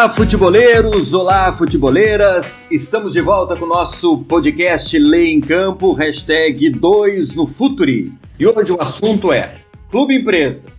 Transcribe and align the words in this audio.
Olá, 0.00 0.08
futeboleiros! 0.08 1.12
Olá, 1.12 1.52
futeboleiras! 1.52 2.66
Estamos 2.70 3.12
de 3.12 3.20
volta 3.20 3.54
com 3.54 3.66
o 3.66 3.68
nosso 3.68 4.16
podcast 4.24 4.98
Lei 4.98 5.30
em 5.30 5.42
Campo, 5.42 5.92
hashtag 5.92 6.70
2 6.70 7.34
no 7.34 7.46
Futuri. 7.46 8.10
E 8.38 8.46
hoje 8.46 8.72
o 8.72 8.80
assunto 8.80 9.30
é 9.30 9.56
Clube 9.90 10.16
Empresa. 10.16 10.70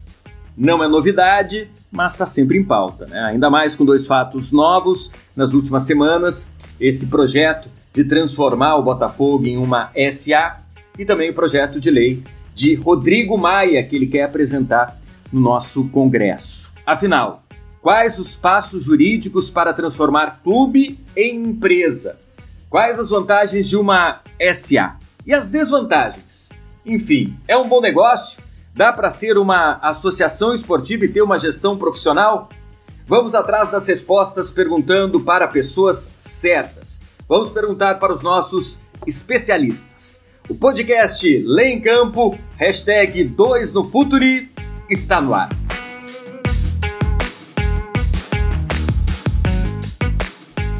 Não 0.57 0.83
é 0.83 0.87
novidade, 0.87 1.69
mas 1.91 2.13
está 2.13 2.25
sempre 2.25 2.57
em 2.57 2.63
pauta, 2.63 3.05
né? 3.05 3.25
Ainda 3.25 3.47
mais 3.47 3.75
com 3.75 3.85
dois 3.85 4.07
fatos 4.07 4.51
novos 4.51 5.11
nas 5.35 5.53
últimas 5.53 5.83
semanas: 5.83 6.51
esse 6.79 7.05
projeto 7.05 7.69
de 7.93 8.03
transformar 8.03 8.77
o 8.77 8.81
Botafogo 8.81 9.45
em 9.45 9.55
uma 9.55 9.91
SA 10.09 10.61
e 10.97 11.05
também 11.05 11.29
o 11.29 11.35
projeto 11.35 11.79
de 11.79 11.91
lei 11.91 12.23
de 12.55 12.73
Rodrigo 12.73 13.37
Maia 13.37 13.83
que 13.83 13.95
ele 13.95 14.07
quer 14.07 14.23
apresentar 14.23 14.99
no 15.31 15.39
nosso 15.39 15.89
Congresso. 15.89 16.73
Afinal, 16.83 17.43
quais 17.81 18.19
os 18.19 18.37
passos 18.37 18.83
jurídicos 18.83 19.49
para 19.49 19.73
transformar 19.73 20.41
clube 20.43 20.99
em 21.15 21.35
empresa? 21.35 22.19
Quais 22.69 22.99
as 22.99 23.09
vantagens 23.09 23.67
de 23.67 23.75
uma 23.75 24.21
SA? 24.53 24.95
E 25.25 25.33
as 25.33 25.49
desvantagens? 25.49 26.49
Enfim, 26.85 27.37
é 27.47 27.57
um 27.57 27.67
bom 27.67 27.81
negócio? 27.81 28.41
Dá 28.73 28.93
para 28.93 29.09
ser 29.09 29.37
uma 29.37 29.73
associação 29.81 30.53
esportiva 30.53 31.05
e 31.05 31.09
ter 31.09 31.21
uma 31.21 31.37
gestão 31.37 31.77
profissional? 31.77 32.47
Vamos 33.05 33.35
atrás 33.35 33.69
das 33.69 33.87
respostas 33.87 34.51
perguntando 34.51 35.19
para 35.19 35.47
pessoas 35.47 36.13
certas. 36.15 37.01
Vamos 37.27 37.49
perguntar 37.51 37.99
para 37.99 38.13
os 38.13 38.21
nossos 38.21 38.79
especialistas. 39.05 40.23
O 40.47 40.55
podcast 40.55 41.27
Lê 41.45 41.69
em 41.69 41.81
Campo, 41.81 42.37
hashtag 42.57 43.23
2 43.23 43.73
no 43.73 43.83
Futuri, 43.83 44.49
está 44.89 45.19
no 45.19 45.33
ar. 45.33 45.49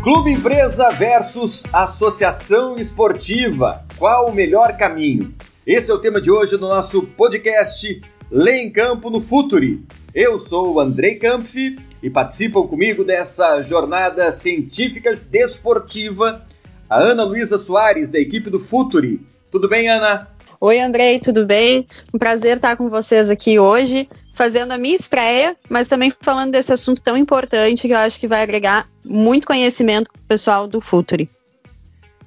Clube 0.03 0.31
Empresa 0.31 0.89
versus 0.89 1.63
Associação 1.71 2.75
Esportiva. 2.75 3.85
Qual 3.99 4.29
o 4.29 4.33
melhor 4.33 4.75
caminho? 4.75 5.31
Esse 5.65 5.91
é 5.91 5.93
o 5.93 5.99
tema 5.99 6.19
de 6.19 6.31
hoje 6.31 6.57
do 6.57 6.67
nosso 6.67 7.03
podcast 7.03 8.01
Lê 8.31 8.63
em 8.63 8.71
Campo 8.71 9.11
no 9.11 9.21
Futuri. 9.21 9.85
Eu 10.11 10.39
sou 10.39 10.73
o 10.73 10.79
Andrei 10.79 11.17
Kampf 11.17 11.77
e 12.01 12.09
participam 12.09 12.65
comigo 12.65 13.03
dessa 13.03 13.61
jornada 13.61 14.31
científica 14.31 15.15
desportiva 15.15 16.47
a 16.89 16.99
Ana 16.99 17.23
Luísa 17.23 17.59
Soares, 17.59 18.09
da 18.09 18.17
equipe 18.17 18.49
do 18.49 18.59
Futuri. 18.59 19.21
Tudo 19.51 19.69
bem, 19.69 19.87
Ana? 19.87 20.27
Oi, 20.59 20.79
Andrei, 20.79 21.19
tudo 21.19 21.45
bem? 21.45 21.85
Um 22.11 22.17
prazer 22.17 22.55
estar 22.55 22.75
com 22.75 22.89
vocês 22.89 23.29
aqui 23.29 23.59
hoje, 23.59 24.09
fazendo 24.33 24.71
a 24.71 24.77
minha 24.77 24.95
estreia, 24.95 25.55
mas 25.69 25.87
também 25.87 26.11
falando 26.21 26.51
desse 26.51 26.71
assunto 26.71 27.01
tão 27.01 27.17
importante 27.17 27.87
que 27.87 27.93
eu 27.93 27.97
acho 27.97 28.19
que 28.19 28.27
vai 28.27 28.41
agregar 28.41 28.87
muito 29.03 29.47
conhecimento 29.47 30.11
para 30.11 30.19
o 30.19 30.27
pessoal 30.27 30.67
do 30.67 30.81
Futuri. 30.81 31.29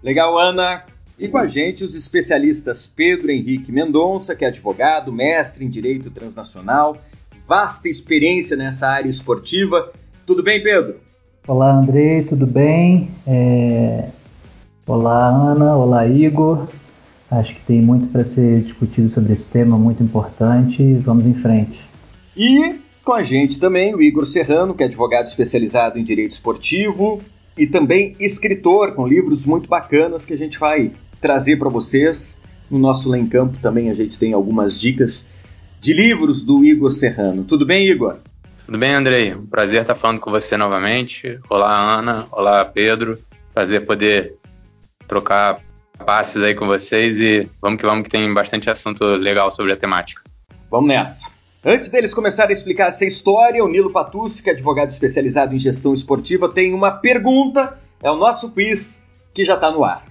Legal, 0.02 0.38
Ana. 0.38 0.84
E 1.18 1.28
com 1.28 1.38
a 1.38 1.46
gente 1.46 1.84
os 1.84 1.94
especialistas 1.94 2.86
Pedro 2.86 3.30
Henrique 3.30 3.70
Mendonça, 3.70 4.34
que 4.34 4.44
é 4.44 4.48
advogado, 4.48 5.12
mestre 5.12 5.64
em 5.64 5.70
Direito 5.70 6.10
Transnacional, 6.10 6.96
vasta 7.46 7.88
experiência 7.88 8.56
nessa 8.56 8.88
área 8.88 9.08
esportiva. 9.08 9.92
Tudo 10.26 10.42
bem, 10.42 10.62
Pedro? 10.62 10.96
Olá, 11.46 11.72
Andrei, 11.72 12.22
tudo 12.24 12.46
bem? 12.46 13.10
É... 13.26 14.08
Olá, 14.86 15.28
Ana. 15.28 15.76
Olá, 15.76 16.06
Igor. 16.06 16.66
Acho 17.30 17.54
que 17.54 17.60
tem 17.60 17.80
muito 17.80 18.08
para 18.08 18.24
ser 18.24 18.60
discutido 18.60 19.08
sobre 19.08 19.32
esse 19.32 19.48
tema, 19.48 19.78
muito 19.78 20.02
importante. 20.02 20.94
Vamos 20.96 21.26
em 21.26 21.34
frente. 21.34 21.93
E 22.36 22.80
com 23.04 23.12
a 23.12 23.22
gente 23.22 23.60
também 23.60 23.94
o 23.94 24.02
Igor 24.02 24.24
Serrano, 24.24 24.74
que 24.74 24.82
é 24.82 24.86
advogado 24.86 25.26
especializado 25.26 25.98
em 25.98 26.02
direito 26.02 26.32
esportivo 26.32 27.22
e 27.56 27.66
também 27.66 28.16
escritor 28.18 28.92
com 28.92 29.06
livros 29.06 29.44
muito 29.44 29.68
bacanas 29.68 30.24
que 30.24 30.32
a 30.32 30.38
gente 30.38 30.58
vai 30.58 30.90
trazer 31.20 31.58
para 31.58 31.68
vocês. 31.68 32.40
No 32.70 32.78
nosso 32.78 33.10
Lá 33.10 33.18
em 33.18 33.26
Campo 33.26 33.58
também 33.60 33.90
a 33.90 33.94
gente 33.94 34.18
tem 34.18 34.32
algumas 34.32 34.80
dicas 34.80 35.28
de 35.80 35.92
livros 35.92 36.42
do 36.42 36.64
Igor 36.64 36.90
Serrano. 36.90 37.44
Tudo 37.44 37.66
bem, 37.66 37.86
Igor? 37.86 38.16
Tudo 38.64 38.78
bem, 38.78 38.94
Andrei. 38.94 39.34
Um 39.34 39.44
prazer 39.44 39.82
estar 39.82 39.94
falando 39.94 40.18
com 40.18 40.30
você 40.30 40.56
novamente. 40.56 41.38
Olá, 41.50 41.98
Ana. 41.98 42.26
Olá, 42.32 42.64
Pedro. 42.64 43.18
Prazer 43.52 43.84
poder 43.84 44.36
trocar 45.06 45.60
passes 46.04 46.42
aí 46.42 46.54
com 46.54 46.66
vocês 46.66 47.20
e 47.20 47.46
vamos 47.60 47.78
que 47.78 47.86
vamos 47.86 48.04
que 48.04 48.10
tem 48.10 48.32
bastante 48.32 48.70
assunto 48.70 49.04
legal 49.04 49.50
sobre 49.50 49.72
a 49.72 49.76
temática. 49.76 50.22
Vamos 50.70 50.88
nessa. 50.88 51.33
Antes 51.66 51.88
deles 51.88 52.12
começarem 52.12 52.50
a 52.50 52.52
explicar 52.52 52.88
essa 52.88 53.06
história, 53.06 53.64
o 53.64 53.68
Nilo 53.68 53.90
Patucci, 53.90 54.42
que 54.42 54.50
é 54.50 54.52
advogado 54.52 54.90
especializado 54.90 55.54
em 55.54 55.58
gestão 55.58 55.94
esportiva, 55.94 56.46
tem 56.46 56.74
uma 56.74 56.90
pergunta. 56.90 57.78
É 58.02 58.10
o 58.10 58.16
nosso 58.16 58.52
quiz 58.52 59.02
que 59.32 59.46
já 59.46 59.54
está 59.54 59.70
no 59.70 59.82
ar. 59.82 60.04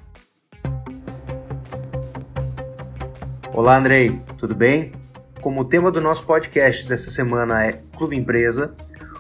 Olá, 3.54 3.78
Andrei, 3.78 4.20
tudo 4.36 4.56
bem? 4.56 4.94
Como 5.42 5.62
o 5.62 5.66
tema 5.66 5.92
do 5.92 6.02
nosso 6.02 6.26
podcast 6.26 6.90
dessa 6.90 7.12
semana 7.12 7.64
é 7.64 7.84
Clube 7.96 8.18
Empresa, 8.18 8.74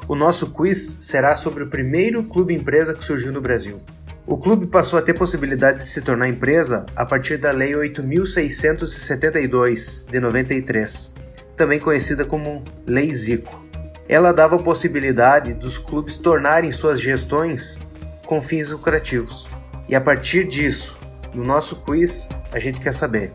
o 0.07 0.15
nosso 0.15 0.49
quiz 0.49 0.97
será 1.01 1.35
sobre 1.35 1.61
o 1.61 1.69
primeiro 1.69 2.23
clube 2.23 2.55
empresa 2.55 2.95
que 2.95 3.05
surgiu 3.05 3.31
no 3.31 3.41
Brasil. 3.41 3.79
O 4.25 4.39
clube 4.39 4.65
passou 4.65 4.97
a 4.97 5.03
ter 5.03 5.13
possibilidade 5.13 5.83
de 5.83 5.87
se 5.87 6.01
tornar 6.01 6.27
empresa 6.27 6.87
a 6.95 7.05
partir 7.05 7.37
da 7.37 7.51
Lei 7.51 7.73
8.672 7.73 10.03
de 10.09 10.19
93, 10.19 11.13
também 11.55 11.79
conhecida 11.79 12.25
como 12.25 12.63
Lei 12.85 13.13
Zico. 13.13 13.63
Ela 14.07 14.33
dava 14.33 14.55
a 14.55 14.61
possibilidade 14.61 15.53
dos 15.53 15.77
clubes 15.77 16.17
tornarem 16.17 16.71
suas 16.71 16.99
gestões 16.99 17.81
com 18.25 18.41
fins 18.41 18.69
lucrativos. 18.69 19.47
E 19.87 19.95
a 19.95 20.01
partir 20.01 20.45
disso, 20.45 20.97
no 21.33 21.43
nosso 21.43 21.77
quiz, 21.77 22.29
a 22.51 22.59
gente 22.59 22.79
quer 22.79 22.93
saber 22.93 23.33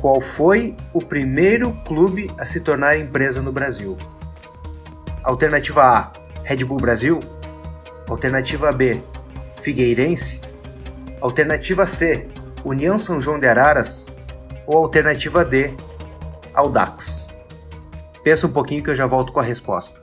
qual 0.00 0.20
foi 0.20 0.76
o 0.92 1.00
primeiro 1.00 1.72
clube 1.84 2.30
a 2.38 2.44
se 2.44 2.60
tornar 2.60 2.98
empresa 2.98 3.40
no 3.40 3.52
Brasil. 3.52 3.96
Alternativa 5.22 5.82
A: 5.82 6.12
Red 6.42 6.64
Bull 6.64 6.78
Brasil. 6.78 7.20
Alternativa 8.06 8.70
B: 8.70 9.00
Figueirense? 9.62 10.40
Alternativa 11.20 11.86
C, 11.86 12.26
União 12.62 12.98
São 12.98 13.18
João 13.18 13.38
de 13.38 13.46
Araras? 13.46 14.12
Ou 14.66 14.76
alternativa 14.76 15.42
D, 15.42 15.74
Audax? 16.52 17.23
Pensa 18.24 18.48
um 18.48 18.52
pouquinho 18.52 18.82
que 18.82 18.90
eu 18.90 18.94
já 18.94 19.06
volto 19.06 19.32
com 19.32 19.38
a 19.38 19.42
resposta. 19.44 20.02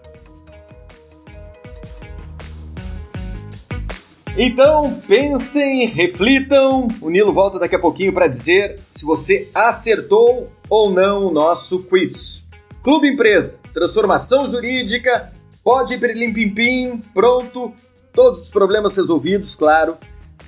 Então, 4.37 4.97
pensem, 5.05 5.85
reflitam. 5.87 6.87
O 7.01 7.09
Nilo 7.09 7.33
volta 7.33 7.59
daqui 7.59 7.75
a 7.75 7.79
pouquinho 7.79 8.13
para 8.13 8.27
dizer 8.27 8.79
se 8.89 9.03
você 9.03 9.49
acertou 9.53 10.49
ou 10.69 10.89
não 10.89 11.25
o 11.25 11.31
nosso 11.31 11.83
quiz. 11.83 12.47
Clube 12.81 13.09
Empresa, 13.09 13.59
transformação 13.73 14.47
jurídica, 14.47 15.33
pode 15.61 15.95
ir 15.95 15.99
para 15.99 16.13
Pim, 16.13 17.01
pronto, 17.13 17.73
Todos 18.13 18.43
os 18.43 18.49
problemas 18.49 18.95
resolvidos, 18.97 19.55
claro, 19.55 19.97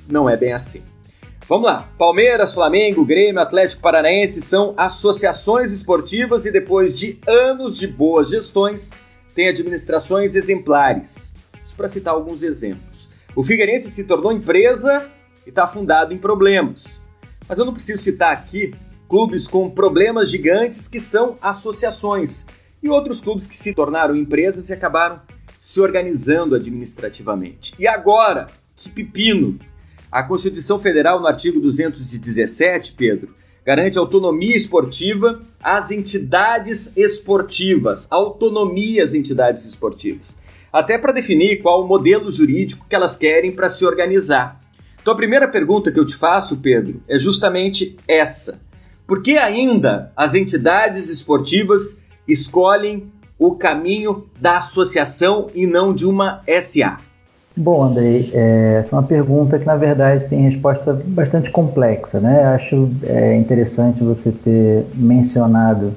não 0.07 0.29
é 0.29 0.35
bem 0.35 0.51
assim. 0.51 0.81
Vamos 1.47 1.65
lá. 1.65 1.89
Palmeiras, 1.97 2.53
Flamengo, 2.53 3.03
Grêmio, 3.03 3.41
Atlético 3.41 3.81
Paranaense 3.81 4.41
são 4.41 4.73
associações 4.77 5.73
esportivas 5.73 6.45
e 6.45 6.51
depois 6.51 6.97
de 6.97 7.19
anos 7.27 7.77
de 7.77 7.85
boas 7.85 8.29
gestões, 8.29 8.91
têm 9.35 9.49
administrações 9.49 10.35
exemplares. 10.35 11.33
Isso 11.63 11.75
para 11.75 11.89
citar 11.89 12.13
alguns 12.13 12.43
exemplos. 12.43 13.09
O 13.35 13.43
Figueirense 13.43 13.91
se 13.91 14.05
tornou 14.05 14.31
empresa 14.31 15.05
e 15.45 15.49
está 15.49 15.67
fundado 15.67 16.13
em 16.13 16.17
problemas. 16.17 17.01
Mas 17.47 17.57
eu 17.57 17.65
não 17.65 17.73
preciso 17.73 18.01
citar 18.01 18.31
aqui 18.31 18.73
clubes 19.09 19.47
com 19.47 19.69
problemas 19.69 20.29
gigantes 20.29 20.87
que 20.87 20.99
são 20.99 21.35
associações 21.41 22.45
e 22.81 22.89
outros 22.89 23.19
clubes 23.19 23.47
que 23.47 23.55
se 23.55 23.73
tornaram 23.73 24.15
empresas 24.15 24.69
e 24.69 24.73
acabaram 24.73 25.21
se 25.59 25.81
organizando 25.81 26.55
administrativamente. 26.55 27.73
E 27.77 27.87
agora, 27.87 28.47
que 28.75 28.89
pepino! 28.89 29.59
A 30.13 30.21
Constituição 30.21 30.77
Federal, 30.77 31.19
no 31.19 31.25
artigo 31.25 31.59
217, 31.59 32.93
Pedro, 32.93 33.33
garante 33.65 33.97
autonomia 33.97 34.55
esportiva 34.55 35.41
às 35.59 35.89
entidades 35.89 36.95
esportivas, 36.95 38.07
autonomia 38.11 39.03
às 39.03 39.15
entidades 39.15 39.65
esportivas, 39.65 40.37
até 40.71 40.99
para 40.99 41.13
definir 41.13 41.63
qual 41.63 41.83
o 41.83 41.87
modelo 41.87 42.31
jurídico 42.31 42.85
que 42.87 42.95
elas 42.95 43.17
querem 43.17 43.51
para 43.51 43.71
se 43.71 43.83
organizar. 43.83 44.59
Então 45.01 45.15
a 45.15 45.17
primeira 45.17 45.47
pergunta 45.47 45.91
que 45.91 45.99
eu 45.99 46.05
te 46.05 46.15
faço, 46.15 46.57
Pedro, 46.57 47.01
é 47.07 47.17
justamente 47.17 47.97
essa. 48.07 48.61
Por 49.07 49.23
que 49.23 49.35
ainda 49.35 50.13
as 50.15 50.35
entidades 50.35 51.09
esportivas 51.09 52.03
escolhem 52.27 53.11
o 53.39 53.55
caminho 53.55 54.29
da 54.39 54.59
associação 54.59 55.49
e 55.55 55.65
não 55.65 55.91
de 55.91 56.05
uma 56.05 56.43
SA? 56.61 56.99
Bom, 57.55 57.83
Andrei, 57.83 58.31
é, 58.33 58.77
essa 58.79 58.95
é 58.95 58.99
uma 58.99 59.05
pergunta 59.05 59.59
que 59.59 59.65
na 59.65 59.75
verdade 59.75 60.25
tem 60.25 60.41
resposta 60.41 60.91
bastante 61.05 61.51
complexa, 61.51 62.19
né? 62.19 62.45
Acho 62.45 62.89
é, 63.03 63.35
interessante 63.35 64.03
você 64.03 64.31
ter 64.31 64.87
mencionado 64.95 65.93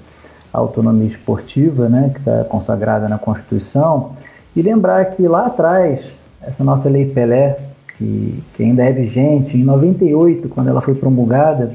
a 0.53 0.59
autonomia 0.59 1.09
esportiva, 1.09 1.89
né, 1.89 2.11
que 2.13 2.19
está 2.19 2.45
consagrada 2.45 3.09
na 3.09 3.19
Constituição, 3.19 4.13
e 4.55 4.61
lembrar 4.61 5.05
que 5.07 5.27
lá 5.27 5.47
atrás 5.47 6.01
essa 6.43 6.63
nossa 6.63 6.91
Lei 6.91 7.07
Pelé, 7.07 7.59
que, 7.97 8.43
que 8.55 8.63
ainda 8.63 8.85
é 8.85 8.93
vigente, 8.93 9.57
em 9.57 9.65
98, 9.65 10.51
quando 10.51 10.69
ela 10.69 10.83
foi 10.83 10.95
promulgada, 10.95 11.73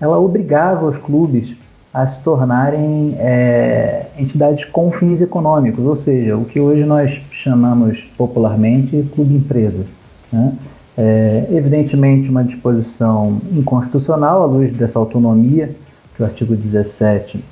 ela 0.00 0.18
obrigava 0.18 0.86
os 0.86 0.96
clubes 0.96 1.56
a 1.92 2.06
se 2.06 2.22
tornarem 2.22 3.14
é, 3.18 4.06
entidades 4.18 4.64
com 4.64 4.90
fins 4.90 5.20
econômicos, 5.20 5.84
ou 5.84 5.94
seja, 5.94 6.36
o 6.36 6.44
que 6.44 6.58
hoje 6.58 6.84
nós 6.84 7.20
chamamos 7.30 8.00
popularmente 8.16 9.06
clube 9.14 9.34
empresa. 9.34 9.84
Né? 10.32 10.54
É, 10.96 11.46
evidentemente, 11.50 12.30
uma 12.30 12.42
disposição 12.42 13.40
inconstitucional 13.52 14.42
à 14.42 14.46
luz 14.46 14.72
dessa 14.72 14.98
autonomia 14.98 15.74
que 16.14 16.22
o 16.22 16.24
artigo 16.24 16.56
17 16.56 17.44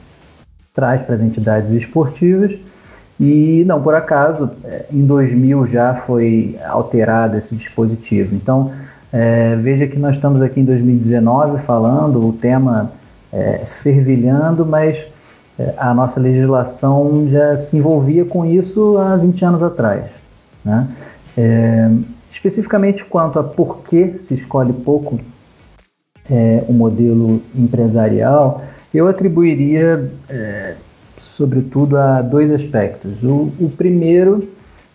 traz 0.73 1.03
para 1.03 1.17
as 1.17 1.21
entidades 1.21 1.71
esportivas. 1.73 2.53
E 3.19 3.65
não 3.67 3.83
por 3.83 3.95
acaso, 3.95 4.51
é, 4.65 4.87
em 4.91 5.05
2000 5.05 5.67
já 5.67 5.95
foi 5.95 6.57
alterado 6.67 7.37
esse 7.37 7.55
dispositivo. 7.55 8.35
Então, 8.35 8.73
é, 9.13 9.55
veja 9.57 9.87
que 9.87 9.99
nós 9.99 10.17
estamos 10.17 10.41
aqui 10.41 10.61
em 10.61 10.65
2019 10.65 11.59
falando, 11.59 12.27
o 12.27 12.33
tema 12.33 12.93
é, 13.33 13.59
fervilhando, 13.83 14.65
mas 14.67 14.99
é, 15.59 15.75
a 15.77 15.93
nossa 15.93 16.19
legislação 16.19 17.29
já 17.29 17.57
se 17.59 17.77
envolvia 17.77 18.25
com 18.25 18.45
isso 18.45 18.97
há 18.99 19.17
20 19.17 19.45
anos 19.45 19.63
atrás. 19.63 20.07
Né? 20.65 20.89
É, 21.37 21.91
especificamente 22.31 23.05
quanto 23.05 23.39
a 23.39 23.45
por 23.45 23.79
que 23.83 24.19
se 24.19 24.35
escolhe 24.35 24.73
pouco 24.73 25.21
é, 26.31 26.65
o 26.69 26.73
modelo 26.73 27.43
empresarial, 27.55 28.63
eu 28.95 29.09
atribuiria, 29.09 30.11
é, 30.29 30.75
sobretudo, 31.19 31.97
a 31.97 32.23
dois 32.23 32.51
aspectos. 32.51 33.23
O, 33.23 33.53
o, 33.61 33.73
primeiro, 33.77 34.49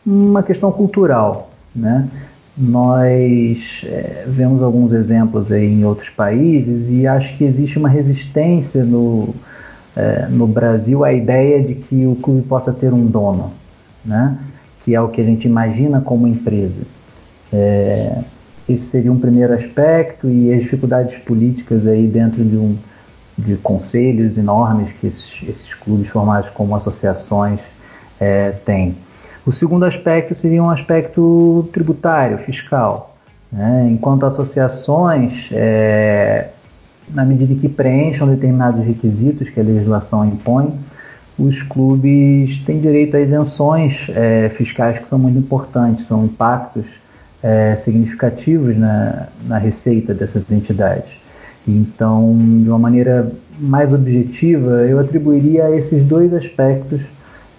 uma 0.06 0.42
questão 0.42 0.72
cultural. 0.72 1.50
Né? 1.76 2.08
Nós 2.57 3.81
é, 3.86 4.24
vemos 4.28 4.63
alguns 4.63 4.94
exemplos 4.94 5.52
aí 5.52 5.66
em 5.66 5.84
outros 5.84 6.10
países 6.10 6.90
e 6.90 7.06
acho 7.06 7.38
que 7.38 7.44
existe 7.44 7.78
uma 7.78 7.90
resistência 7.90 8.84
no, 8.84 9.36
é, 9.96 10.28
no 10.28 10.48
Brasil 10.48 11.04
à 11.04 11.12
ideia 11.12 11.62
de 11.62 11.75
que 11.75 12.06
o 12.06 12.16
clube 12.16 12.44
possa 12.44 12.72
ter 12.72 12.94
um 12.94 13.06
dono, 13.06 13.52
né? 14.04 14.38
que 14.84 14.96
é 14.96 15.02
o 15.02 15.10
que 15.10 15.19
a 15.19 15.24
gente 15.24 15.48
imagina 15.48 16.00
como 16.00 16.28
empresa. 16.28 16.81
É, 17.52 18.19
esse 18.69 18.86
seria 18.86 19.12
um 19.12 19.19
primeiro 19.19 19.54
aspecto 19.54 20.30
e 20.30 20.54
as 20.54 20.62
dificuldades 20.62 21.18
políticas 21.18 21.86
aí 21.86 22.08
dentro 22.08 22.44
de 22.44 22.56
um 22.56 22.78
de 23.38 23.58
conselhos 23.58 24.38
enormes 24.38 24.90
que 25.00 25.08
esses, 25.08 25.44
esses 25.48 25.74
clubes 25.74 26.08
formados 26.08 26.50
como 26.51 26.75
associações 26.75 27.60
é, 28.19 28.51
têm. 28.51 28.96
O 29.45 29.51
segundo 29.51 29.86
aspecto 29.86 30.33
seria 30.33 30.63
um 30.63 30.69
aspecto 30.69 31.69
tributário, 31.71 32.38
fiscal. 32.38 33.15
Né? 33.51 33.89
Enquanto 33.92 34.25
associações, 34.25 35.50
é, 35.51 36.50
na 37.13 37.24
medida 37.24 37.53
que 37.53 37.69
preencham 37.69 38.27
determinados 38.27 38.83
requisitos 38.83 39.47
que 39.50 39.59
a 39.59 39.63
legislação 39.63 40.25
impõe, 40.25 40.74
os 41.38 41.62
clubes 41.62 42.57
têm 42.65 42.80
direito 42.80 43.15
a 43.18 43.21
isenções 43.21 44.07
é, 44.09 44.50
fiscais 44.50 44.97
que 44.97 45.07
são 45.07 45.19
muito 45.19 45.38
importantes, 45.38 46.07
são 46.07 46.25
impactos 46.25 46.86
é, 47.44 47.75
significativos 47.75 48.75
na, 48.75 49.27
na 49.45 49.57
receita 49.59 50.13
dessas 50.13 50.50
entidades. 50.50 51.12
Então, 51.68 52.36
de 52.63 52.69
uma 52.69 52.80
maneira 52.80 53.31
mais 53.59 53.94
objetiva, 53.94 54.86
eu 54.88 55.00
atribuiria 55.00 55.65
a 55.65 55.75
esses 55.75 56.03
dois 56.03 56.33
aspectos 56.33 57.01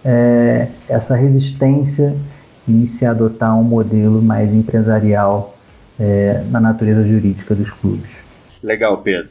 é, 0.06 0.68
essa 0.88 1.16
resistência 1.16 2.16
em 2.68 2.86
se 2.86 3.04
adotar 3.04 3.58
um 3.58 3.64
modelo 3.64 4.22
mais 4.22 4.54
empresarial 4.54 5.56
é, 5.98 6.44
na 6.48 6.60
natureza 6.60 7.04
jurídica 7.06 7.54
dos 7.56 7.70
clubes. 7.70 8.10
Legal, 8.62 8.98
Pedro. 8.98 9.30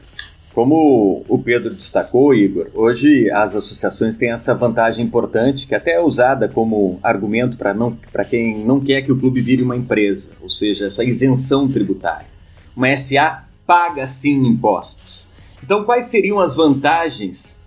Como 0.52 1.22
o 1.28 1.38
Pedro 1.38 1.74
destacou, 1.74 2.34
Igor, 2.34 2.68
hoje 2.74 3.30
as 3.30 3.54
associações 3.54 4.16
têm 4.16 4.30
essa 4.30 4.54
vantagem 4.54 5.04
importante, 5.04 5.66
que 5.66 5.74
até 5.74 5.92
é 5.92 6.00
usada 6.00 6.48
como 6.48 6.98
argumento 7.02 7.56
para 7.58 8.24
quem 8.24 8.64
não 8.64 8.80
quer 8.80 9.02
que 9.02 9.12
o 9.12 9.18
clube 9.18 9.40
vire 9.40 9.62
uma 9.62 9.76
empresa, 9.76 10.30
ou 10.40 10.48
seja, 10.48 10.86
essa 10.86 11.04
isenção 11.04 11.68
tributária. 11.68 12.26
Uma 12.74 12.94
SA 12.96 13.44
paga 13.66 14.06
sim 14.06 14.46
impostos. 14.46 15.30
Então, 15.62 15.84
quais 15.84 16.06
seriam 16.06 16.38
as 16.40 16.54
vantagens 16.56 17.60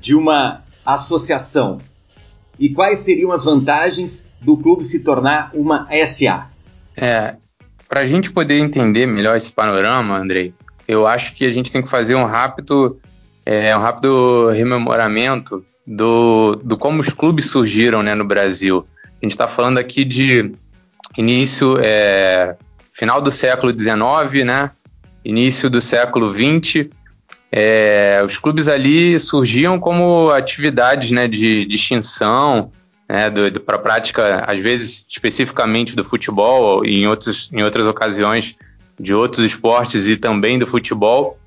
de 0.00 0.14
uma 0.14 0.62
associação? 0.84 1.78
E 2.58 2.70
quais 2.70 3.00
seriam 3.00 3.30
as 3.30 3.44
vantagens 3.44 4.30
do 4.40 4.56
clube 4.56 4.84
se 4.84 5.00
tornar 5.00 5.50
uma 5.54 5.88
SA? 6.06 6.48
É, 6.96 7.36
para 7.88 8.00
a 8.00 8.06
gente 8.06 8.30
poder 8.32 8.58
entender 8.58 9.06
melhor 9.06 9.36
esse 9.36 9.52
panorama, 9.52 10.18
Andrei, 10.18 10.52
eu 10.86 11.06
acho 11.06 11.34
que 11.34 11.46
a 11.46 11.52
gente 11.52 11.70
tem 11.70 11.80
que 11.82 11.88
fazer 11.88 12.14
um 12.14 12.24
rápido, 12.24 12.98
é, 13.46 13.76
um 13.76 13.80
rápido 13.80 14.48
rememoramento 14.50 15.64
do, 15.86 16.56
do 16.56 16.76
como 16.76 17.00
os 17.00 17.10
clubes 17.10 17.46
surgiram 17.46 18.02
né, 18.02 18.14
no 18.14 18.24
Brasil. 18.24 18.86
A 19.04 19.24
gente 19.24 19.32
está 19.32 19.46
falando 19.46 19.78
aqui 19.78 20.04
de 20.04 20.52
início, 21.16 21.78
é, 21.80 22.56
final 22.92 23.22
do 23.22 23.30
século 23.30 23.76
XIX, 23.76 24.44
né, 24.44 24.70
início 25.24 25.70
do 25.70 25.80
século 25.80 26.32
XX, 26.32 26.88
é, 27.50 28.22
os 28.24 28.38
clubes 28.38 28.68
ali 28.68 29.18
surgiam 29.18 29.78
como 29.78 30.30
atividades 30.30 31.10
né, 31.10 31.26
de, 31.26 31.64
de 31.64 31.74
extinção, 31.74 32.70
né, 33.08 33.30
para 33.64 33.76
a 33.76 33.78
prática, 33.78 34.44
às 34.46 34.58
vezes 34.60 35.06
especificamente 35.08 35.96
do 35.96 36.04
futebol 36.04 36.84
e 36.84 37.02
em, 37.02 37.08
outros, 37.08 37.50
em 37.52 37.62
outras 37.62 37.86
ocasiões 37.86 38.56
de 39.00 39.14
outros 39.14 39.44
esportes 39.44 40.06
e 40.08 40.16
também 40.16 40.58
do 40.58 40.66
futebol. 40.66 41.38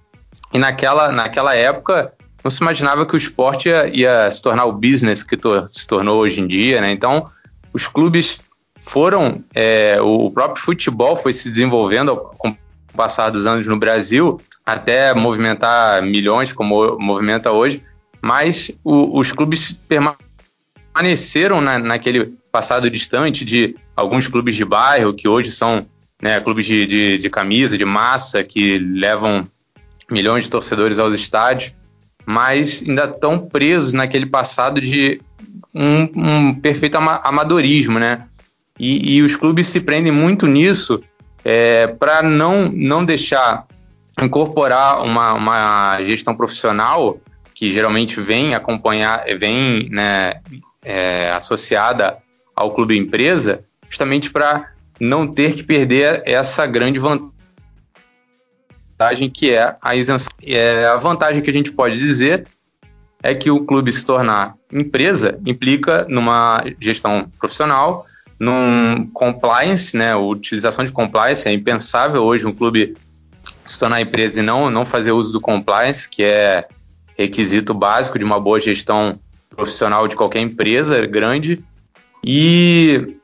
E 0.52 0.58
naquela, 0.58 1.12
naquela 1.12 1.56
época 1.56 2.14
não 2.44 2.50
se 2.50 2.62
imaginava 2.62 3.06
que 3.06 3.14
o 3.14 3.18
esporte 3.18 3.70
ia, 3.70 3.88
ia 3.88 4.32
se 4.32 4.42
tornar 4.42 4.66
o 4.66 4.72
business 4.72 5.22
que 5.22 5.38
to, 5.38 5.66
se 5.68 5.86
tornou 5.86 6.20
hoje 6.20 6.42
em 6.42 6.48
dia. 6.48 6.82
Né? 6.82 6.92
Então, 6.92 7.30
os 7.72 7.88
clubes 7.88 8.40
foram, 8.80 9.44
é, 9.54 10.02
o 10.02 10.32
próprio 10.32 10.64
futebol 10.64 11.16
foi 11.16 11.34
se 11.34 11.50
desenvolvendo 11.50 12.16
com 12.40 12.50
o 12.50 12.58
passar 12.96 13.30
dos 13.30 13.46
anos 13.46 13.68
no 13.68 13.78
Brasil 13.78 14.42
até 14.74 15.14
movimentar 15.14 16.02
milhões, 16.02 16.54
como 16.54 16.98
movimenta 17.00 17.52
hoje, 17.52 17.84
mas 18.22 18.72
o, 18.84 19.20
os 19.20 19.32
clubes 19.32 19.76
permaneceram 19.88 21.62
na, 21.62 21.80
naquele 21.80 22.38
passado 22.52 22.90
distante 22.90 23.46
de 23.46 23.76
alguns 23.96 24.28
clubes 24.28 24.56
de 24.56 24.66
bairro, 24.66 25.14
que 25.14 25.28
hoje 25.28 25.52
são 25.52 25.86
né, 26.22 26.40
clubes 26.40 26.66
de, 26.66 26.86
de, 26.86 27.18
de 27.18 27.30
camisa, 27.30 27.78
de 27.78 27.86
massa, 27.86 28.44
que 28.44 28.78
levam 28.78 29.48
milhões 30.10 30.44
de 30.44 30.50
torcedores 30.50 31.00
aos 31.00 31.14
estádios, 31.14 31.74
mas 32.26 32.84
ainda 32.88 33.06
estão 33.06 33.40
presos 33.40 33.94
naquele 33.94 34.26
passado 34.26 34.80
de 34.80 35.20
um, 35.74 36.04
um 36.16 36.54
perfeito 36.54 36.98
amadorismo, 36.98 37.98
né? 37.98 38.28
E, 38.78 39.16
e, 39.16 39.22
os 39.22 39.36
clubes 39.36 39.68
se 39.68 39.80
prendem 39.80 40.12
muito 40.12 40.48
nisso 40.48 41.02
é, 41.46 41.88
para 41.88 42.22
não, 42.24 42.72
não 42.72 43.06
deixar 43.06 43.66
incorporar 44.22 45.04
uma, 45.04 45.34
uma 45.34 46.02
gestão 46.04 46.36
profissional 46.36 47.20
que 47.54 47.70
geralmente 47.70 48.20
vem 48.22 48.56
acompanhar, 48.56 49.26
vem 49.38 49.90
né, 49.90 50.42
é, 50.84 51.32
associada 51.32 52.18
ao 52.56 52.74
clube 52.74 52.98
empresa, 52.98 53.64
justamente 53.90 54.32
para 54.32 54.72
não 55.00 55.28
ter 55.28 55.56
que 55.56 55.64
perder 55.64 56.22
essa 56.26 56.66
grande 56.66 57.00
vantagem 57.00 57.32
que 59.30 59.52
é 59.52 59.76
a 59.82 59.96
isenção. 59.96 60.32
É, 60.44 60.86
a 60.86 60.96
vantagem 60.96 61.42
que 61.42 61.50
a 61.50 61.54
gente 61.54 61.72
pode 61.72 61.98
dizer 61.98 62.48
é 63.24 63.36
que 63.36 63.52
o 63.52 63.64
clube 63.66 63.92
se 63.92 64.06
tornar 64.06 64.56
empresa 64.72 65.40
implica 65.46 66.06
numa 66.10 66.64
gestão 66.80 67.30
profissional, 67.40 68.06
num 68.40 69.08
compliance, 69.14 69.96
né, 69.96 70.16
utilização 70.16 70.84
de 70.84 70.92
compliance 70.92 71.48
é 71.48 71.54
impensável 71.54 72.24
hoje 72.24 72.48
um 72.48 72.54
clube 72.54 72.96
se 73.72 73.80
tornar 73.80 74.02
empresa 74.02 74.40
e 74.40 74.44
não, 74.44 74.70
não 74.70 74.86
fazer 74.86 75.12
uso 75.12 75.32
do 75.32 75.42
compliance, 75.42 76.10
que 76.10 76.24
é 76.24 76.68
requisito 77.18 77.74
básico 77.74 78.18
de 78.18 78.26
uma 78.26 78.40
boa 78.40 78.60
gestão 78.60 79.20
profissional 79.50 80.08
de 80.08 80.16
qualquer 80.16 80.42
empresa 80.42 81.06
grande. 81.06 81.64
E 82.24 83.18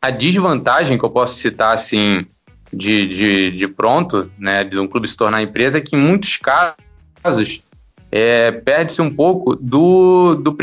a 0.00 0.10
desvantagem 0.10 0.98
que 0.98 1.04
eu 1.04 1.10
posso 1.10 1.34
citar 1.34 1.72
assim 1.72 2.26
de, 2.72 3.06
de, 3.06 3.50
de 3.52 3.68
pronto, 3.68 4.30
né, 4.38 4.64
de 4.64 4.78
um 4.78 4.88
clube 4.88 5.06
se 5.06 5.16
tornar 5.16 5.42
empresa, 5.42 5.78
é 5.78 5.80
que 5.80 5.94
em 5.94 5.98
muitos 5.98 6.36
casos 6.36 7.62
é, 8.10 8.50
perde-se 8.50 9.00
um 9.00 9.14
pouco 9.14 9.54
do, 9.54 10.34
do 10.34 10.56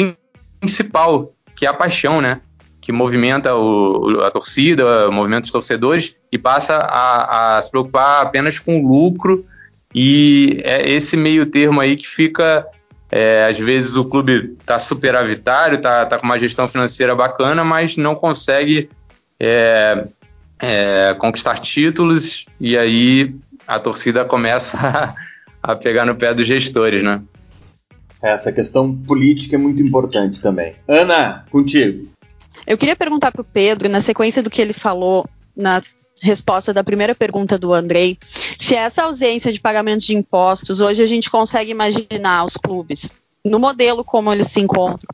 principal, 0.59 1.33
que 1.55 1.65
é 1.65 1.69
a 1.69 1.73
paixão, 1.73 2.21
né? 2.21 2.41
Que 2.81 2.91
movimenta 2.91 3.55
o, 3.55 4.21
a 4.21 4.31
torcida, 4.31 5.11
movimenta 5.11 5.45
os 5.45 5.51
torcedores 5.51 6.15
e 6.31 6.37
passa 6.37 6.75
a, 6.75 7.57
a 7.57 7.61
se 7.61 7.69
preocupar 7.69 8.21
apenas 8.21 8.59
com 8.59 8.81
o 8.81 8.87
lucro 8.87 9.45
e 9.93 10.61
é 10.63 10.89
esse 10.89 11.17
meio 11.17 11.45
termo 11.45 11.81
aí 11.81 11.95
que 11.95 12.07
fica 12.07 12.65
é, 13.11 13.47
às 13.49 13.57
vezes 13.57 13.95
o 13.95 14.05
clube 14.05 14.55
está 14.59 14.77
superavitário, 14.77 15.77
está 15.77 16.05
tá 16.05 16.17
com 16.19 16.25
uma 16.25 16.39
gestão 16.39 16.67
financeira 16.67 17.15
bacana, 17.15 17.63
mas 17.63 17.97
não 17.97 18.15
consegue 18.15 18.89
é, 19.39 20.05
é, 20.61 21.15
conquistar 21.17 21.59
títulos 21.59 22.45
e 22.59 22.77
aí 22.77 23.35
a 23.67 23.79
torcida 23.79 24.23
começa 24.25 24.77
a, 24.77 25.15
a 25.71 25.75
pegar 25.75 26.05
no 26.05 26.15
pé 26.15 26.33
dos 26.33 26.45
gestores, 26.45 27.03
né? 27.03 27.21
Essa 28.21 28.51
questão 28.51 28.93
política 28.93 29.55
é 29.55 29.57
muito 29.57 29.81
importante 29.81 30.41
também. 30.41 30.73
Ana, 30.87 31.45
contigo. 31.49 32.09
Eu 32.65 32.77
queria 32.77 32.95
perguntar 32.95 33.31
para 33.31 33.41
o 33.41 33.45
Pedro, 33.45 33.89
na 33.89 34.01
sequência 34.01 34.43
do 34.43 34.49
que 34.49 34.61
ele 34.61 34.73
falou 34.73 35.27
na 35.55 35.81
resposta 36.21 36.73
da 36.73 36.83
primeira 36.83 37.15
pergunta 37.15 37.57
do 37.57 37.73
Andrei, 37.73 38.17
se 38.57 38.75
essa 38.75 39.03
ausência 39.03 39.51
de 39.51 39.59
pagamento 39.59 40.05
de 40.05 40.15
impostos, 40.15 40.81
hoje 40.81 41.01
a 41.01 41.05
gente 41.05 41.29
consegue 41.29 41.71
imaginar 41.71 42.43
os 42.43 42.53
clubes 42.55 43.11
no 43.43 43.57
modelo 43.57 44.03
como 44.03 44.31
eles 44.31 44.47
se 44.47 44.59
encontram, 44.59 45.09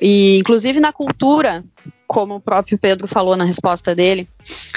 e 0.00 0.38
inclusive 0.38 0.80
na 0.80 0.92
cultura, 0.92 1.64
como 2.06 2.36
o 2.36 2.40
próprio 2.40 2.78
Pedro 2.78 3.06
falou 3.06 3.36
na 3.36 3.44
resposta 3.44 3.94
dele, 3.94 4.28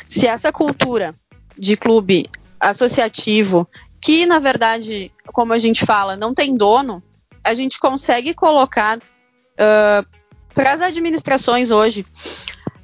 se 0.07 0.27
essa 0.27 0.51
cultura 0.51 1.13
de 1.57 1.77
clube 1.77 2.29
associativo, 2.59 3.67
que 4.01 4.25
na 4.25 4.39
verdade, 4.39 5.11
como 5.27 5.53
a 5.53 5.59
gente 5.59 5.85
fala, 5.85 6.17
não 6.17 6.33
tem 6.33 6.55
dono, 6.55 7.01
a 7.43 7.53
gente 7.53 7.79
consegue 7.79 8.33
colocar 8.33 8.97
uh, 8.97 10.05
para 10.53 10.73
as 10.73 10.81
administrações 10.81 11.71
hoje, 11.71 12.05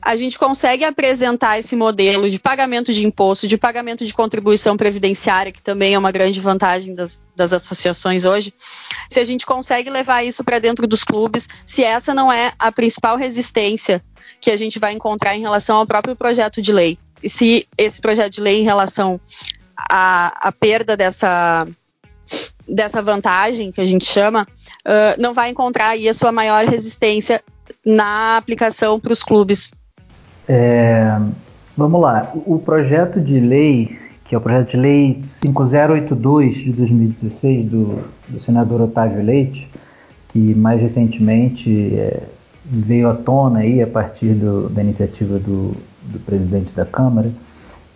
a 0.02 0.16
gente 0.16 0.40
consegue 0.40 0.84
apresentar 0.84 1.60
esse 1.60 1.76
modelo 1.76 2.30
de 2.30 2.40
pagamento 2.40 2.94
de 2.94 3.06
imposto, 3.06 3.48
de 3.48 3.58
pagamento 3.58 4.06
de 4.06 4.14
contribuição 4.14 4.78
previdenciária, 4.78 5.52
que 5.52 5.62
também 5.62 5.94
é 5.94 6.00
uma 6.00 6.12
grande 6.12 6.40
vantagem 6.40 6.96
das, 6.96 7.26
das 7.36 7.52
associações 7.52 8.24
hoje, 8.24 8.54
se 9.10 9.20
a 9.20 9.26
gente 9.26 9.46
consegue 9.46 9.90
levar 9.90 10.24
isso 10.24 10.44
para 10.44 10.60
dentro 10.60 10.88
dos 10.88 11.04
clubes, 11.04 11.48
se 11.66 11.84
essa 11.84 12.14
não 12.14 12.32
é 12.32 12.54
a 12.58 12.72
principal 12.72 13.18
resistência 13.18 14.02
que 14.40 14.50
a 14.50 14.58
gente 14.58 14.80
vai 14.80 14.94
encontrar 14.94 15.36
em 15.36 15.42
relação 15.42 15.78
ao 15.78 15.86
próprio 15.86 16.16
projeto 16.16 16.62
de 16.62 16.72
lei. 16.72 16.98
E 17.22 17.30
se 17.30 17.68
esse 17.78 18.00
projeto 18.00 18.34
de 18.34 18.42
lei 18.42 18.62
em 18.62 18.64
relação 18.64 19.20
à, 19.78 20.48
à 20.48 20.52
perda 20.52 20.96
dessa, 20.96 21.68
dessa 22.66 23.02
vantagem, 23.02 23.72
que 23.72 23.82
a 23.82 23.86
gente 23.86 24.06
chama, 24.06 24.48
uh, 24.86 25.22
não 25.22 25.34
vai 25.34 25.50
encontrar 25.50 25.90
aí 25.90 26.08
a 26.08 26.14
sua 26.14 26.32
maior 26.32 26.66
resistência 26.66 27.44
na 27.86 28.38
aplicação 28.38 29.00
para 29.00 29.14
os 29.14 29.24
clubes? 29.24 29.72
É, 30.48 31.18
vamos 31.78 32.02
lá. 32.02 32.32
O 32.46 32.60
projeto 32.60 33.20
de 33.20 33.40
lei, 33.40 33.98
que 34.26 34.36
é 34.36 34.38
o 34.38 34.42
projeto 34.42 34.72
de 34.72 34.78
lei 34.78 35.22
5082 35.26 36.56
de 36.56 36.74
2016 36.74 37.66
do, 37.66 38.04
do 38.28 38.40
senador 38.40 38.82
Otávio 38.82 39.24
Leite, 39.24 39.70
que 40.30 40.56
mais 40.56 40.82
recentemente 40.82 41.96
é, 41.96 42.24
veio 42.66 43.10
à 43.10 43.16
tona 43.16 43.60
aí 43.60 43.82
a 43.82 43.88
partir 43.88 44.34
do, 44.34 44.70
da 44.70 44.82
iniciativa 44.82 45.40
do, 45.40 45.76
do 46.04 46.20
presidente 46.26 46.72
da 46.74 46.86
Câmara, 46.86 47.32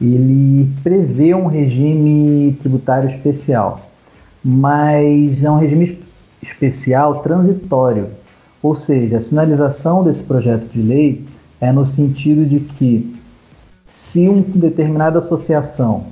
ele 0.02 0.70
prevê 0.84 1.34
um 1.34 1.46
regime 1.46 2.58
tributário 2.60 3.10
especial, 3.10 3.90
mas 4.44 5.44
é 5.44 5.50
um 5.50 5.58
regime 5.58 6.00
especial 6.42 7.22
transitório, 7.22 8.10
ou 8.64 8.74
seja, 8.76 9.18
a 9.18 9.20
sinalização 9.20 10.06
desse 10.06 10.24
projeto 10.24 10.66
de 10.72 10.82
lei 10.82 11.26
é 11.60 11.70
no 11.74 11.86
sentido 11.86 12.46
de 12.46 12.62
que, 12.62 13.14
se 13.94 14.30
uma 14.30 14.42
determinada 14.42 15.20
associação 15.20 16.06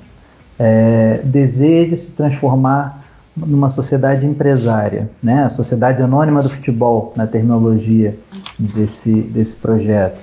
é, 0.59 1.21
deseja 1.23 1.95
se 1.95 2.11
transformar 2.11 3.01
numa 3.35 3.69
sociedade 3.69 4.25
empresária, 4.25 5.09
né, 5.23 5.45
a 5.45 5.49
sociedade 5.49 6.01
anônima 6.01 6.41
do 6.41 6.49
futebol, 6.49 7.13
na 7.15 7.25
terminologia 7.25 8.17
desse, 8.59 9.13
desse 9.13 9.55
projeto, 9.55 10.19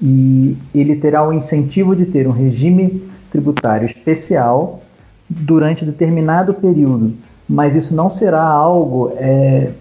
e 0.00 0.56
ele 0.72 0.94
terá 0.94 1.26
o 1.26 1.32
incentivo 1.32 1.96
de 1.96 2.06
ter 2.06 2.28
um 2.28 2.32
regime 2.32 3.02
tributário 3.30 3.86
especial 3.86 4.82
durante 5.28 5.84
determinado 5.84 6.54
período, 6.54 7.12
mas 7.48 7.74
isso 7.74 7.92
não 7.92 8.08
será 8.08 8.44
algo 8.44 9.12
é, 9.16 9.72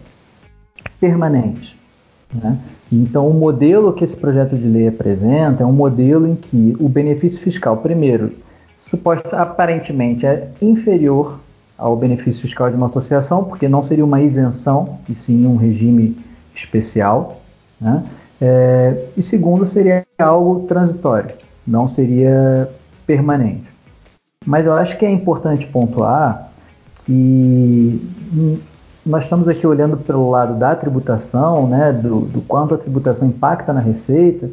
permanente. 1.00 1.75
Né? 2.36 2.58
Então, 2.92 3.28
o 3.28 3.34
modelo 3.34 3.94
que 3.94 4.04
esse 4.04 4.16
projeto 4.16 4.56
de 4.56 4.68
lei 4.68 4.88
apresenta 4.88 5.64
é 5.64 5.66
um 5.66 5.74
modelo 5.74 6.28
em 6.28 6.36
que 6.36 6.76
o 6.80 6.88
benefício 6.88 7.40
fiscal, 7.40 7.78
primeiro, 7.78 8.32
suposto, 8.80 9.36
aparentemente 9.36 10.26
é 10.26 10.50
inferior 10.62 11.40
ao 11.78 11.96
benefício 11.96 12.42
fiscal 12.42 12.70
de 12.70 12.76
uma 12.76 12.86
associação, 12.86 13.44
porque 13.44 13.68
não 13.68 13.82
seria 13.82 14.06
uma 14.06 14.22
isenção, 14.22 15.00
e 15.10 15.16
sim 15.16 15.46
um 15.46 15.56
regime 15.56 16.16
especial. 16.54 17.42
Né? 17.82 18.04
É, 18.40 19.06
e 19.18 19.22
segundo, 19.22 19.66
seria 19.66 20.06
algo 20.18 20.68
transitório, 20.68 21.36
não 21.66 21.88
seria 21.88 22.70
permanente. 23.06 23.66
Mas 24.46 24.66
eu 24.66 24.74
acho 24.74 24.98
que 24.98 25.06
é 25.06 25.12
importante 25.12 25.66
pontuar 25.66 26.52
que 27.04 28.02
nós 29.06 29.24
estamos 29.24 29.48
aqui 29.48 29.68
olhando 29.68 29.98
pelo 29.98 30.30
lado 30.30 30.56
da 30.56 30.76
tributação, 30.76 31.68
né, 31.68 31.94
do, 31.94 32.22
do, 32.22 32.42
quanto 32.42 32.74
a 32.74 32.78
tributação 32.78 33.28
impacta 33.28 33.72
na 33.72 33.80
receita, 33.80 34.50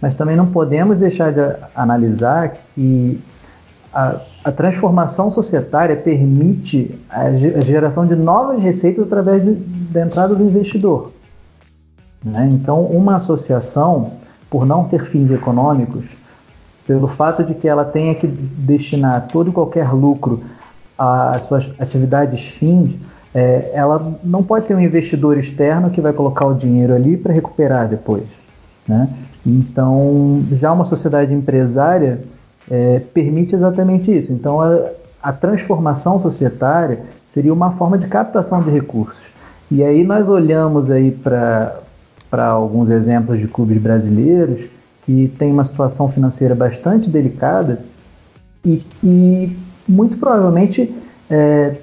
mas 0.00 0.14
também 0.14 0.36
não 0.36 0.46
podemos 0.46 0.98
deixar 0.98 1.32
de 1.32 1.40
analisar 1.74 2.54
que 2.74 3.18
a, 3.92 4.16
a 4.44 4.52
transformação 4.52 5.30
societária 5.30 5.96
permite 5.96 6.98
a, 7.08 7.30
geração 7.62 8.06
de 8.06 8.14
novas 8.14 8.60
receitas 8.60 9.06
através 9.06 9.42
de, 9.42 9.54
da 9.54 10.02
entrada 10.02 10.34
do 10.34 10.42
investidor. 10.42 11.12
Né? 12.22 12.50
Então, 12.52 12.82
uma 12.82 13.16
associação, 13.16 14.12
por 14.50 14.66
não 14.66 14.84
ter 14.84 15.06
fins 15.06 15.30
econômicos, 15.30 16.04
pelo 16.86 17.08
fato 17.08 17.42
de 17.42 17.54
que 17.54 17.66
ela 17.66 17.84
tenha 17.86 18.14
que 18.14 18.26
destinar 18.26 19.28
todo 19.28 19.48
e 19.48 19.52
qualquer 19.52 19.90
lucro 19.94 20.42
às 20.98 21.44
suas 21.44 21.70
atividades 21.80 22.44
fins, 22.48 22.96
é, 23.34 23.72
ela 23.74 24.16
não 24.22 24.42
pode 24.42 24.66
ter 24.66 24.74
um 24.74 24.80
investidor 24.80 25.36
externo 25.36 25.90
que 25.90 26.00
vai 26.00 26.12
colocar 26.12 26.46
o 26.46 26.54
dinheiro 26.54 26.94
ali 26.94 27.16
para 27.16 27.32
recuperar 27.32 27.88
depois. 27.88 28.22
Né? 28.86 29.08
Então, 29.44 30.44
já 30.52 30.72
uma 30.72 30.84
sociedade 30.84 31.34
empresária 31.34 32.20
é, 32.70 33.00
permite 33.12 33.54
exatamente 33.54 34.16
isso. 34.16 34.32
Então, 34.32 34.60
a, 34.60 34.88
a 35.22 35.32
transformação 35.32 36.22
societária 36.22 37.00
seria 37.28 37.52
uma 37.52 37.72
forma 37.72 37.98
de 37.98 38.06
captação 38.06 38.62
de 38.62 38.70
recursos. 38.70 39.18
E 39.70 39.82
aí 39.82 40.04
nós 40.04 40.28
olhamos 40.28 40.90
aí 40.90 41.10
para 41.10 41.82
alguns 42.30 42.88
exemplos 42.90 43.40
de 43.40 43.48
clubes 43.48 43.78
brasileiros 43.78 44.66
que 45.04 45.32
têm 45.38 45.50
uma 45.50 45.64
situação 45.64 46.08
financeira 46.08 46.54
bastante 46.54 47.10
delicada 47.10 47.80
e 48.64 48.76
que 48.76 49.58
muito 49.88 50.16
provavelmente 50.16 50.94
é, 51.28 51.74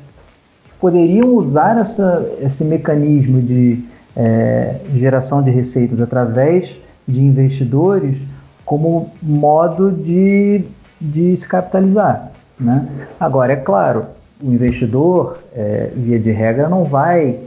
poderiam 0.81 1.35
usar 1.35 1.77
essa, 1.77 2.27
esse 2.41 2.63
mecanismo 2.65 3.39
de 3.39 3.85
é, 4.17 4.77
geração 4.95 5.41
de 5.43 5.51
receitas 5.51 6.01
através 6.01 6.75
de 7.07 7.21
investidores 7.21 8.17
como 8.65 9.11
modo 9.21 9.91
de, 9.91 10.63
de 10.99 11.37
se 11.37 11.47
capitalizar. 11.47 12.31
Né? 12.59 12.87
Agora, 13.19 13.53
é 13.53 13.55
claro, 13.55 14.05
o 14.41 14.51
investidor, 14.51 15.37
é, 15.55 15.91
via 15.95 16.19
de 16.19 16.31
regra, 16.31 16.67
não 16.67 16.83
vai 16.83 17.39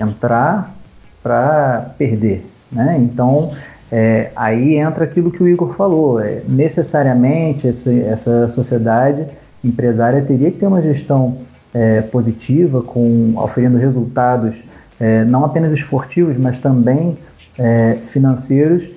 entrar 0.00 0.74
para 1.22 1.92
perder. 1.98 2.46
Né? 2.70 2.96
Então, 3.00 3.50
é, 3.90 4.30
aí 4.36 4.76
entra 4.76 5.04
aquilo 5.04 5.32
que 5.32 5.42
o 5.42 5.48
Igor 5.48 5.74
falou. 5.74 6.20
É, 6.20 6.42
necessariamente, 6.48 7.66
essa, 7.66 7.92
essa 7.92 8.48
sociedade 8.48 9.26
empresária 9.64 10.22
teria 10.22 10.52
que 10.52 10.58
ter 10.58 10.66
uma 10.66 10.80
gestão 10.80 11.38
é, 11.74 12.00
positiva, 12.02 12.82
com 12.82 13.34
oferecendo 13.36 13.78
resultados 13.78 14.56
é, 15.00 15.24
não 15.24 15.44
apenas 15.44 15.72
esportivos, 15.72 16.36
mas 16.36 16.58
também 16.58 17.16
é, 17.58 17.98
financeiros 18.04 18.88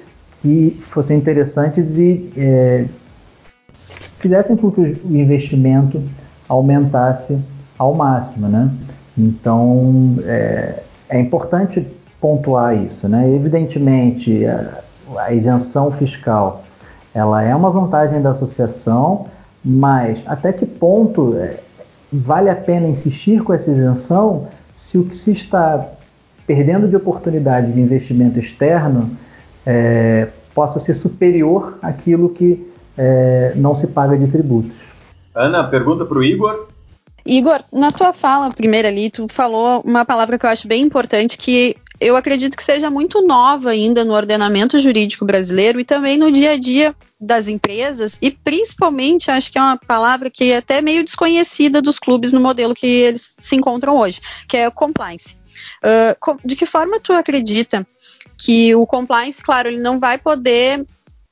que 0.42 0.82
fossem 0.90 1.18
interessantes 1.18 1.98
e 1.98 2.32
é, 2.36 2.86
fizessem 4.18 4.56
com 4.56 4.72
que 4.72 4.82
o 4.82 5.16
investimento 5.16 6.02
aumentasse 6.48 7.40
ao 7.78 7.94
máximo, 7.94 8.48
né? 8.48 8.72
Então 9.18 10.16
é, 10.24 10.82
é 11.10 11.20
importante 11.20 11.86
pontuar 12.20 12.76
isso, 12.76 13.08
né? 13.08 13.32
Evidentemente 13.34 14.46
a, 14.46 14.80
a 15.18 15.34
isenção 15.34 15.92
fiscal 15.92 16.64
ela 17.14 17.44
é 17.44 17.54
uma 17.54 17.70
vantagem 17.70 18.22
da 18.22 18.32
associação, 18.32 19.28
mas 19.64 20.24
até 20.26 20.54
que 20.54 20.66
ponto 20.66 21.36
é, 21.38 21.58
vale 22.12 22.50
a 22.50 22.56
pena 22.56 22.88
insistir 22.88 23.42
com 23.44 23.54
essa 23.54 23.72
isenção 23.72 24.48
se 24.74 24.98
o 24.98 25.06
que 25.06 25.16
se 25.16 25.32
está 25.32 25.88
perdendo 26.46 26.88
de 26.88 26.96
oportunidade 26.96 27.72
de 27.72 27.80
investimento 27.80 28.40
externo 28.40 29.10
é, 29.66 30.28
possa 30.54 30.80
ser 30.80 30.94
superior 30.94 31.78
àquilo 31.82 32.30
que 32.30 32.68
é, 32.98 33.54
não 33.56 33.74
se 33.74 33.88
paga 33.88 34.18
de 34.18 34.28
tributos. 34.28 34.76
Ana, 35.34 35.64
pergunta 35.64 36.06
para 36.06 36.18
o 36.18 36.24
Igor. 36.24 36.68
Igor, 37.26 37.62
na 37.72 37.92
tua 37.92 38.12
fala 38.12 38.52
primeira 38.52 38.88
ali, 38.88 39.10
tu 39.10 39.28
falou 39.28 39.82
uma 39.86 40.04
palavra 40.04 40.38
que 40.38 40.46
eu 40.46 40.50
acho 40.50 40.68
bem 40.68 40.82
importante 40.82 41.38
que 41.38 41.78
eu 42.02 42.18
acredito 42.18 42.58
que 42.58 42.64
seja 42.64 42.90
muito 42.90 43.22
nova 43.22 43.70
ainda 43.70 44.04
no 44.04 44.14
ordenamento 44.14 44.80
jurídico 44.80 45.24
brasileiro 45.24 45.80
e 45.80 45.86
também 45.86 46.18
no 46.18 46.32
dia 46.32 46.54
a 46.54 46.58
dia 46.58 46.96
das 47.20 47.48
empresas 47.48 48.18
e 48.20 48.32
principalmente 48.32 49.30
acho 49.30 49.52
que 49.52 49.60
é 49.60 49.62
uma 49.62 49.78
palavra 49.78 50.28
que 50.28 50.52
é 50.52 50.58
até 50.58 50.82
meio 50.82 51.04
desconhecida 51.04 51.80
dos 51.80 52.00
clubes 52.00 52.34
no 52.34 52.40
modelo 52.40 52.74
que 52.74 52.88
eles 52.88 53.36
se 53.38 53.56
encontram 53.56 53.96
hoje, 53.96 54.20
que 54.48 54.58
é 54.58 54.68
o 54.68 54.72
compliance. 54.72 55.38
Uh, 55.84 56.38
de 56.44 56.56
que 56.56 56.66
forma 56.66 57.00
tu 57.00 57.14
acredita 57.14 57.86
que 58.36 58.74
o 58.74 58.88
compliance, 58.88 59.40
claro, 59.40 59.68
ele 59.68 59.80
não 59.80 60.00
vai 60.00 60.18
poder 60.18 60.84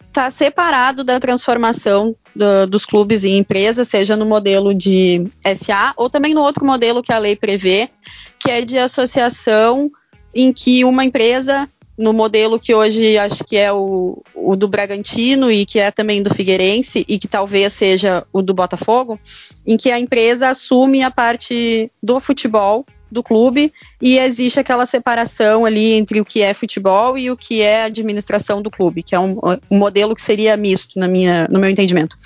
estar 0.08 0.26
tá 0.26 0.30
separado 0.30 1.04
da 1.04 1.20
transformação 1.20 2.16
do, 2.36 2.68
dos 2.68 2.86
clubes 2.86 3.24
em 3.24 3.40
empresas, 3.40 3.88
seja 3.88 4.16
no 4.16 4.26
modelo 4.26 4.76
de 4.76 5.28
SA 5.56 5.94
ou 5.98 6.12
também 6.12 6.36
no 6.36 6.42
outro 6.42 6.64
modelo 6.64 7.02
que 7.02 7.12
a 7.12 7.18
lei 7.18 7.36
prevê, 7.36 7.90
que 8.38 8.52
é 8.52 8.62
de 8.62 8.78
associação 8.78 9.92
em 10.34 10.54
que 10.54 10.84
uma 10.86 11.04
empresa, 11.04 11.68
no 11.98 12.14
modelo 12.14 12.60
que 12.60 12.74
hoje 12.74 13.18
acho 13.18 13.44
que 13.44 13.58
é 13.58 13.72
o, 13.72 14.22
o 14.34 14.56
do 14.56 14.68
Bragantino 14.68 15.52
e 15.52 15.66
que 15.66 15.80
é 15.80 15.92
também 15.92 16.24
do 16.24 16.34
Figueirense 16.34 17.06
e 17.08 17.20
que 17.20 17.28
talvez 17.28 17.74
seja 17.74 18.26
o 18.32 18.42
do 18.42 18.54
Botafogo, 18.54 19.20
em 19.66 19.76
que 19.76 19.92
a 19.92 20.00
empresa 20.00 20.50
assume 20.50 21.04
a 21.04 21.12
parte 21.12 21.92
do 22.02 22.20
futebol 22.20 22.86
do 23.12 23.24
clube 23.24 23.74
e 24.02 24.18
existe 24.20 24.60
aquela 24.60 24.86
separação 24.86 25.66
ali 25.66 25.94
entre 25.94 26.22
o 26.22 26.26
que 26.26 26.42
é 26.42 26.54
futebol 26.54 27.18
e 27.18 27.32
o 27.32 27.38
que 27.38 27.62
é 27.62 27.84
administração 27.84 28.62
do 28.62 28.70
clube, 28.70 29.04
que 29.04 29.16
é 29.16 29.20
um, 29.20 29.38
um, 29.70 29.78
modelo 29.78 30.16
que 30.16 30.22
seria 30.22 30.56
misto 30.56 31.00
na 31.00 31.08
minha, 31.08 31.48
no 31.50 31.60
meu 31.60 31.70
entendimento. 31.70 32.18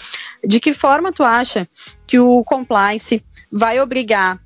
De 0.46 0.60
que 0.60 0.74
forma 0.74 1.12
tu 1.12 1.24
acha 1.24 1.68
que 2.06 2.20
o 2.20 2.44
compliance 2.44 3.24
vai 3.52 3.80
obrigar 3.80 4.40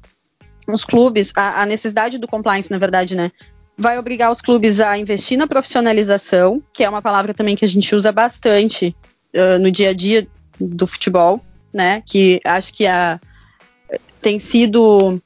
os 0.67 0.83
clubes, 0.83 1.31
a, 1.35 1.61
a, 1.61 1.65
necessidade 1.65 2.17
do 2.17 2.27
compliance, 2.27 2.69
na 2.69 2.77
verdade, 2.77 3.15
né? 3.15 3.31
Vai 3.77 3.97
obrigar 3.97 4.31
os 4.31 4.41
clubes 4.41 4.79
a 4.79 4.97
investir 4.97 5.37
na 5.37 5.47
profissionalização, 5.47 6.61
que 6.73 6.83
é 6.83 6.89
uma 6.89 7.01
palavra 7.01 7.33
também 7.33 7.55
que 7.55 7.63
a 7.63 7.67
gente 7.67 7.95
usa 7.95 8.11
bastante 8.11 8.95
uh, 9.33 9.59
no 9.59 9.71
dia 9.71 9.89
a 9.89 9.93
dia 9.93 10.27
do 10.59 10.87
futebol, 10.87 11.41
né? 11.71 12.01
Que 12.05 12.41
acho 12.43 12.73
que 12.73 12.85
a, 12.87 13.19
tem 14.21 14.39
sido 14.39 15.21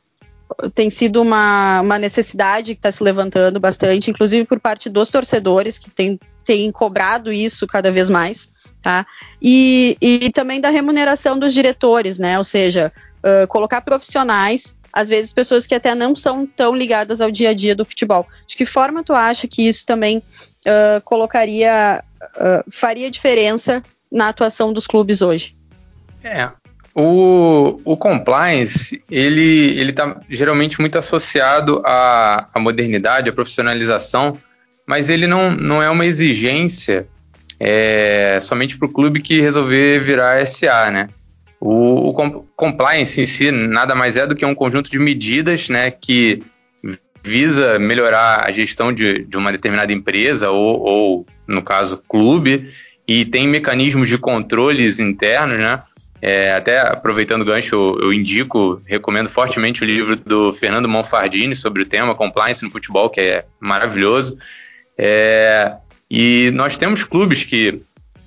tem 0.75 0.89
sido 0.89 1.21
uma, 1.21 1.79
uma 1.81 1.98
necessidade 1.98 2.75
que 2.75 2.79
está 2.79 2.91
se 2.91 3.01
levantando 3.01 3.57
bastante, 3.57 4.12
inclusive 4.12 4.43
por 4.45 4.60
parte 4.60 4.89
dos 4.89 5.10
torcedores 5.10 5.77
que 5.77 5.89
têm 5.89 6.19
tem 6.43 6.71
cobrado 6.71 7.31
isso 7.31 7.65
cada 7.67 7.91
vez 7.91 8.10
mais, 8.10 8.50
tá? 8.81 9.05
E, 9.41 9.95
e 10.01 10.29
também 10.31 10.60
da 10.60 10.69
remuneração 10.69 11.38
dos 11.38 11.53
diretores, 11.53 12.19
né? 12.19 12.38
Ou 12.38 12.43
seja, 12.43 12.91
uh, 13.19 13.48
colocar 13.48 13.81
profissionais 13.81 14.75
às 14.91 15.10
vezes 15.10 15.33
pessoas 15.33 15.65
que 15.65 15.75
até 15.75 15.95
não 15.95 16.15
são 16.15 16.45
tão 16.45 16.75
ligadas 16.75 17.21
ao 17.21 17.31
dia 17.31 17.50
a 17.50 17.53
dia 17.53 17.75
do 17.75 17.86
futebol. 17.86 18.27
De 18.45 18.55
que 18.55 18.65
forma 18.65 19.03
tu 19.03 19.13
acha 19.13 19.48
que 19.48 19.67
isso 19.67 19.86
também 19.86 20.17
uh, 20.17 21.01
colocaria, 21.03 22.03
uh, 22.21 22.71
faria 22.71 23.10
diferença 23.10 23.83
na 24.12 24.29
atuação 24.29 24.74
dos 24.74 24.86
clubes 24.86 25.21
hoje? 25.21 25.55
É, 26.24 26.50
o, 26.93 27.79
o 27.86 27.95
compliance, 27.95 29.01
ele 29.10 29.89
está 29.89 30.19
geralmente 30.29 30.79
muito 30.81 30.98
associado 30.98 31.81
à, 31.86 32.48
à 32.53 32.60
modernidade, 32.60 33.29
à 33.29 33.33
profissionalização, 33.33 34.38
mas 34.86 35.10
ele 35.10 35.25
não, 35.25 35.51
não 35.51 35.81
é 35.81 35.89
uma 35.89 36.05
exigência 36.05 37.07
é, 37.60 38.39
somente 38.41 38.77
para 38.77 38.88
o 38.88 38.91
clube 38.91 39.21
que 39.21 39.39
resolver 39.39 40.00
virar 40.00 40.45
SA, 40.45 40.91
né? 40.91 41.07
O, 41.62 42.10
o, 42.10 42.13
compliance 42.56 43.22
em 43.22 43.25
si 43.27 43.51
nada 43.51 43.94
mais 43.94 44.18
é 44.18 44.25
do 44.25 44.36
que 44.36 44.44
um 44.44 44.56
conjunto 44.56 44.89
de 44.89 44.98
medidas 44.98 45.69
né, 45.69 45.91
que 45.91 46.41
visa 47.24 47.78
melhorar 47.78 48.43
a 48.43 48.52
gestão 48.52 48.91
de, 48.91 49.26
de 49.26 49.38
uma 49.38 49.52
determinada 49.52 49.93
empresa 49.93 50.50
ou, 50.50 50.80
ou, 50.80 51.26
no 51.47 51.62
caso, 51.62 52.02
clube, 52.10 52.71
e 53.08 53.26
tem 53.26 53.47
mecanismos 53.47 54.10
de 54.10 54.17
controles 54.17 55.00
internos, 55.00 55.60
né? 55.60 55.84
É, 56.19 56.54
até 56.54 56.80
aproveitando 56.80 57.41
o 57.41 57.45
gancho, 57.45 57.76
eu, 57.76 58.00
eu, 58.02 58.13
indico, 58.13 58.80
recomendo 58.86 59.28
fortemente 59.28 59.84
o 59.84 59.86
livro 59.86 60.15
do 60.15 60.54
Fernando 60.54 60.88
Monfardini 60.88 61.56
sobre 61.56 61.82
o 61.82 61.86
tema 61.86 62.13
compliance 62.13 62.63
no 62.63 62.69
futebol, 62.69 63.10
que 63.10 63.19
é 63.19 63.45
maravilhoso. 63.60 64.38
É, 64.95 65.76
e 66.10 66.52
nós 66.54 66.78
temos 66.78 67.04
clubes 67.04 67.43
que, 67.43 67.82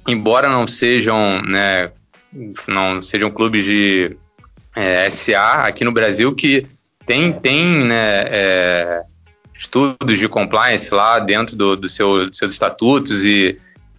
embora 0.09 0.49
não 0.49 0.66
sejam 0.66 1.40
né, 1.42 1.92
não 2.68 3.01
sejam 3.01 3.31
clubes 3.31 3.64
de 3.64 4.16
é, 4.75 5.09
SA 5.09 5.64
aqui 5.66 5.85
no 5.85 5.92
Brasil 5.92 6.35
que 6.35 6.66
tem, 7.07 7.33
tem 7.33 7.85
né, 7.85 8.25
é, 8.27 9.03
estudos 9.55 10.18
de 10.18 10.29
compliance 10.29 10.92
lá 10.92 11.18
dentro 11.18 11.57
do, 11.57 11.77
do 11.77 11.88
seu, 11.88 12.27
dos 12.27 12.37
seus 12.37 12.53
estatutos 12.53 13.25
e, 13.25 13.59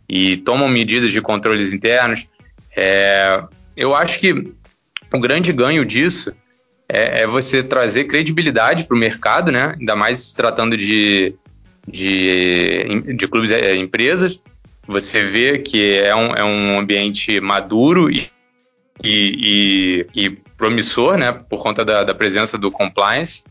e 0.09 0.37
tomam 0.37 0.67
medidas 0.67 1.11
de 1.11 1.21
controles 1.21 1.71
internos. 1.71 2.27
É, 2.75 3.43
eu 3.75 3.95
acho 3.95 4.19
que 4.19 4.53
o 5.13 5.19
grande 5.19 5.53
ganho 5.53 5.85
disso 5.85 6.33
é, 6.89 7.21
é 7.21 7.27
você 7.27 7.63
trazer 7.63 8.05
credibilidade 8.05 8.83
para 8.83 8.95
o 8.95 8.99
mercado, 8.99 9.51
né? 9.51 9.75
ainda 9.79 9.95
mais 9.95 10.19
se 10.19 10.35
tratando 10.35 10.77
de, 10.77 11.33
de, 11.87 12.85
de 13.15 13.27
clubes, 13.27 13.51
é, 13.51 13.75
empresas, 13.75 14.39
você 14.87 15.23
vê 15.23 15.59
que 15.59 15.97
é 15.97 16.15
um, 16.15 16.27
é 16.33 16.43
um 16.43 16.79
ambiente 16.79 17.39
maduro 17.39 18.09
e, 18.09 18.29
e, 19.03 20.05
e, 20.13 20.25
e 20.25 20.29
promissor, 20.57 21.17
né, 21.17 21.31
por 21.31 21.61
conta 21.61 21.83
da, 21.83 22.03
da 22.03 22.13
presença 22.13 22.57
do 22.57 22.71
compliance. 22.71 23.43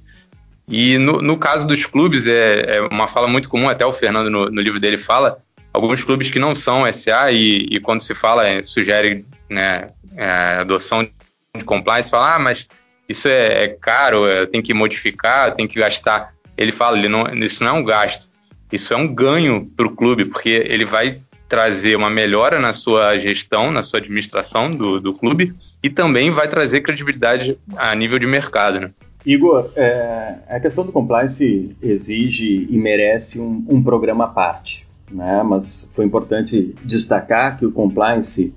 E 0.68 0.96
no, 0.96 1.20
no, 1.20 1.36
caso 1.36 1.66
dos 1.66 1.84
clubes, 1.84 2.26
é, 2.26 2.76
é, 2.76 2.80
uma 2.80 3.06
fala 3.06 3.28
muito 3.28 3.48
comum, 3.48 3.68
até 3.68 3.84
o 3.84 3.92
Fernando 3.92 4.30
no, 4.30 4.50
no, 4.50 4.60
livro 4.62 4.80
dele 4.80 4.96
fala, 4.96 5.38
alguns 5.72 6.02
clubes 6.02 6.30
que 6.30 6.38
não 6.38 6.54
são 6.54 6.90
SA 6.90 7.30
e, 7.32 7.66
e 7.70 7.80
quando 7.80 8.00
se 8.00 8.14
fala, 8.14 8.46
é, 8.46 8.62
sugere 8.62 9.26
né, 9.50 9.88
é, 10.16 10.58
adoção 10.60 11.02
de 11.02 11.64
compliance, 11.64 12.10
fala, 12.10 12.36
ah, 12.36 12.38
mas 12.38 12.66
isso 13.08 13.28
é, 13.28 13.64
é 13.64 13.68
caro, 13.68 14.26
é, 14.26 14.46
tem 14.46 14.62
que 14.62 14.72
modificar, 14.72 15.54
tem 15.54 15.68
que 15.68 15.78
gastar. 15.78 16.32
Ele 16.56 16.72
fala, 16.72 16.96
ele 16.96 17.08
não, 17.08 17.26
isso 17.34 17.62
não 17.62 17.76
é 17.76 17.80
um 17.80 17.84
gasto, 17.84 18.28
isso 18.72 18.92
é 18.92 18.96
um 18.96 19.12
ganho 19.12 19.70
para 19.76 19.86
o 19.86 19.94
clube, 19.94 20.24
porque 20.24 20.64
ele 20.68 20.84
vai 20.84 21.20
trazer 21.48 21.96
uma 21.96 22.10
melhora 22.10 22.58
na 22.58 22.72
sua 22.72 23.18
gestão, 23.18 23.70
na 23.70 23.82
sua 23.82 24.00
administração 24.00 24.70
do, 24.70 25.00
do 25.00 25.14
clube 25.14 25.54
e 25.82 25.90
também 25.90 26.30
vai 26.30 26.48
trazer 26.48 26.80
credibilidade 26.80 27.58
a 27.76 27.94
nível 27.94 28.18
de 28.18 28.26
mercado. 28.26 28.80
Né? 28.80 28.90
Igor, 29.24 29.70
é, 29.76 30.38
a 30.48 30.58
questão 30.58 30.84
do 30.84 30.92
compliance 30.92 31.76
exige 31.82 32.66
e 32.68 32.76
merece 32.76 33.38
um, 33.38 33.64
um 33.68 33.82
programa 33.82 34.24
à 34.24 34.28
parte, 34.28 34.86
né? 35.10 35.42
mas 35.42 35.88
foi 35.94 36.04
importante 36.04 36.74
destacar 36.84 37.58
que 37.58 37.66
o 37.66 37.72
compliance 37.72 38.52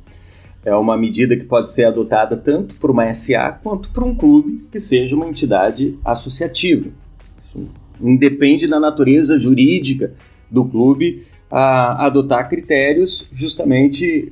é 0.65 0.76
uma 0.76 0.98
medida 0.98 1.38
que 1.38 1.46
pode 1.46 1.72
ser 1.72 1.86
adotada 1.86 2.36
tanto 2.36 2.76
por 2.76 2.91
uma 2.91 3.13
SA 3.13 3.58
quanto 3.63 3.89
por 3.91 4.04
um 4.04 4.15
clube 4.15 4.67
que 4.72 4.80
seja 4.80 5.15
uma 5.15 5.28
entidade 5.28 5.98
associativa. 6.04 6.89
Independe 8.02 8.68
da 8.68 8.80
natureza 8.80 9.38
jurídica 9.38 10.14
do 10.50 10.66
clube 10.66 11.26
a 11.50 12.06
adotar 12.06 12.50
critérios 12.50 13.28
justamente 13.32 14.32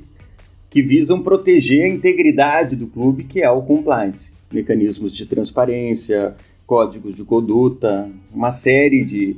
que 0.68 0.82
visam 0.82 1.22
proteger 1.22 1.84
a 1.84 1.88
integridade 1.88 2.76
do 2.76 2.86
clube, 2.86 3.24
que 3.24 3.42
é 3.42 3.50
o 3.50 3.62
compliance. 3.62 4.34
Mecanismos 4.52 5.16
de 5.16 5.24
transparência, 5.26 6.34
códigos 6.66 7.14
de 7.14 7.24
conduta, 7.24 8.10
uma 8.32 8.50
série 8.50 9.04
de, 9.04 9.36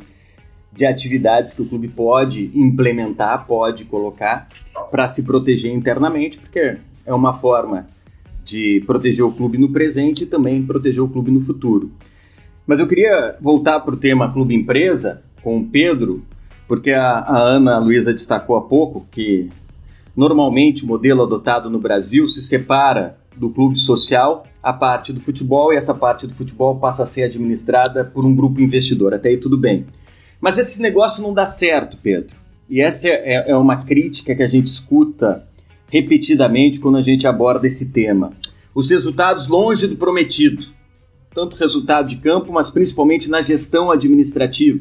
de 0.73 0.87
atividades 0.87 1.53
que 1.53 1.62
o 1.62 1.67
clube 1.67 1.88
pode 1.88 2.51
implementar, 2.55 3.47
pode 3.47 3.85
colocar 3.85 4.49
para 4.91 5.07
se 5.07 5.23
proteger 5.23 5.73
internamente, 5.73 6.38
porque 6.38 6.79
é 7.07 7.14
uma 7.14 7.33
forma 7.33 7.87
de 8.45 8.83
proteger 8.87 9.25
o 9.25 9.33
clube 9.33 9.59
no 9.59 9.71
presente 9.71 10.25
e 10.25 10.27
também 10.27 10.64
proteger 10.64 11.03
o 11.03 11.09
clube 11.09 11.31
no 11.31 11.41
futuro. 11.41 11.93
Mas 12.68 12.81
eu 12.81 12.87
queria 12.87 13.35
voltar 13.40 13.81
para 13.81 13.94
o 13.94 13.96
tema 13.96 14.31
clube 14.31 14.54
empresa 14.54 15.22
com 15.42 15.57
o 15.57 15.64
Pedro, 15.64 16.22
porque 16.68 16.90
a, 16.90 17.20
a 17.20 17.38
Ana 17.38 17.78
Luísa 17.78 18.12
destacou 18.12 18.57
há 18.57 18.61
pouco 18.61 19.07
que 19.11 19.48
normalmente 20.14 20.85
o 20.85 20.87
modelo 20.87 21.22
adotado 21.22 21.70
no 21.70 21.78
Brasil 21.78 22.28
se 22.28 22.42
separa 22.42 23.16
do 23.35 23.48
clube 23.48 23.78
social 23.78 24.44
a 24.62 24.70
parte 24.70 25.14
do 25.14 25.20
futebol 25.20 25.72
e 25.72 25.76
essa 25.76 25.94
parte 25.94 26.26
do 26.26 26.35
futebol 26.35 26.78
passa 26.78 27.04
a 27.04 27.07
ser 27.07 27.22
administrada 27.22 28.04
por 28.04 28.26
um 28.26 28.37
grupo 28.37 28.61
investidor. 28.61 29.14
Até 29.14 29.31
aí 29.31 29.38
tudo 29.38 29.57
bem. 29.57 29.87
Mas 30.38 30.59
esse 30.59 30.83
negócio 30.83 31.22
não 31.22 31.33
dá 31.33 31.46
certo, 31.46 31.96
Pedro. 32.02 32.37
E 32.68 32.83
essa 32.83 33.09
é, 33.09 33.50
é 33.50 33.57
uma 33.57 33.76
crítica 33.76 34.35
que 34.35 34.42
a 34.42 34.48
gente 34.48 34.66
escuta 34.66 35.42
repetidamente 35.90 36.81
quando 36.81 36.98
a 36.98 37.02
gente 37.02 37.26
aborda 37.26 37.66
esse 37.66 37.92
tema. 37.92 38.31
Os 38.74 38.90
resultados 38.90 39.46
longe 39.46 39.87
do 39.87 39.96
prometido. 39.96 40.76
Tanto 41.35 41.57
resultado 41.57 42.09
de 42.09 42.17
campo, 42.17 42.53
mas 42.53 42.71
principalmente 42.71 43.31
na 43.31 43.41
gestão 43.41 43.91
administrativa 43.91 44.81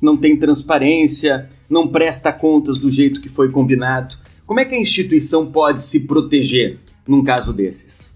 não 0.00 0.16
tem 0.16 0.36
transparência, 0.36 1.48
não 1.68 1.88
presta 1.88 2.32
contas 2.32 2.78
do 2.78 2.90
jeito 2.90 3.20
que 3.20 3.28
foi 3.28 3.50
combinado. 3.50 4.16
Como 4.46 4.60
é 4.60 4.64
que 4.64 4.74
a 4.74 4.80
instituição 4.80 5.46
pode 5.46 5.82
se 5.82 6.00
proteger 6.00 6.78
num 7.06 7.24
caso 7.24 7.52
desses? 7.52 8.14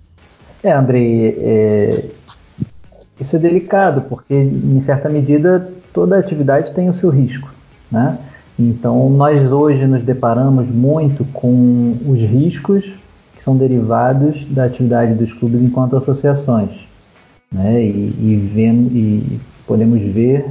É, 0.62 0.73
Andrei, 0.73 1.35
é... 1.38 2.05
isso 3.19 3.35
é 3.37 3.38
delicado, 3.38 4.03
porque 4.03 4.35
em 4.35 4.79
certa 4.81 5.09
medida 5.09 5.73
toda 5.93 6.19
atividade 6.19 6.73
tem 6.73 6.88
o 6.88 6.95
seu 6.95 7.11
risco, 7.11 7.53
né? 7.90 8.19
Então, 8.59 9.09
nós 9.09 9.51
hoje 9.51 9.87
nos 9.87 10.03
deparamos 10.03 10.69
muito 10.69 11.25
com 11.33 11.97
os 12.07 12.21
riscos 12.21 12.85
que 13.35 13.43
são 13.43 13.57
derivados 13.57 14.45
da 14.51 14.64
atividade 14.64 15.14
dos 15.14 15.33
clubes 15.33 15.62
enquanto 15.62 15.97
associações, 15.97 16.87
né? 17.52 17.82
E, 17.82 18.14
e, 18.18 18.50
vemos, 18.52 18.92
e 18.92 19.40
podemos 19.66 20.00
ver 20.02 20.46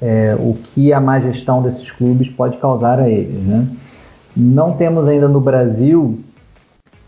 é, 0.00 0.36
o 0.38 0.54
que 0.54 0.92
a 0.92 1.00
má 1.00 1.20
gestão 1.20 1.62
desses 1.62 1.90
clubes 1.90 2.28
pode 2.28 2.56
causar 2.56 2.98
a 2.98 3.08
eles, 3.08 3.42
né? 3.44 3.66
Não 4.36 4.72
temos 4.72 5.06
ainda 5.08 5.28
no 5.28 5.40
Brasil 5.40 6.18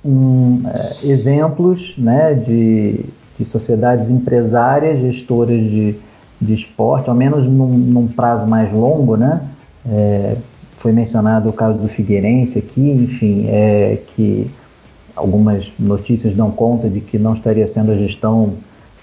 um, 0.05 0.63
é, 0.67 1.07
exemplos 1.07 1.95
né, 1.97 2.35
de, 2.35 3.05
de 3.39 3.45
sociedades 3.45 4.11
empresárias, 4.11 5.01
gestoras 5.01 5.61
de, 5.61 5.95
de 6.41 6.55
esporte, 6.55 7.09
ao 7.09 7.15
menos 7.15 7.47
num, 7.47 7.69
num 7.69 8.09
prazo 8.09 8.47
mais 8.47 8.73
longo, 8.73 9.17
né? 9.17 9.41
É, 9.89 10.37
foi 10.77 10.93
mencionado 10.93 11.49
o 11.49 11.53
caso 11.53 11.79
do 11.79 11.89
Figueirense 11.89 12.59
aqui, 12.59 12.91
enfim, 12.91 13.47
é, 13.49 13.99
que 14.09 14.51
algumas 15.15 15.71
notícias 15.79 16.35
dão 16.35 16.51
conta 16.51 16.89
de 16.89 17.01
que 17.01 17.19
não 17.19 17.35
estaria 17.35 17.67
sendo 17.69 17.93
a 17.93 17.97
gestão 17.97 18.55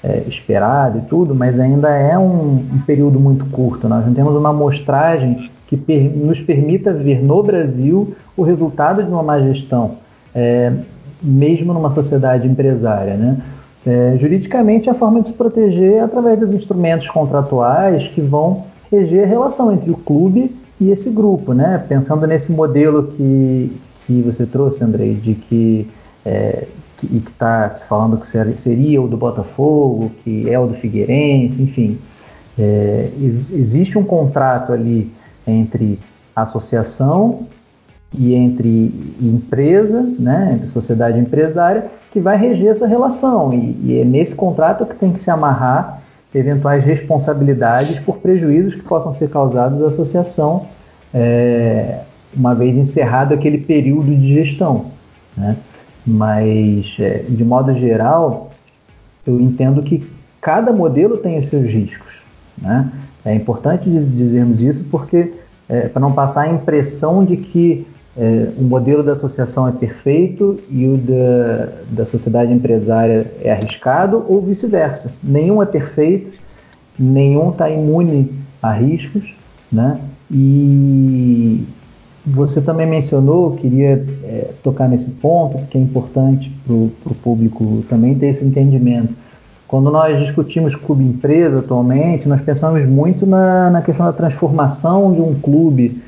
é, 0.04 0.24
esperada 0.28 0.98
e 0.98 1.02
tudo, 1.02 1.36
mas 1.36 1.60
ainda 1.60 1.90
é 1.90 2.18
um, 2.18 2.66
um, 2.74 2.82
período 2.86 3.20
muito 3.20 3.46
curto. 3.46 3.88
Nós 3.90 4.06
não 4.06 4.14
temos 4.14 4.36
uma 4.36 4.50
amostragem 4.50 5.50
que 5.68 5.76
per, 5.78 6.10
nos 6.16 6.40
permita 6.40 6.94
ver 6.94 7.22
no 7.24 7.44
Brasil 7.44 8.14
o 8.36 8.44
resultado 8.44 9.04
de 9.04 9.10
uma 9.10 9.22
má 9.22 9.40
gestão, 9.40 9.96
é, 10.34 10.72
mesmo 11.22 11.74
numa 11.74 11.92
sociedade 11.92 12.48
empresária. 12.48 13.16
Né? 13.16 13.38
É, 13.86 14.16
juridicamente, 14.18 14.90
a 14.90 14.94
forma 14.94 15.22
de 15.22 15.28
se 15.28 15.34
proteger 15.34 15.94
é 15.94 16.00
através 16.00 16.40
dos 16.40 16.54
instrumentos 16.54 17.10
contratuais 17.10 18.08
que 18.08 18.22
vão 18.22 18.66
reger 18.92 19.24
a 19.24 19.28
relação 19.28 19.72
entre 19.72 19.92
o 19.92 19.96
clube 19.96 20.56
e 20.80 20.92
esse 20.92 21.10
grupo, 21.10 21.54
né? 21.54 21.84
Pensando 21.88 22.26
nesse 22.26 22.52
modelo 22.52 23.08
que, 23.08 23.72
que 24.08 24.22
você 24.22 24.46
trouxe, 24.46 24.84
Andrei, 24.84 25.14
de 25.14 25.34
que 25.36 25.88
é, 26.26 26.66
que 27.08 27.30
está 27.30 27.70
se 27.70 27.86
falando 27.86 28.18
que 28.18 28.28
seria 28.28 29.02
o 29.02 29.08
do 29.08 29.18
Botafogo, 29.18 30.12
que 30.24 30.50
é 30.50 30.60
o 30.60 30.68
do 30.68 30.74
Figueirense, 30.74 31.62
enfim, 31.62 31.98
é, 32.58 33.10
existe 33.20 33.98
um 33.98 34.04
contrato 34.04 34.74
ali 34.74 35.12
entre 35.48 36.00
associação 36.36 37.48
e 38.14 38.34
entre 38.34 39.16
empresa, 39.22 40.02
né, 40.20 40.54
entre 40.56 40.68
sociedade 40.68 41.20
empresária, 41.20 41.86
que 42.12 42.20
vai 42.20 42.38
reger 42.38 42.70
essa 42.70 42.88
relação. 42.88 43.54
E, 43.54 43.78
e, 43.84 44.00
é 44.00 44.06
nesse 44.06 44.36
contrato 44.36 44.86
que 44.86 44.96
tem 44.96 45.14
que 45.14 45.22
se 45.22 45.30
amarrar 45.30 46.02
eventuais 46.34 46.84
responsabilidades 46.84 48.00
por 48.00 48.18
prejuízos 48.18 48.76
que 48.76 48.82
possam 48.82 49.12
ser 49.12 49.30
causados 49.30 49.82
à 49.82 49.88
associação, 49.88 50.66
é, 51.14 52.00
uma 52.36 52.54
vez 52.54 52.78
encerrado 52.78 53.34
aquele 53.34 53.60
período 53.60 54.14
de 54.14 54.34
gestão. 54.34 54.88
Né? 55.36 55.56
Mas, 56.10 56.98
é, 57.00 57.24
de 57.30 57.46
modo 57.46 57.74
geral, 57.76 58.50
eu 59.28 59.40
entendo 59.40 59.84
que 59.84 60.04
cada 60.42 60.72
modelo 60.72 61.18
tem 61.18 61.38
os 61.38 61.46
seus 61.46 61.66
riscos. 61.66 62.16
Né? 62.58 62.92
É 63.24 63.36
importante 63.36 63.88
dizermos 63.88 64.60
isso 64.60 64.84
porque, 64.90 65.34
é, 65.68 65.82
para 65.88 66.00
não 66.00 66.12
passar 66.12 66.42
a 66.42 66.50
impressão 66.50 67.24
de 67.24 67.38
que 67.38 67.86
é, 68.18 68.50
o 68.58 68.64
modelo 68.64 69.04
da 69.04 69.12
associação 69.14 69.68
é 69.68 69.72
perfeito 69.72 70.60
e 70.70 70.88
o 70.88 70.98
da, 70.98 71.70
da 71.92 72.06
sociedade 72.06 72.52
empresária 72.52 73.32
é 73.42 73.52
arriscado, 73.52 74.26
ou 74.28 74.42
vice-versa. 74.42 75.14
Nenhum 75.24 75.62
é 75.62 75.66
perfeito, 75.66 76.34
nenhum 76.98 77.52
está 77.52 77.70
imune 77.70 78.34
a 78.62 78.72
riscos, 78.72 79.32
né? 79.72 80.00
E 80.32 81.64
você 82.26 82.62
também 82.62 82.86
mencionou, 82.86 83.56
queria 83.56 84.06
é, 84.24 84.52
tocar 84.64 84.88
nesse 84.88 85.10
ponto, 85.10 85.58
que 85.68 85.78
é 85.78 85.82
importante 85.82 86.52
para 86.66 86.74
o 86.74 87.16
público 87.24 87.84
também 87.90 88.16
ter 88.16 88.28
esse 88.28 88.44
entendimento. 88.44 89.14
Quando 89.68 89.92
nós 89.92 90.18
discutimos 90.20 90.76
clube 90.76 91.04
empresa 91.04 91.60
atualmente, 91.60 92.28
nós 92.28 92.42
pensamos 92.42 92.86
muito 92.86 93.26
na, 93.26 93.70
na 93.70 93.82
questão 93.82 94.06
da 94.06 94.14
transformação 94.14 95.14
de 95.14 95.22
um 95.22 95.36
clube 95.36 96.02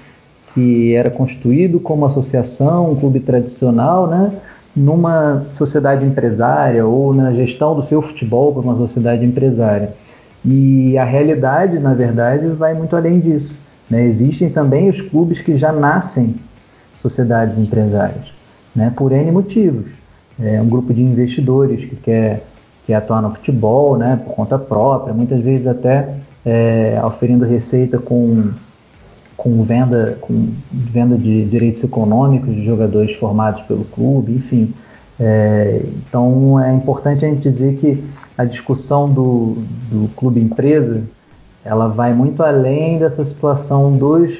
que 0.53 0.95
era 0.95 1.09
constituído 1.09 1.79
como 1.79 2.05
associação, 2.05 2.91
um 2.91 2.95
clube 2.95 3.19
tradicional, 3.19 4.07
né, 4.07 4.31
numa 4.75 5.45
sociedade 5.53 6.05
empresária 6.05 6.85
ou 6.85 7.13
na 7.13 7.31
gestão 7.31 7.75
do 7.75 7.83
seu 7.83 8.01
futebol 8.01 8.51
para 8.53 8.61
uma 8.61 8.77
sociedade 8.77 9.25
empresária. 9.25 9.93
E 10.43 10.97
a 10.97 11.03
realidade, 11.03 11.79
na 11.79 11.93
verdade, 11.93 12.47
vai 12.47 12.73
muito 12.73 12.95
além 12.95 13.19
disso. 13.19 13.53
Né? 13.91 14.05
Existem 14.05 14.49
também 14.49 14.89
os 14.89 15.01
clubes 15.01 15.41
que 15.41 15.57
já 15.57 15.73
nascem 15.73 16.35
sociedades 16.95 17.57
empresárias, 17.57 18.33
né? 18.73 18.91
por 18.95 19.11
N 19.11 19.29
motivos. 19.31 19.91
É 20.39 20.61
um 20.61 20.69
grupo 20.69 20.93
de 20.93 21.03
investidores 21.03 21.83
que 21.83 21.97
quer, 21.97 22.43
quer 22.87 22.95
atuar 22.95 23.21
no 23.21 23.31
futebol 23.31 23.97
né? 23.97 24.19
por 24.25 24.33
conta 24.33 24.57
própria, 24.57 25.13
muitas 25.13 25.41
vezes 25.41 25.67
até 25.67 26.15
é, 26.45 26.99
oferindo 27.03 27.45
receita 27.45 27.99
com 27.99 28.51
com 29.35 29.63
venda, 29.63 30.19
com 30.21 30.49
venda 30.71 31.17
de 31.17 31.45
direitos 31.45 31.83
econômicos 31.83 32.53
de 32.53 32.63
jogadores 32.63 33.15
formados 33.15 33.63
pelo 33.63 33.83
clube, 33.85 34.33
enfim. 34.33 34.71
É, 35.19 35.81
então 35.95 36.59
é 36.63 36.71
importante 36.71 37.25
a 37.25 37.27
gente 37.27 37.41
dizer 37.41 37.75
que 37.77 38.03
a 38.37 38.45
discussão 38.45 39.11
do, 39.11 39.57
do 39.89 40.07
clube 40.15 40.39
empresa 40.39 41.01
ela 41.63 41.87
vai 41.87 42.13
muito 42.13 42.43
além 42.43 42.97
dessa 42.97 43.23
situação 43.23 43.95
dos 43.95 44.31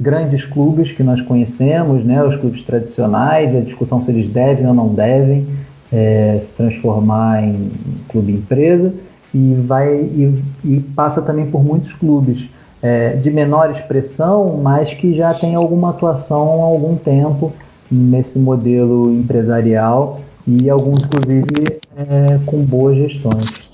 grandes 0.00 0.44
clubes 0.44 0.92
que 0.92 1.02
nós 1.02 1.20
conhecemos, 1.20 2.04
né, 2.04 2.22
os 2.22 2.36
clubes 2.36 2.62
tradicionais, 2.62 3.54
a 3.54 3.60
discussão 3.60 4.00
se 4.00 4.10
eles 4.10 4.28
devem 4.28 4.66
ou 4.66 4.74
não 4.74 4.88
devem 4.88 5.46
é, 5.92 6.38
se 6.42 6.52
transformar 6.52 7.42
em 7.42 7.70
clube 8.08 8.32
empresa 8.32 8.94
e 9.34 9.54
vai 9.54 9.94
e, 9.96 10.42
e 10.64 10.80
passa 10.94 11.20
também 11.20 11.46
por 11.46 11.64
muitos 11.64 11.92
clubes 11.92 12.48
é, 12.80 13.10
de 13.16 13.30
menor 13.30 13.70
expressão, 13.70 14.58
mas 14.62 14.94
que 14.94 15.14
já 15.14 15.34
tem 15.34 15.54
alguma 15.54 15.90
atuação 15.90 16.62
há 16.62 16.66
algum 16.66 16.96
tempo 16.96 17.52
nesse 17.90 18.38
modelo 18.38 19.12
empresarial 19.12 20.20
e 20.46 20.70
alguns, 20.70 21.02
inclusive, 21.04 21.80
é, 21.96 22.38
com 22.46 22.62
boas 22.62 22.96
gestões. 22.96 23.72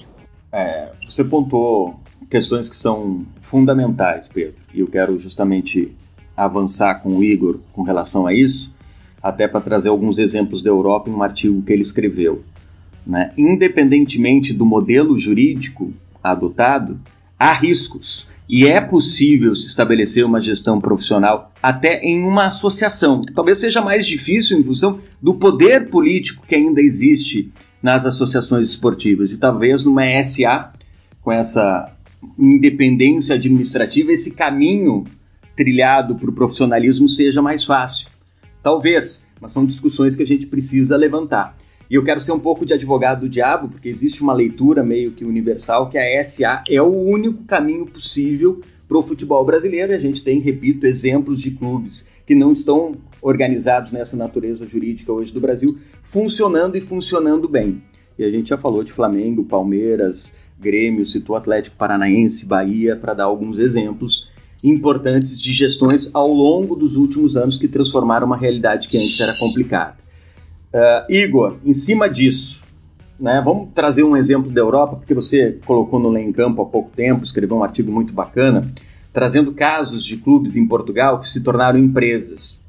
É, 0.50 0.88
você 1.06 1.22
pontuou 1.22 1.94
questões 2.28 2.68
que 2.68 2.76
são 2.76 3.24
fundamentais, 3.40 4.28
Pedro, 4.28 4.62
e 4.72 4.80
eu 4.80 4.86
quero 4.86 5.18
justamente 5.20 5.92
avançar 6.36 6.96
com 6.96 7.16
o 7.16 7.24
Igor 7.24 7.58
com 7.72 7.82
relação 7.82 8.26
a 8.26 8.34
isso, 8.34 8.74
até 9.22 9.48
para 9.48 9.60
trazer 9.60 9.88
alguns 9.88 10.18
exemplos 10.18 10.62
da 10.62 10.70
Europa 10.70 11.08
em 11.08 11.14
um 11.14 11.22
artigo 11.22 11.62
que 11.62 11.72
ele 11.72 11.82
escreveu. 11.82 12.44
Né? 13.06 13.32
Independentemente 13.36 14.52
do 14.52 14.66
modelo 14.66 15.16
jurídico 15.16 15.92
adotado, 16.22 16.98
há 17.38 17.52
riscos 17.52 18.28
e 18.48 18.66
é 18.66 18.80
possível 18.80 19.54
se 19.54 19.66
estabelecer 19.66 20.24
uma 20.24 20.40
gestão 20.40 20.78
profissional 20.80 21.52
até 21.62 22.00
em 22.00 22.22
uma 22.22 22.46
associação. 22.46 23.22
Talvez 23.34 23.58
seja 23.58 23.80
mais 23.80 24.06
difícil 24.06 24.58
em 24.58 24.62
função 24.62 25.00
do 25.20 25.34
poder 25.34 25.88
político 25.88 26.46
que 26.46 26.54
ainda 26.54 26.80
existe 26.80 27.50
nas 27.82 28.06
associações 28.06 28.68
esportivas 28.68 29.32
e 29.32 29.38
talvez 29.38 29.84
numa 29.84 30.04
SA 30.22 30.72
com 31.22 31.32
essa 31.32 31.93
independência 32.38 33.34
administrativa 33.34 34.12
esse 34.12 34.34
caminho 34.34 35.04
trilhado 35.56 36.16
para 36.16 36.30
o 36.30 36.32
profissionalismo 36.32 37.08
seja 37.08 37.40
mais 37.40 37.64
fácil. 37.64 38.08
Talvez, 38.62 39.24
mas 39.40 39.52
são 39.52 39.64
discussões 39.64 40.16
que 40.16 40.22
a 40.22 40.26
gente 40.26 40.46
precisa 40.46 40.96
levantar. 40.96 41.56
E 41.90 41.94
eu 41.94 42.02
quero 42.02 42.20
ser 42.20 42.32
um 42.32 42.40
pouco 42.40 42.64
de 42.64 42.72
advogado 42.72 43.20
do 43.20 43.28
diabo, 43.28 43.68
porque 43.68 43.88
existe 43.88 44.22
uma 44.22 44.32
leitura 44.32 44.82
meio 44.82 45.12
que 45.12 45.24
universal 45.24 45.90
que 45.90 45.98
a 45.98 46.24
SA 46.24 46.64
é 46.68 46.80
o 46.80 46.90
único 46.90 47.44
caminho 47.44 47.86
possível 47.86 48.60
para 48.88 48.98
o 48.98 49.02
futebol 49.02 49.44
brasileiro. 49.44 49.92
E 49.92 49.94
a 49.94 50.00
gente 50.00 50.24
tem, 50.24 50.40
repito, 50.40 50.86
exemplos 50.86 51.40
de 51.40 51.50
clubes 51.50 52.08
que 52.26 52.34
não 52.34 52.52
estão 52.52 52.96
organizados 53.20 53.92
nessa 53.92 54.16
natureza 54.16 54.66
jurídica 54.66 55.12
hoje 55.12 55.32
do 55.32 55.40
Brasil, 55.40 55.68
funcionando 56.02 56.76
e 56.76 56.80
funcionando 56.80 57.48
bem. 57.48 57.82
E 58.18 58.24
a 58.24 58.30
gente 58.30 58.48
já 58.48 58.56
falou 58.58 58.82
de 58.84 58.92
Flamengo, 58.92 59.44
Palmeiras, 59.44 60.36
Grêmio, 60.58 61.06
citou 61.06 61.36
Atlético 61.36 61.76
Paranaense, 61.76 62.46
Bahia, 62.46 62.96
para 62.96 63.14
dar 63.14 63.24
alguns 63.24 63.58
exemplos 63.58 64.28
importantes 64.64 65.40
de 65.40 65.52
gestões 65.52 66.10
ao 66.14 66.32
longo 66.32 66.74
dos 66.74 66.96
últimos 66.96 67.36
anos 67.36 67.56
que 67.56 67.68
transformaram 67.68 68.26
uma 68.26 68.36
realidade 68.36 68.88
que 68.88 68.96
antes 68.96 69.20
era 69.20 69.36
complicada. 69.38 69.96
Uh, 70.72 71.12
Igor, 71.12 71.56
em 71.64 71.74
cima 71.74 72.08
disso, 72.08 72.62
né, 73.18 73.40
vamos 73.44 73.68
trazer 73.74 74.02
um 74.02 74.16
exemplo 74.16 74.50
da 74.50 74.60
Europa, 74.60 74.96
porque 74.96 75.14
você 75.14 75.58
colocou 75.64 76.00
no 76.00 76.10
Lei 76.10 76.24
em 76.24 76.32
Campo 76.32 76.62
há 76.62 76.66
pouco 76.66 76.90
tempo, 76.94 77.24
escreveu 77.24 77.58
um 77.58 77.62
artigo 77.62 77.92
muito 77.92 78.12
bacana, 78.12 78.66
trazendo 79.12 79.52
casos 79.52 80.04
de 80.04 80.16
clubes 80.16 80.56
em 80.56 80.66
Portugal 80.66 81.20
que 81.20 81.28
se 81.28 81.40
tornaram 81.40 81.78
empresas. 81.78 82.60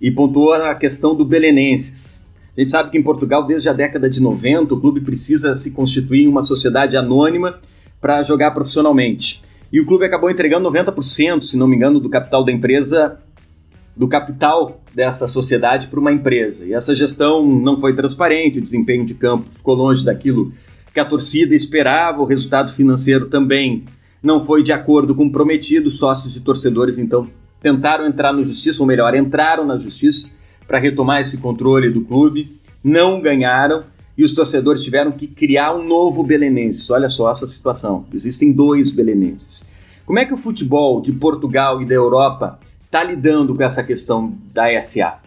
E 0.00 0.10
pontuou 0.10 0.52
a 0.52 0.74
questão 0.74 1.14
do 1.14 1.24
Belenenses. 1.24 2.21
A 2.56 2.60
gente 2.60 2.70
sabe 2.70 2.90
que 2.90 2.98
em 2.98 3.02
Portugal, 3.02 3.46
desde 3.46 3.68
a 3.68 3.72
década 3.72 4.10
de 4.10 4.20
90, 4.20 4.74
o 4.74 4.80
clube 4.80 5.00
precisa 5.00 5.54
se 5.54 5.70
constituir 5.70 6.24
em 6.24 6.28
uma 6.28 6.42
sociedade 6.42 6.96
anônima 6.96 7.58
para 8.00 8.22
jogar 8.22 8.50
profissionalmente. 8.50 9.42
e 9.72 9.80
o 9.80 9.86
clube 9.86 10.04
acabou 10.04 10.30
entregando 10.30 10.68
90%, 10.70 11.44
se 11.44 11.56
não 11.56 11.66
me 11.66 11.76
engano, 11.76 11.98
do 11.98 12.10
capital 12.10 12.44
da 12.44 12.52
empresa, 12.52 13.18
do 13.96 14.06
capital 14.06 14.82
dessa 14.94 15.26
sociedade 15.26 15.86
para 15.86 15.98
uma 15.98 16.12
empresa. 16.12 16.66
E 16.66 16.74
essa 16.74 16.94
gestão 16.94 17.42
não 17.46 17.78
foi 17.78 17.96
transparente, 17.96 18.58
o 18.58 18.62
desempenho 18.62 19.06
de 19.06 19.14
campo 19.14 19.46
ficou 19.50 19.74
longe 19.74 20.04
daquilo 20.04 20.52
que 20.92 21.00
a 21.00 21.06
torcida 21.06 21.54
esperava, 21.54 22.20
o 22.20 22.26
resultado 22.26 22.70
financeiro 22.70 23.30
também 23.30 23.84
não 24.22 24.38
foi 24.38 24.62
de 24.62 24.74
acordo 24.74 25.14
com 25.14 25.24
o 25.24 25.32
prometido. 25.32 25.90
Sócios 25.90 26.36
e 26.36 26.42
torcedores 26.42 26.98
então 26.98 27.26
tentaram 27.58 28.06
entrar 28.06 28.34
na 28.34 28.42
justiça, 28.42 28.82
ou 28.82 28.86
melhor, 28.86 29.14
entraram 29.14 29.64
na 29.64 29.78
justiça 29.78 30.32
para 30.72 30.78
retomar 30.78 31.20
esse 31.20 31.36
controle 31.36 31.90
do 31.90 32.00
clube, 32.00 32.58
não 32.82 33.20
ganharam 33.20 33.84
e 34.16 34.24
os 34.24 34.32
torcedores 34.32 34.82
tiveram 34.82 35.12
que 35.12 35.26
criar 35.26 35.74
um 35.74 35.84
novo 35.84 36.24
belenenses. 36.24 36.88
Olha 36.88 37.10
só 37.10 37.30
essa 37.30 37.46
situação. 37.46 38.06
Existem 38.14 38.50
dois 38.50 38.90
belenenses. 38.90 39.68
Como 40.06 40.18
é 40.18 40.24
que 40.24 40.32
o 40.32 40.36
futebol 40.36 41.02
de 41.02 41.12
Portugal 41.12 41.82
e 41.82 41.84
da 41.84 41.94
Europa 41.94 42.58
está 42.86 43.04
lidando 43.04 43.54
com 43.54 43.62
essa 43.62 43.84
questão 43.84 44.34
da 44.50 44.80
SA? 44.80 45.18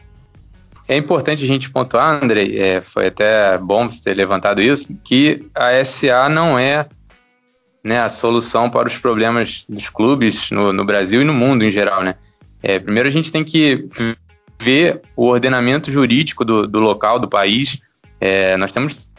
É 0.87 0.97
importante 0.97 1.43
a 1.43 1.47
gente 1.47 1.69
pontuar, 1.69 2.23
André, 2.23 2.57
é, 2.57 2.81
foi 2.81 3.05
até 3.05 3.55
bom 3.59 3.87
você 3.87 4.01
ter 4.01 4.15
levantado 4.15 4.63
isso, 4.63 4.95
que 5.03 5.45
a 5.53 5.83
SA 5.83 6.27
não 6.27 6.57
é 6.57 6.87
né, 7.83 7.99
a 7.99 8.09
solução 8.09 8.67
para 8.67 8.87
os 8.87 8.97
problemas 8.97 9.63
dos 9.69 9.89
clubes 9.89 10.49
no, 10.49 10.73
no 10.73 10.83
Brasil 10.83 11.21
e 11.21 11.23
no 11.23 11.33
mundo 11.33 11.63
em 11.63 11.71
geral. 11.71 12.03
Né? 12.03 12.15
É, 12.63 12.79
primeiro 12.79 13.07
a 13.07 13.11
gente 13.11 13.31
tem 13.31 13.43
que 13.43 13.87
ver 14.59 15.01
o 15.15 15.27
ordenamento 15.27 15.91
jurídico 15.91 16.45
do, 16.45 16.67
do 16.67 16.79
local, 16.79 17.19
do 17.19 17.27
país. 17.27 17.81
É, 18.19 18.55
nós 18.57 18.71
temos, 18.71 19.09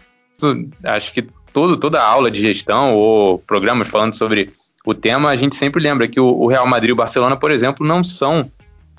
acho 0.84 1.12
que 1.12 1.22
todo, 1.52 1.76
toda 1.76 2.02
aula 2.02 2.30
de 2.30 2.40
gestão 2.40 2.94
ou 2.94 3.38
programas 3.38 3.88
falando 3.88 4.14
sobre 4.14 4.50
o 4.84 4.94
tema, 4.94 5.30
a 5.30 5.36
gente 5.36 5.56
sempre 5.56 5.82
lembra 5.82 6.06
que 6.06 6.20
o, 6.20 6.26
o 6.26 6.46
Real 6.46 6.66
Madrid 6.66 6.90
e 6.90 6.92
o 6.92 6.96
Barcelona, 6.96 7.36
por 7.36 7.50
exemplo, 7.50 7.86
não 7.86 8.04
são 8.04 8.50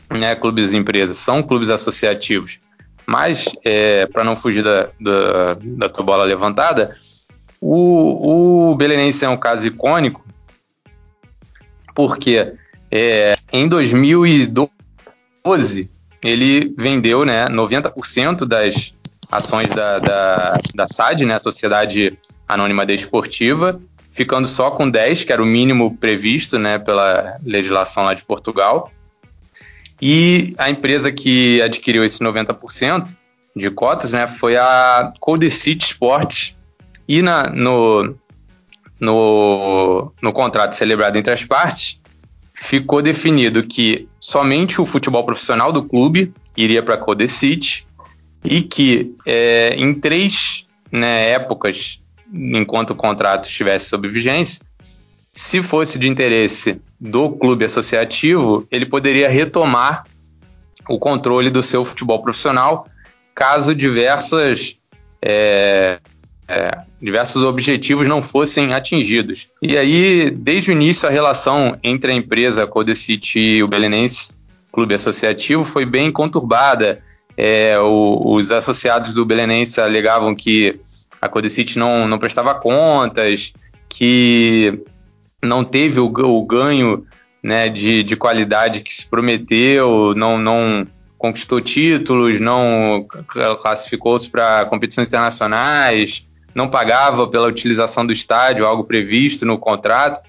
né, 0.10 0.36
clubes 0.36 0.74
empresas, 0.74 1.18
são 1.18 1.42
clubes 1.42 1.70
associativos. 1.70 2.60
Mas, 3.06 3.46
é, 3.64 4.06
para 4.08 4.24
não 4.24 4.36
fugir 4.36 4.64
da, 4.64 4.90
da, 5.00 5.54
da, 5.62 5.88
tua 5.88 6.04
bola 6.04 6.26
levantada, 6.26 6.98
o, 7.62 8.72
o 8.72 8.76
Belenense 8.76 9.24
é 9.24 9.30
um 9.30 9.38
caso 9.38 9.66
icônico, 9.66 10.26
porque 11.96 12.54
é, 12.92 13.38
em 13.52 13.68
2012 13.68 15.90
ele 16.24 16.74
vendeu 16.78 17.26
né, 17.26 17.48
90% 17.48 18.46
das 18.46 18.94
ações 19.32 19.70
da, 19.70 20.00
da, 20.00 20.54
da 20.76 20.88
SAD, 20.88 21.26
né, 21.26 21.36
a 21.36 21.40
Sociedade 21.40 22.18
Anônima 22.48 22.86
Desportiva, 22.86 23.80
ficando 24.12 24.48
só 24.48 24.72
com 24.72 24.90
10, 24.90 25.26
que 25.26 25.34
era 25.34 25.42
o 25.42 25.46
mínimo 25.46 25.96
previsto 25.98 26.58
né, 26.58 26.80
pela 26.80 27.38
legislação 27.44 28.04
lá 28.04 28.14
de 28.14 28.24
Portugal. 28.24 28.92
E 30.02 30.54
a 30.58 30.70
empresa 30.70 31.12
que 31.12 31.62
adquiriu 31.62 32.04
esse 32.04 32.20
90% 32.20 33.14
de 33.56 33.70
cotas 33.72 34.14
né, 34.14 34.28
foi 34.28 34.56
a 34.56 35.12
Codecity 35.20 35.86
Sports. 35.86 36.56
E 37.08 37.22
na, 37.22 37.44
no, 37.50 38.16
no, 39.00 40.12
no 40.22 40.34
contrato 40.34 40.74
celebrado 40.74 41.18
entre 41.18 41.34
as 41.34 41.44
partes, 41.44 42.00
ficou 42.60 43.02
definido 43.02 43.64
que 43.64 44.08
somente 44.20 44.82
o 44.82 44.86
futebol 44.86 45.24
profissional 45.24 45.72
do 45.72 45.84
clube 45.84 46.34
iria 46.56 46.82
para 46.82 46.96
a 46.96 46.98
Codecity 46.98 47.86
e 48.44 48.62
que 48.62 49.16
é, 49.26 49.76
em 49.78 49.94
três 49.94 50.66
né, 50.92 51.30
épocas, 51.32 52.02
enquanto 52.34 52.92
o 52.92 52.96
contrato 52.96 53.48
estivesse 53.48 53.90
sob 53.90 54.08
vigência, 54.08 54.62
se 55.32 55.62
fosse 55.62 56.00
de 56.00 56.08
interesse 56.08 56.82
do 57.00 57.30
clube 57.30 57.64
associativo, 57.64 58.68
ele 58.72 58.88
poderia 58.88 59.30
retomar 59.30 60.06
o 60.90 60.98
controle 60.98 61.52
do 61.52 61.62
seu 61.62 61.86
futebol 61.86 62.24
profissional, 62.24 62.88
caso 63.36 63.76
diversas, 63.76 64.80
é, 65.22 66.00
é, 66.48 66.80
diversos 67.02 67.44
objetivos 67.44 68.08
não 68.08 68.22
fossem 68.22 68.74
atingidos. 68.74 69.50
E 69.62 69.78
aí, 69.78 70.32
desde 70.32 70.72
o 70.72 70.74
início, 70.74 71.08
a 71.08 71.12
relação 71.12 71.78
entre 71.84 72.12
a 72.12 72.16
empresa 72.16 72.66
Codecity 72.66 73.40
e 73.40 73.64
o 73.64 73.68
Belenense 73.68 74.32
Clube 74.72 74.94
Associativo 74.94 75.64
foi 75.64 75.86
bem 75.86 76.12
conturbada. 76.12 77.04
É, 77.36 77.78
o, 77.80 78.34
os 78.36 78.52
associados 78.52 79.14
do 79.14 79.26
Belenense 79.26 79.82
alegavam 79.82 80.34
que 80.34 80.80
a 81.22 81.28
Codecity 81.28 81.78
não, 81.78 82.08
não 82.08 82.18
prestava 82.18 82.56
contas, 82.56 83.54
que 83.90 84.80
não 85.44 85.64
teve 85.64 86.00
o, 86.00 86.06
o 86.06 86.46
ganho 86.46 87.06
né, 87.44 87.70
de, 87.70 88.04
de 88.04 88.16
qualidade 88.16 88.82
que 88.82 88.94
se 88.94 89.06
prometeu, 89.06 90.14
não, 90.16 90.38
não 90.38 90.88
conquistou 91.18 91.60
títulos, 91.60 92.40
não 92.40 93.06
classificou-se 93.62 94.30
para 94.30 94.66
competições 94.66 95.08
internacionais, 95.08 96.28
não 96.54 96.70
pagava 96.70 97.28
pela 97.28 97.48
utilização 97.48 98.06
do 98.06 98.14
estádio, 98.14 98.66
algo 98.66 98.84
previsto 98.84 99.46
no 99.46 99.58
contrato. 99.58 100.22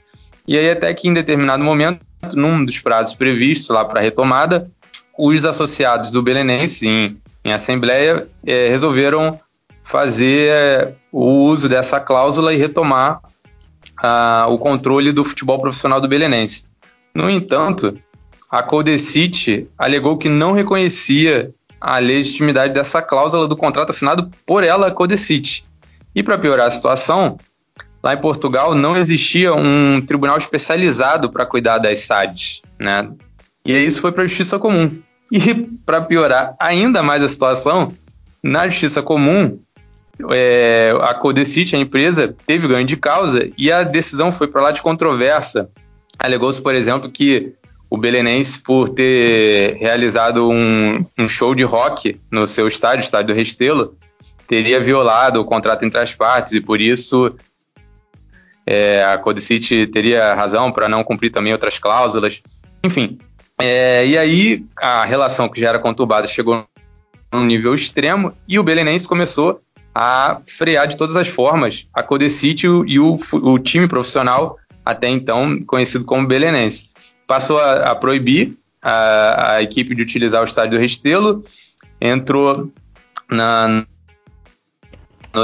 E 0.47 0.57
aí, 0.57 0.71
até 0.71 0.93
que 0.95 1.09
em 1.09 1.15
determinado 1.15 1.63
momento, 1.63 2.01
num 2.35 2.65
dos 2.65 2.79
prazos 2.79 3.15
previstos 3.15 3.69
lá 3.69 3.85
para 3.85 4.01
a 4.01 4.03
retomada, 4.03 4.71
os 5.19 5.45
associados 5.45 6.11
do 6.11 6.23
Belenense, 6.23 6.87
em, 6.87 7.21
em 7.45 7.53
assembleia, 7.53 8.27
é, 8.47 8.69
resolveram 8.69 9.39
fazer 9.83 10.51
é, 10.51 10.95
o 11.11 11.25
uso 11.45 11.69
dessa 11.69 11.99
cláusula 11.99 12.53
e 12.53 12.57
retomar 12.57 13.21
o 14.49 14.59
controle 14.59 15.11
do 15.11 15.25
futebol 15.25 15.61
profissional 15.61 16.01
do 16.01 16.07
Belenense. 16.07 16.65
No 17.13 17.29
entanto, 17.29 17.99
a 18.49 18.63
Codecity 18.63 19.67
alegou 19.77 20.17
que 20.17 20.29
não 20.29 20.53
reconhecia 20.53 21.51
a 21.81 21.99
legitimidade 21.99 22.73
dessa 22.73 23.03
cláusula 23.03 23.49
do 23.49 23.57
contrato 23.57 23.91
assinado 23.91 24.31
por 24.47 24.63
ela, 24.63 24.87
a 24.87 24.91
Codecity. 24.91 25.65
E 26.15 26.23
para 26.23 26.39
piorar 26.39 26.67
a 26.67 26.71
situação, 26.71 27.39
lá 28.03 28.15
em 28.15 28.21
Portugal 28.21 28.75
não 28.75 28.97
existia 28.97 29.55
um 29.55 30.01
tribunal 30.01 30.37
especializado 30.37 31.31
para 31.31 31.47
cuidar 31.47 31.79
das 31.79 32.01
SADs, 32.01 32.63
né? 32.79 33.11
E 33.65 33.73
isso 33.73 34.01
foi 34.01 34.13
para 34.13 34.23
a 34.23 34.27
Justiça 34.27 34.59
Comum. 34.59 34.91
E 35.31 35.55
para 35.85 36.01
piorar 36.01 36.57
ainda 36.59 37.03
mais 37.03 37.23
a 37.23 37.29
situação, 37.29 37.93
na 38.43 38.67
Justiça 38.69 39.03
Comum, 39.03 39.59
é, 40.31 40.93
a 41.03 41.15
Codecity, 41.15 41.77
a 41.77 41.79
empresa, 41.79 42.35
teve 42.47 42.67
ganho 42.67 42.87
de 42.87 42.97
causa 42.97 43.49
e 43.57 43.71
a 43.71 43.83
decisão 43.83 44.33
foi 44.33 44.49
para 44.49 44.63
lá 44.63 44.71
de 44.71 44.83
controvérsia. 44.83 45.69
Alegou-se, 46.19 46.61
por 46.61 46.75
exemplo, 46.75 47.11
que 47.11 47.53
o 47.91 47.97
Belenense, 47.97 48.61
por 48.61 48.89
ter 48.89 49.75
realizado 49.75 50.49
um, 50.49 51.05
um, 51.19 51.29
show 51.29 51.55
de 51.55 51.63
rock 51.63 52.21
no 52.31 52.47
seu 52.47 52.67
estádio, 52.67 53.05
estádio 53.05 53.35
do 53.35 53.39
Restelo, 53.39 53.97
teria 54.49 54.81
violado 54.81 55.41
o 55.41 55.45
contrato 55.45 55.85
entre 55.85 56.01
as 56.01 56.15
partes 56.15 56.55
e 56.55 56.61
por 56.61 56.81
isso 56.81 57.31
é, 58.67 59.05
a 59.05 59.19
Codecity 59.19 59.87
teria 59.87 60.35
razão 60.35 60.73
para 60.73 60.89
não 60.89 61.05
cumprir 61.05 61.31
também 61.31 61.53
outras 61.53 61.79
cláusulas. 61.79 62.43
Enfim, 62.83 63.19
é, 63.59 64.07
e 64.07 64.17
aí 64.17 64.67
a 64.77 65.05
relação 65.05 65.49
que 65.49 65.61
já 65.61 65.69
era 65.69 65.79
conturbada 65.79 66.27
chegou 66.27 66.67
num 67.33 67.45
nível 67.45 67.75
extremo 67.75 68.33
e 68.49 68.59
o 68.59 68.63
Belenense 68.63 69.07
começou 69.07 69.61
a 69.95 70.41
frear 70.47 70.87
de 70.87 70.97
todas 70.97 71.17
as 71.17 71.29
formas 71.29 71.87
a 71.93 72.03
Codecity 72.03 72.67
e 72.87 72.99
o, 72.99 73.19
o 73.33 73.59
time 73.59 73.87
profissional, 73.87 74.57
até 74.85 75.09
então 75.09 75.63
conhecido 75.63 76.05
como 76.05 76.27
Belenense. 76.27 76.89
Passou 77.27 77.59
a, 77.59 77.91
a 77.91 77.95
proibir 77.95 78.57
a, 78.81 79.55
a, 79.55 79.63
equipe 79.63 79.95
de 79.95 80.03
utilizar 80.03 80.41
o 80.41 80.47
estádio 80.47 80.79
do 80.79 80.81
Restelo, 80.81 81.45
entrou 82.01 82.73
na, 83.31 83.85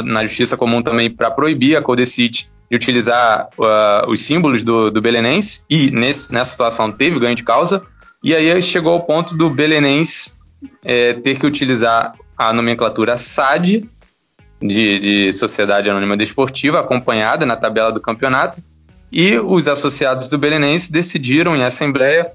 na 0.05 0.27
Justiça 0.27 0.57
Comum 0.57 0.83
também 0.83 1.11
para 1.11 1.31
proibir 1.31 1.77
a 1.77 1.83
Codecity 1.83 2.49
de 2.71 2.77
utilizar 2.77 3.49
uh, 3.59 4.11
os 4.11 4.23
símbolos 4.23 4.63
do, 4.63 4.91
do 4.91 5.01
Belenense, 5.01 5.63
e 5.69 5.91
nesse, 5.91 6.33
nessa 6.33 6.53
situação 6.53 6.91
teve 6.91 7.21
ganho 7.21 7.35
de 7.35 7.45
causa, 7.45 7.83
e 8.23 8.35
aí 8.35 8.63
chegou 8.63 8.93
ao 8.95 9.03
ponto 9.03 9.37
do 9.37 9.51
Belenense 9.51 10.33
é, 10.83 11.13
ter 11.13 11.39
que 11.39 11.47
utilizar 11.47 12.13
a 12.37 12.53
nomenclatura 12.53 13.17
SAD 13.19 13.89
de, 14.61 14.99
de 14.99 15.33
Sociedade 15.35 15.91
Anônima 15.91 16.17
Desportiva, 16.17 16.81
acompanhada 16.81 17.45
na 17.45 17.57
tabela 17.57 17.93
do 17.93 18.01
campeonato, 18.01 18.63
e 19.13 19.39
os 19.39 19.69
associados 19.69 20.29
do 20.29 20.39
Belenense 20.39 20.91
decidiram 20.91 21.55
em 21.55 21.63
assembleia 21.63 22.33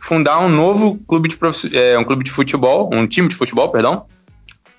fundar 0.00 0.40
um 0.40 0.48
novo 0.48 0.98
clube 1.06 1.28
de, 1.28 1.38
é, 1.76 1.98
um 1.98 2.04
clube 2.04 2.24
de 2.24 2.30
futebol, 2.30 2.90
um 2.92 3.06
time 3.06 3.28
de 3.28 3.34
futebol, 3.34 3.70
perdão, 3.70 4.06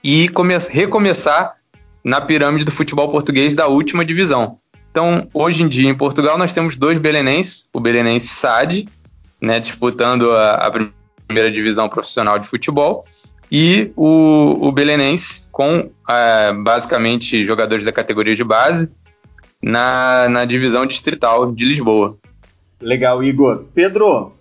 e 0.04 0.30
recomeçar 0.70 1.56
na 2.04 2.22
pirâmide 2.22 2.66
do 2.66 2.72
futebol 2.72 3.10
português 3.10 3.56
da 3.56 3.68
última 3.68 4.06
divisão. 4.06 4.58
Então, 4.92 5.28
hoje 5.34 5.64
em 5.64 5.68
dia 5.68 5.90
em 5.90 5.96
Portugal 5.96 6.38
nós 6.38 6.54
temos 6.54 6.76
dois 6.76 6.98
belenenses, 6.98 7.70
o 7.74 7.80
Belenense 7.80 8.28
SAD, 8.28 8.88
né, 9.42 9.60
disputando 9.60 10.32
a, 10.32 10.56
a 10.56 10.72
primeira 10.72 11.52
divisão 11.52 11.88
profissional 11.88 12.40
de 12.40 12.48
futebol, 12.48 13.06
e 13.52 13.92
o, 13.96 14.68
o 14.68 14.72
Belenense 14.72 15.44
com 15.52 15.90
é, 16.08 16.54
basicamente 16.54 17.46
jogadores 17.46 17.86
da 17.86 17.92
categoria 17.92 18.36
de 18.36 18.44
base 18.44 18.92
na, 19.62 20.28
na 20.30 20.46
divisão 20.46 20.86
distrital 20.86 21.52
de 21.52 21.66
Lisboa. 21.66 22.18
Legal, 22.82 23.24
Igor. 23.24 23.66
Pedro, 23.74 24.32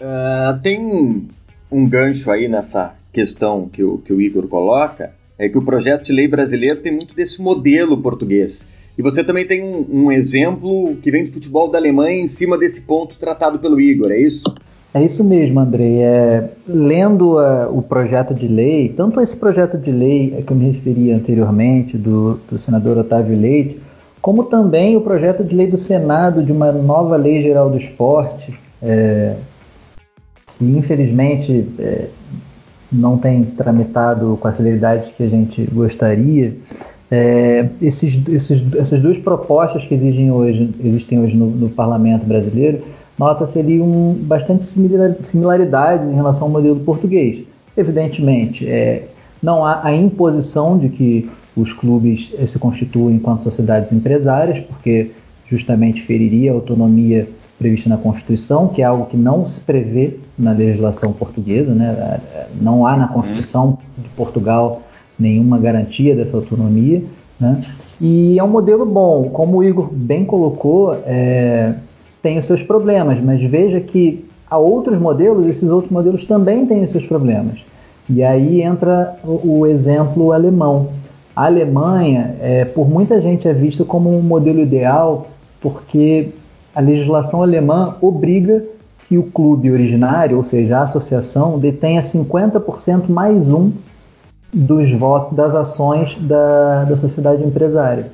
uh, 0.00 0.60
tem 0.62 1.30
um 1.70 1.88
gancho 1.88 2.30
aí 2.30 2.48
nessa 2.48 2.94
questão 3.12 3.68
que 3.68 3.82
o, 3.82 3.98
que 3.98 4.12
o 4.12 4.20
Igor 4.20 4.46
coloca, 4.46 5.14
é 5.38 5.48
que 5.48 5.58
o 5.58 5.62
projeto 5.62 6.04
de 6.04 6.12
lei 6.12 6.28
brasileiro 6.28 6.76
tem 6.76 6.92
muito 6.92 7.14
desse 7.14 7.42
modelo 7.42 7.96
português. 7.98 8.72
E 8.96 9.02
você 9.02 9.24
também 9.24 9.46
tem 9.46 9.62
um, 9.62 9.86
um 9.90 10.12
exemplo 10.12 10.96
que 10.96 11.10
vem 11.10 11.24
do 11.24 11.30
futebol 11.30 11.70
da 11.70 11.78
Alemanha 11.78 12.20
em 12.20 12.26
cima 12.26 12.58
desse 12.58 12.82
ponto 12.82 13.16
tratado 13.16 13.58
pelo 13.58 13.80
Igor, 13.80 14.12
é 14.12 14.20
isso? 14.20 14.44
É 14.94 15.02
isso 15.02 15.24
mesmo, 15.24 15.58
Andrei. 15.58 16.02
É, 16.02 16.50
lendo 16.68 17.38
uh, 17.38 17.74
o 17.76 17.80
projeto 17.80 18.34
de 18.34 18.46
lei, 18.46 18.90
tanto 18.90 19.20
esse 19.22 19.34
projeto 19.34 19.78
de 19.78 19.90
lei 19.90 20.44
que 20.46 20.52
eu 20.52 20.56
me 20.56 20.66
referi 20.70 21.10
anteriormente, 21.10 21.96
do, 21.96 22.38
do 22.50 22.58
senador 22.58 22.98
Otávio 22.98 23.38
Leite, 23.38 23.80
como 24.20 24.44
também 24.44 24.94
o 24.96 25.00
projeto 25.00 25.42
de 25.42 25.54
lei 25.54 25.66
do 25.66 25.78
Senado 25.78 26.42
de 26.44 26.52
uma 26.52 26.70
nova 26.70 27.16
lei 27.16 27.40
geral 27.40 27.70
do 27.70 27.78
esporte, 27.78 28.54
é, 28.82 29.34
que 30.58 30.64
infelizmente 30.64 31.66
é, 31.78 32.08
não 32.92 33.16
tem 33.18 33.42
tramitado 33.44 34.36
com 34.40 34.48
a 34.48 34.52
celeridade 34.52 35.12
que 35.16 35.22
a 35.22 35.28
gente 35.28 35.62
gostaria. 35.72 36.54
É, 37.10 37.68
esses, 37.80 38.20
esses, 38.28 38.62
essas 38.74 39.00
duas 39.00 39.18
propostas 39.18 39.84
que 39.84 39.94
hoje, 40.30 40.74
existem 40.82 41.20
hoje 41.20 41.36
no, 41.36 41.46
no 41.46 41.68
parlamento 41.68 42.24
brasileiro 42.24 42.82
nota-se 43.18 43.58
ali 43.58 43.80
um, 43.80 44.14
bastante 44.22 44.64
similaridades 44.64 46.08
em 46.08 46.14
relação 46.14 46.46
ao 46.46 46.52
modelo 46.52 46.80
português. 46.80 47.44
Evidentemente, 47.76 48.66
é, 48.66 49.08
não 49.42 49.64
há 49.64 49.84
a 49.84 49.94
imposição 49.94 50.78
de 50.78 50.88
que 50.88 51.30
os 51.56 51.72
clubes 51.72 52.32
eh, 52.38 52.46
se 52.46 52.58
constituem 52.58 53.16
enquanto 53.16 53.42
sociedades 53.42 53.92
empresárias, 53.92 54.58
porque 54.60 55.10
justamente 55.46 56.00
feriria 56.02 56.50
a 56.50 56.54
autonomia 56.54 57.28
prevista 57.58 57.88
na 57.88 57.96
Constituição, 57.96 58.68
que 58.68 58.82
é 58.82 58.84
algo 58.84 59.06
que 59.06 59.16
não 59.16 59.46
se 59.48 59.60
prevê 59.60 60.16
na 60.42 60.52
legislação 60.52 61.12
portuguesa, 61.12 61.72
né? 61.72 62.20
Não 62.60 62.84
há 62.84 62.96
na 62.96 63.08
Constituição 63.08 63.78
de 63.96 64.08
Portugal 64.10 64.82
nenhuma 65.18 65.56
garantia 65.56 66.16
dessa 66.16 66.36
autonomia, 66.36 67.02
né? 67.38 67.64
E 68.00 68.36
é 68.36 68.42
um 68.42 68.48
modelo 68.48 68.84
bom, 68.84 69.30
como 69.32 69.58
o 69.58 69.64
Igor 69.64 69.88
bem 69.92 70.24
colocou, 70.24 70.96
é, 71.06 71.74
tem 72.20 72.36
os 72.36 72.44
seus 72.44 72.60
problemas, 72.60 73.20
mas 73.20 73.40
veja 73.42 73.80
que 73.80 74.24
há 74.50 74.58
outros 74.58 74.98
modelos, 74.98 75.46
esses 75.46 75.70
outros 75.70 75.92
modelos 75.92 76.24
também 76.24 76.66
têm 76.66 76.82
os 76.82 76.90
seus 76.90 77.04
problemas. 77.04 77.64
E 78.10 78.22
aí 78.24 78.60
entra 78.60 79.14
o, 79.22 79.60
o 79.60 79.66
exemplo 79.66 80.32
alemão. 80.32 80.88
A 81.34 81.46
Alemanha, 81.46 82.34
é, 82.40 82.64
por 82.64 82.88
muita 82.90 83.20
gente, 83.20 83.46
é 83.46 83.52
vista 83.52 83.84
como 83.84 84.10
um 84.10 84.20
modelo 84.20 84.60
ideal 84.60 85.28
porque 85.60 86.30
a 86.74 86.80
legislação 86.80 87.42
alemã 87.42 87.94
obriga 88.00 88.64
que 89.12 89.18
o 89.18 89.24
clube 89.24 89.70
originário, 89.70 90.38
ou 90.38 90.42
seja, 90.42 90.78
a 90.78 90.84
associação, 90.84 91.58
detenha 91.58 92.00
50% 92.00 93.10
mais 93.10 93.46
um 93.46 93.70
dos 94.50 94.90
votos 94.90 95.36
das 95.36 95.54
ações 95.54 96.16
da, 96.18 96.84
da 96.84 96.96
sociedade 96.96 97.44
empresária. 97.44 98.06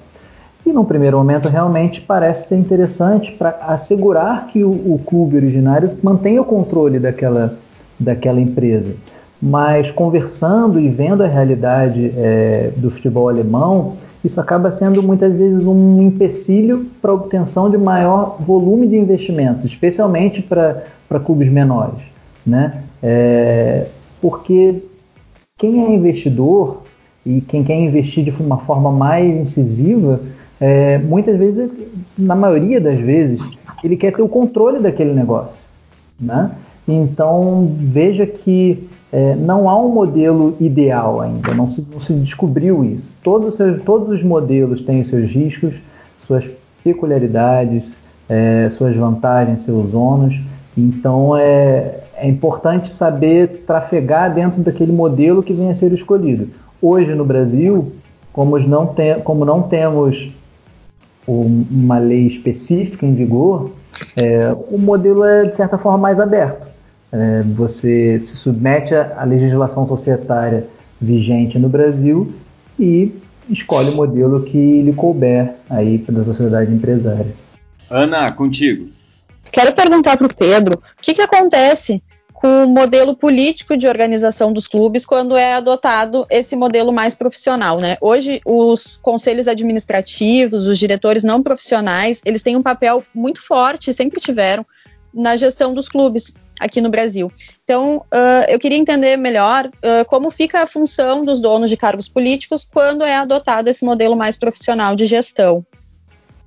E 0.66 0.72
num 0.72 0.84
primeiro 0.84 1.16
momento 1.16 1.48
realmente 1.48 2.00
parece 2.00 2.48
ser 2.48 2.56
interessante 2.56 3.30
para 3.30 3.50
assegurar 3.68 4.48
que 4.48 4.64
o, 4.64 4.70
o, 4.70 5.00
clube 5.06 5.36
originário 5.36 5.92
mantenha 6.02 6.42
o 6.42 6.44
controle 6.44 6.98
daquela, 6.98 7.56
daquela 7.96 8.40
empresa. 8.40 8.92
Mas 9.40 9.90
conversando 9.90 10.80
e 10.80 10.88
vendo 10.88 11.22
a 11.22 11.26
realidade 11.26 12.12
é, 12.16 12.72
do 12.76 12.90
futebol 12.90 13.28
alemão, 13.28 13.96
isso 14.24 14.40
acaba 14.40 14.70
sendo 14.70 15.02
muitas 15.02 15.32
vezes 15.32 15.64
um 15.64 16.02
empecilho 16.02 16.86
para 17.00 17.12
a 17.12 17.14
obtenção 17.14 17.70
de 17.70 17.78
maior 17.78 18.36
volume 18.40 18.88
de 18.88 18.96
investimentos, 18.96 19.64
especialmente 19.64 20.42
para 20.42 21.20
clubes 21.24 21.48
menores. 21.48 22.00
Né? 22.44 22.82
É, 23.00 23.86
porque 24.20 24.82
quem 25.56 25.84
é 25.84 25.94
investidor 25.94 26.82
e 27.24 27.40
quem 27.40 27.62
quer 27.62 27.76
investir 27.76 28.24
de 28.24 28.30
uma 28.42 28.58
forma 28.58 28.90
mais 28.90 29.36
incisiva, 29.36 30.20
é, 30.60 30.98
muitas 30.98 31.36
vezes, 31.38 31.70
na 32.16 32.34
maioria 32.34 32.80
das 32.80 32.98
vezes, 32.98 33.40
ele 33.84 33.96
quer 33.96 34.12
ter 34.12 34.22
o 34.22 34.28
controle 34.28 34.80
daquele 34.80 35.12
negócio. 35.12 35.58
Né? 36.20 36.50
Então 36.88 37.72
veja 37.78 38.26
que 38.26 38.88
é, 39.12 39.34
não 39.34 39.68
há 39.68 39.78
um 39.78 39.88
modelo 39.88 40.56
ideal 40.60 41.20
ainda, 41.20 41.54
não 41.54 41.70
se, 41.70 41.84
não 41.90 42.00
se 42.00 42.12
descobriu 42.12 42.84
isso. 42.84 43.10
Todos 43.22 43.48
os, 43.48 43.54
seus, 43.56 43.82
todos 43.82 44.08
os 44.08 44.22
modelos 44.22 44.82
têm 44.82 45.02
seus 45.02 45.30
riscos, 45.30 45.74
suas 46.26 46.46
peculiaridades, 46.84 47.94
é, 48.28 48.68
suas 48.70 48.94
vantagens, 48.94 49.62
seus 49.62 49.94
ônus. 49.94 50.38
Então 50.76 51.36
é, 51.36 52.00
é 52.16 52.28
importante 52.28 52.88
saber 52.88 53.64
trafegar 53.66 54.34
dentro 54.34 54.62
daquele 54.62 54.92
modelo 54.92 55.42
que 55.42 55.52
venha 55.52 55.72
a 55.72 55.74
ser 55.74 55.92
escolhido. 55.92 56.48
Hoje 56.80 57.14
no 57.14 57.24
Brasil, 57.24 57.92
como 58.32 58.58
não, 58.58 58.94
como 59.24 59.44
não 59.44 59.62
temos 59.62 60.30
uma 61.26 61.98
lei 61.98 62.26
específica 62.26 63.04
em 63.04 63.14
vigor, 63.14 63.70
é, 64.16 64.54
o 64.70 64.78
modelo 64.78 65.24
é 65.24 65.44
de 65.44 65.56
certa 65.56 65.76
forma 65.76 65.98
mais 65.98 66.20
aberto. 66.20 66.67
É, 67.12 67.42
você 67.42 68.20
se 68.20 68.36
submete 68.36 68.94
à 68.94 69.24
legislação 69.24 69.86
societária 69.86 70.66
vigente 71.00 71.58
no 71.58 71.68
Brasil 71.68 72.32
e 72.78 73.14
escolhe 73.48 73.90
o 73.90 73.94
modelo 73.94 74.42
que 74.42 74.82
lhe 74.82 74.92
couber 74.92 75.54
aí 75.70 75.98
para 75.98 76.20
a 76.20 76.24
sociedade 76.24 76.72
empresária. 76.72 77.34
Ana, 77.90 78.30
contigo. 78.32 78.88
Quero 79.50 79.72
perguntar 79.72 80.16
para 80.16 80.26
o 80.26 80.34
Pedro 80.34 80.74
o 80.74 81.02
que, 81.02 81.14
que 81.14 81.22
acontece 81.22 82.02
com 82.38 82.64
o 82.64 82.68
modelo 82.68 83.16
político 83.16 83.76
de 83.76 83.88
organização 83.88 84.52
dos 84.52 84.68
clubes 84.68 85.04
quando 85.04 85.36
é 85.36 85.54
adotado 85.54 86.24
esse 86.30 86.54
modelo 86.54 86.92
mais 86.92 87.12
profissional, 87.12 87.80
né? 87.80 87.96
Hoje 88.00 88.40
os 88.44 88.96
conselhos 89.02 89.48
administrativos, 89.48 90.66
os 90.66 90.78
diretores 90.78 91.24
não 91.24 91.42
profissionais, 91.42 92.22
eles 92.24 92.40
têm 92.40 92.54
um 92.54 92.62
papel 92.62 93.02
muito 93.12 93.44
forte, 93.44 93.92
sempre 93.92 94.20
tiveram 94.20 94.64
na 95.12 95.36
gestão 95.36 95.74
dos 95.74 95.88
clubes 95.88 96.32
aqui 96.58 96.80
no 96.80 96.90
Brasil. 96.90 97.30
Então, 97.64 97.98
uh, 98.12 98.44
eu 98.48 98.58
queria 98.58 98.78
entender 98.78 99.16
melhor 99.16 99.66
uh, 99.66 100.04
como 100.06 100.30
fica 100.30 100.62
a 100.62 100.66
função 100.66 101.24
dos 101.24 101.40
donos 101.40 101.70
de 101.70 101.76
cargos 101.76 102.08
políticos 102.08 102.66
quando 102.70 103.04
é 103.04 103.16
adotado 103.16 103.68
esse 103.68 103.84
modelo 103.84 104.16
mais 104.16 104.36
profissional 104.36 104.96
de 104.96 105.04
gestão. 105.04 105.64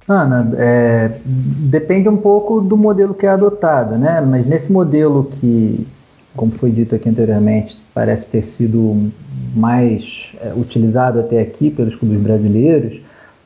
Ana, 0.07 0.51
é, 0.57 1.11
depende 1.25 2.09
um 2.09 2.17
pouco 2.17 2.59
do 2.59 2.75
modelo 2.75 3.13
que 3.13 3.25
é 3.25 3.29
adotado, 3.29 3.97
né? 3.97 4.19
Mas 4.21 4.45
nesse 4.45 4.71
modelo 4.71 5.31
que, 5.39 5.87
como 6.35 6.51
foi 6.51 6.71
dito 6.71 6.95
aqui 6.95 7.07
anteriormente, 7.07 7.77
parece 7.93 8.29
ter 8.29 8.43
sido 8.43 9.11
mais 9.55 10.33
é, 10.41 10.53
utilizado 10.55 11.19
até 11.19 11.39
aqui 11.39 11.69
pelos 11.69 11.95
clubes 11.95 12.19
brasileiros, 12.19 12.99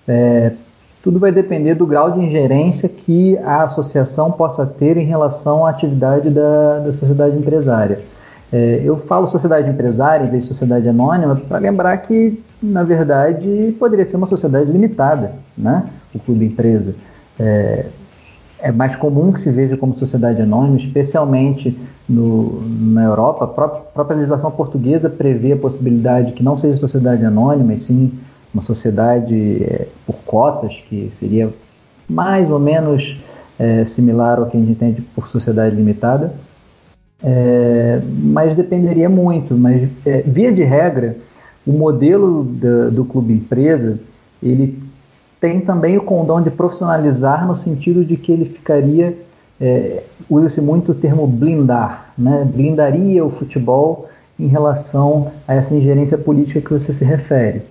é, 0.07 0.53
tudo 1.05 1.19
vai 1.19 1.31
depender 1.31 1.75
do 1.75 1.85
grau 1.85 2.09
de 2.09 2.19
ingerência 2.19 2.89
que 2.89 3.37
a 3.37 3.61
associação 3.61 4.31
possa 4.31 4.65
ter 4.65 4.97
em 4.97 5.05
relação 5.05 5.63
à 5.63 5.69
atividade 5.69 6.31
da, 6.31 6.79
da 6.79 6.91
sociedade 6.91 7.37
empresária. 7.37 7.99
É, 8.51 8.81
eu 8.83 8.97
falo 8.97 9.27
sociedade 9.27 9.69
empresária 9.69 10.25
em 10.25 10.31
vez 10.31 10.45
de 10.45 10.47
sociedade 10.47 10.89
anônima 10.89 11.35
para 11.35 11.59
lembrar 11.59 11.95
que, 11.97 12.43
na 12.59 12.81
verdade, 12.81 13.75
poderia 13.77 14.03
ser 14.03 14.17
uma 14.17 14.25
sociedade 14.25 14.71
limitada, 14.71 15.33
né? 15.55 15.83
o 16.11 16.17
clube 16.17 16.45
empresa. 16.45 16.95
É, 17.39 17.85
é 18.59 18.71
mais 18.71 18.95
comum 18.95 19.31
que 19.31 19.39
se 19.39 19.51
veja 19.51 19.77
como 19.77 19.93
sociedade 19.93 20.41
anônima, 20.41 20.77
especialmente 20.77 21.77
no, 22.09 22.63
na 22.67 23.03
Europa. 23.03 23.45
A 23.45 23.47
própria, 23.47 23.81
a 23.81 23.93
própria 23.93 24.15
legislação 24.15 24.49
portuguesa 24.49 25.07
prevê 25.07 25.51
a 25.51 25.57
possibilidade 25.57 26.31
que 26.31 26.43
não 26.43 26.57
seja 26.57 26.77
sociedade 26.77 27.23
anônima, 27.23 27.75
e 27.75 27.77
sim 27.77 28.11
uma 28.55 28.63
sociedade 28.63 29.63
é, 29.63 29.87
por 30.07 30.15
cotas, 30.25 30.81
que 30.89 31.11
seria 31.13 31.53
mais 32.09 32.49
ou 32.49 32.59
menos 32.59 33.17
é, 33.59 33.83
similar 33.83 34.39
ao 34.39 34.45
que 34.45 34.55
a 34.55 34.59
gente 34.59 34.71
entende 34.71 35.01
por 35.13 35.27
sociedade 35.27 35.75
limitada, 35.75 36.33
é, 37.21 38.01
mas 38.23 38.55
dependeria 38.55 39.09
muito. 39.09 39.55
Mas, 39.55 39.89
é, 40.05 40.21
via 40.21 40.53
de 40.53 40.63
regra, 40.63 41.17
o 41.67 41.73
modelo 41.73 42.45
da, 42.45 42.89
do 42.89 43.03
clube 43.03 43.33
empresa 43.33 43.99
ele 44.41 44.81
tem 45.41 45.59
também 45.59 45.97
o 45.97 46.01
condão 46.01 46.41
de 46.41 46.49
profissionalizar 46.49 47.45
no 47.45 47.55
sentido 47.55 48.05
de 48.05 48.15
que 48.15 48.31
ele 48.31 48.45
ficaria, 48.45 49.17
é, 49.59 50.01
usa-se 50.29 50.61
muito 50.61 50.93
o 50.93 50.95
termo 50.95 51.27
blindar, 51.27 52.13
né? 52.17 52.47
blindaria 52.51 53.23
o 53.23 53.29
futebol 53.29 54.07
em 54.39 54.47
relação 54.47 55.31
a 55.47 55.53
essa 55.53 55.75
ingerência 55.75 56.17
política 56.17 56.61
que 56.61 56.71
você 56.71 56.93
se 56.93 57.03
refere. 57.03 57.63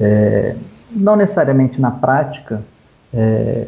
É, 0.00 0.54
não 0.90 1.14
necessariamente 1.14 1.80
na 1.80 1.90
prática 1.90 2.62
é, 3.12 3.66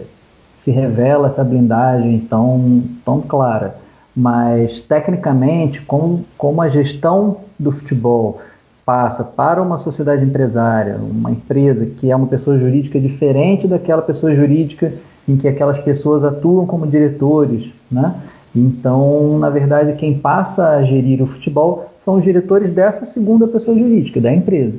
se 0.57 0.71
revela 0.71 1.27
essa 1.27 1.45
blindagem 1.45 2.21
tão, 2.21 2.83
tão 3.05 3.21
clara, 3.21 3.77
mas 4.15 4.81
tecnicamente, 4.81 5.81
como, 5.83 6.25
como 6.39 6.63
a 6.63 6.69
gestão 6.69 7.39
do 7.59 7.73
futebol 7.73 8.41
passa 8.85 9.23
para 9.23 9.63
uma 9.63 9.79
sociedade 9.79 10.25
empresária, 10.25 10.97
uma 10.97 11.31
empresa 11.31 11.87
que 11.87 12.11
é 12.11 12.17
uma 12.17 12.27
pessoa 12.27 12.59
jurídica 12.59 12.99
diferente 13.01 13.67
daquela 13.67 14.03
pessoa 14.03 14.35
jurídica 14.35 14.93
em 15.29 15.37
que 15.37 15.47
aquelas 15.47 15.79
pessoas 15.79 16.25
atuam 16.25 16.67
como 16.67 16.87
diretores, 16.87 17.71
né? 17.91 18.15
Então, 18.55 19.39
na 19.39 19.49
verdade, 19.49 19.95
quem 19.95 20.19
passa 20.19 20.71
a 20.71 20.83
gerir 20.83 21.23
o 21.23 21.27
futebol 21.27 21.91
são 21.99 22.17
os 22.17 22.25
diretores 22.25 22.71
dessa 22.71 23.07
segunda 23.07 23.47
pessoa 23.47 23.77
jurídica, 23.77 24.21
da 24.21 24.33
empresa, 24.33 24.79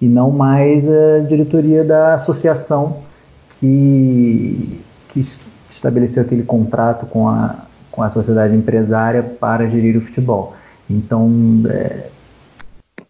e 0.00 0.08
não 0.08 0.30
mais 0.30 0.84
a 0.88 1.20
diretoria 1.28 1.84
da 1.84 2.14
associação 2.14 2.98
que, 3.58 4.80
que 5.10 5.26
estabeleceu 5.68 6.22
aquele 6.22 6.42
contrato 6.42 7.06
com 7.06 7.28
a, 7.28 7.56
com 7.90 8.02
a 8.02 8.10
sociedade 8.10 8.54
empresária 8.54 9.22
para 9.22 9.66
gerir 9.68 9.96
o 9.96 10.00
futebol. 10.00 10.54
Então, 10.88 11.30
é, 11.68 12.08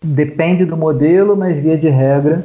depende 0.05 0.65
do 0.65 0.77
modelo, 0.77 1.37
mas 1.37 1.57
via 1.57 1.79
de 1.79 1.89
regra, 1.89 2.45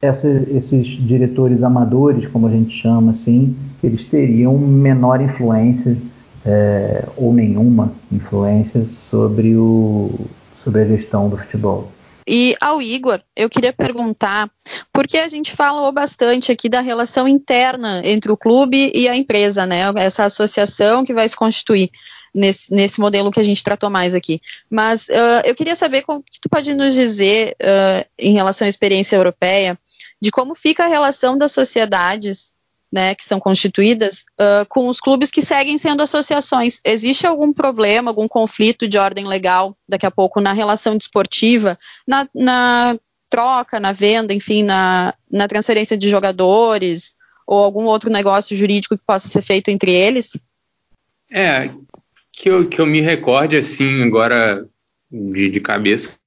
essa, 0.00 0.28
esses 0.28 0.86
diretores 0.86 1.62
amadores, 1.62 2.26
como 2.26 2.46
a 2.46 2.50
gente 2.50 2.70
chama 2.70 3.12
assim, 3.12 3.56
eles 3.82 4.04
teriam 4.04 4.58
menor 4.58 5.20
influência 5.20 5.96
é, 6.44 7.04
ou 7.16 7.32
nenhuma 7.32 7.92
influência 8.10 8.84
sobre, 8.84 9.56
o, 9.56 10.10
sobre 10.62 10.82
a 10.82 10.86
gestão 10.86 11.28
do 11.28 11.36
futebol. 11.36 11.88
E 12.26 12.56
ao 12.60 12.80
Igor, 12.80 13.20
eu 13.34 13.50
queria 13.50 13.72
perguntar, 13.72 14.50
porque 14.92 15.18
a 15.18 15.28
gente 15.28 15.52
falou 15.52 15.90
bastante 15.90 16.52
aqui 16.52 16.68
da 16.68 16.80
relação 16.80 17.26
interna 17.26 18.00
entre 18.04 18.30
o 18.30 18.36
clube 18.36 18.92
e 18.94 19.08
a 19.08 19.16
empresa, 19.16 19.66
né? 19.66 19.82
Essa 19.96 20.24
associação 20.24 21.04
que 21.04 21.14
vai 21.14 21.28
se 21.28 21.36
constituir 21.36 21.90
nesse, 22.34 22.72
nesse 22.72 23.00
modelo 23.00 23.30
que 23.30 23.40
a 23.40 23.44
gente 23.44 23.62
tratou 23.62 23.90
mais 23.90 24.14
aqui. 24.14 24.40
Mas 24.70 25.08
uh, 25.08 25.42
eu 25.44 25.54
queria 25.54 25.76
saber 25.76 26.04
o 26.08 26.22
que 26.22 26.40
tu 26.40 26.48
pode 26.48 26.74
nos 26.74 26.94
dizer 26.94 27.56
uh, 27.60 28.08
em 28.18 28.34
relação 28.34 28.66
à 28.66 28.68
experiência 28.68 29.16
europeia, 29.16 29.78
de 30.20 30.30
como 30.30 30.54
fica 30.54 30.84
a 30.84 30.88
relação 30.88 31.36
das 31.36 31.52
sociedades 31.52 32.52
né, 32.92 33.14
que 33.14 33.24
são 33.24 33.40
constituídas, 33.40 34.26
uh, 34.38 34.66
com 34.68 34.88
os 34.88 35.00
clubes 35.00 35.30
que 35.30 35.40
seguem 35.40 35.78
sendo 35.78 36.02
associações. 36.02 36.78
Existe 36.84 37.26
algum 37.26 37.52
problema, 37.52 38.10
algum 38.10 38.28
conflito 38.28 38.86
de 38.86 38.98
ordem 38.98 39.26
legal, 39.26 39.74
daqui 39.88 40.04
a 40.04 40.10
pouco, 40.10 40.40
na 40.40 40.52
relação 40.52 40.96
desportiva, 40.96 41.78
na, 42.06 42.28
na 42.34 42.98
troca, 43.30 43.80
na 43.80 43.92
venda, 43.92 44.34
enfim, 44.34 44.62
na, 44.62 45.14
na 45.30 45.48
transferência 45.48 45.96
de 45.96 46.10
jogadores, 46.10 47.14
ou 47.46 47.58
algum 47.58 47.84
outro 47.86 48.10
negócio 48.10 48.54
jurídico 48.54 48.96
que 48.96 49.04
possa 49.06 49.26
ser 49.26 49.40
feito 49.40 49.70
entre 49.70 49.90
eles? 49.90 50.38
É, 51.30 51.70
que 52.30 52.50
eu, 52.50 52.68
que 52.68 52.78
eu 52.78 52.86
me 52.86 53.00
recorde, 53.00 53.56
assim, 53.56 54.02
agora 54.02 54.68
de, 55.10 55.48
de 55.48 55.60
cabeça, 55.60 56.18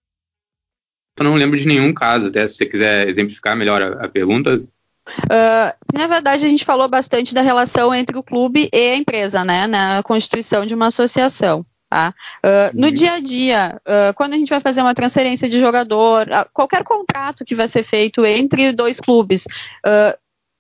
eu 1.20 1.24
não 1.24 1.36
lembro 1.36 1.58
de 1.58 1.68
nenhum 1.68 1.94
caso, 1.94 2.28
até 2.28 2.48
se 2.48 2.56
você 2.56 2.66
quiser 2.66 3.08
exemplificar 3.08 3.56
melhor 3.56 3.82
a, 3.82 4.06
a 4.06 4.10
pergunta, 4.10 4.64
Uh, 5.08 5.98
na 5.98 6.08
verdade, 6.08 6.46
a 6.46 6.50
gente 6.50 6.66
falou 6.66 6.88
bastante 6.88 7.34
da 7.34 7.42
relação 7.42 7.94
entre 7.94 8.18
o 8.18 8.24
clube 8.24 8.70
e 8.74 8.90
a 8.90 8.96
empresa, 8.96 9.44
né, 9.44 9.68
na 9.68 10.02
constituição 10.04 10.66
de 10.66 10.74
uma 10.74 10.88
associação. 10.88 11.66
Tá? 11.88 12.14
Uh, 12.44 12.80
no 12.80 12.88
uhum. 12.88 12.94
dia 12.94 13.14
a 13.14 13.20
dia, 13.20 13.82
uh, 13.86 14.14
quando 14.16 14.34
a 14.34 14.38
gente 14.38 14.50
vai 14.50 14.60
fazer 14.60 14.82
uma 14.82 14.96
transferência 14.96 15.48
de 15.48 15.60
jogador, 15.60 16.28
qualquer 16.52 16.84
contrato 16.84 17.46
que 17.46 17.56
vai 17.56 17.68
ser 17.68 17.84
feito 17.84 18.26
entre 18.26 18.72
dois 18.72 19.00
clubes, 19.00 19.46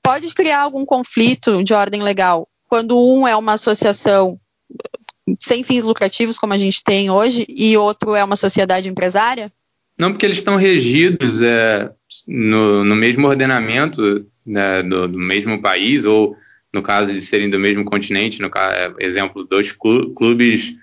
pode 0.03 0.33
criar 0.35 0.59
algum 0.59 0.85
conflito 0.85 1.63
de 1.63 1.73
ordem 1.73 2.03
legal 2.03 2.47
quando 2.67 2.99
um 2.99 3.27
é 3.27 3.35
uma 3.35 3.53
associação 3.53 4.39
sem 5.39 5.63
fins 5.63 5.83
lucrativos, 5.83 6.37
como 6.37 6.53
a 6.53 6.57
gente 6.57 6.83
tem 6.83 7.09
hoje, 7.09 7.45
e 7.47 7.77
outro 7.77 8.13
é 8.13 8.23
uma 8.23 8.35
sociedade 8.35 8.89
empresária? 8.89 9.51
Não, 9.97 10.11
porque 10.11 10.25
eles 10.25 10.37
estão 10.37 10.57
regidos 10.57 11.41
é, 11.41 11.89
no, 12.27 12.83
no 12.83 12.95
mesmo 12.95 13.27
ordenamento 13.27 14.25
né, 14.45 14.81
do, 14.83 15.07
do, 15.07 15.17
mesmo 15.17 15.61
país, 15.61 16.05
ou 16.05 16.35
no 16.73 16.81
caso 16.81 17.13
de 17.13 17.21
serem 17.21 17.49
do 17.49 17.59
mesmo 17.59 17.85
continente, 17.85 18.41
no 18.41 18.49
caso, 18.49 18.95
exemplo, 18.99 19.43
dois 19.43 19.71
clubes 19.71 20.75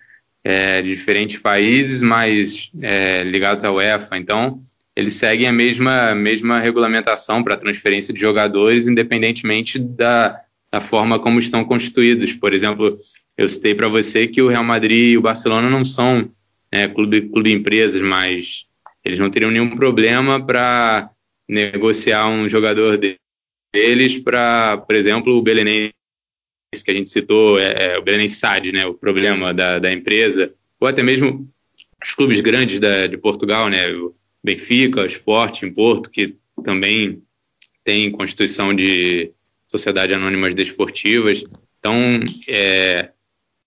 é, 0.44 0.82
de 0.82 0.88
diferentes 0.90 1.38
países, 1.38 2.00
mas 2.00 2.70
é, 2.80 3.22
ligados 3.24 3.64
à 3.64 3.72
UEFA. 3.72 4.16
Então, 4.16 4.60
eles 4.94 5.14
seguem 5.14 5.46
a 5.46 5.52
mesma, 5.52 6.14
mesma 6.14 6.60
regulamentação 6.60 7.42
para 7.42 7.56
transferência 7.56 8.12
de 8.12 8.20
jogadores, 8.20 8.88
independentemente 8.88 9.78
da, 9.78 10.40
da 10.70 10.80
forma 10.80 11.18
como 11.18 11.38
estão 11.38 11.64
constituídos. 11.64 12.34
Por 12.34 12.52
exemplo, 12.52 12.96
eu 13.36 13.48
citei 13.48 13.74
para 13.74 13.88
você 13.88 14.26
que 14.26 14.42
o 14.42 14.48
Real 14.48 14.64
Madrid 14.64 15.12
e 15.12 15.18
o 15.18 15.22
Barcelona 15.22 15.70
não 15.70 15.84
são 15.84 16.30
é, 16.70 16.88
clube, 16.88 17.22
clube 17.22 17.52
empresas, 17.52 18.02
mas 18.02 18.66
eles 19.04 19.18
não 19.18 19.30
teriam 19.30 19.50
nenhum 19.50 19.76
problema 19.76 20.44
para 20.44 21.10
negociar 21.52 22.28
um 22.28 22.48
jogador 22.48 22.98
deles 23.72 24.18
para, 24.18 24.78
por 24.78 24.96
exemplo, 24.96 25.36
o 25.36 25.42
Belenense 25.42 25.92
que 26.84 26.90
a 26.90 26.94
gente 26.94 27.10
citou, 27.10 27.58
é, 27.58 27.74
é, 27.78 27.98
o 27.98 28.02
Belenense 28.02 28.36
SAD, 28.36 28.72
né, 28.72 28.86
o 28.86 28.94
problema 28.94 29.52
da, 29.52 29.78
da 29.78 29.92
empresa, 29.92 30.54
ou 30.80 30.88
até 30.88 31.02
mesmo 31.02 31.46
os 32.02 32.12
clubes 32.12 32.40
grandes 32.40 32.80
da, 32.80 33.06
de 33.06 33.18
Portugal, 33.18 33.68
né, 33.68 33.92
o 33.92 34.14
Benfica, 34.42 35.02
o 35.02 35.66
em 35.66 35.72
Porto, 35.72 36.10
que 36.10 36.36
também 36.64 37.22
tem 37.84 38.10
constituição 38.10 38.74
de 38.74 39.30
sociedade 39.68 40.14
anônimas 40.14 40.54
desportivas. 40.54 41.44
Então, 41.78 42.20
é, 42.48 43.11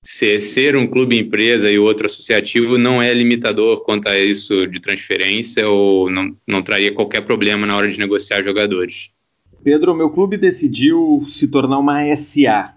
ser, 0.06 0.40
ser 0.40 0.76
um 0.76 0.86
clube 0.86 1.20
empresa 1.20 1.70
e 1.70 1.80
outro 1.80 2.06
associativo 2.06 2.78
não 2.78 3.02
é 3.02 3.12
limitador 3.12 3.84
quanto 3.84 4.08
a 4.08 4.18
isso 4.18 4.68
de 4.68 4.80
transferência 4.80 5.68
ou 5.68 6.12
não, 6.12 6.36
não 6.48 6.62
traria 6.62 6.94
qualquer 6.94 7.22
problema 7.22 7.66
na 7.66 7.76
hora 7.76 7.90
de 7.90 7.98
negociar 7.98 8.44
jogadores. 8.44 9.10
Pedro, 9.64 9.96
meu 9.96 10.12
clube 10.12 10.38
decidiu 10.38 11.24
se 11.28 11.48
tornar 11.48 11.80
uma 11.80 12.16
SA. 12.16 12.76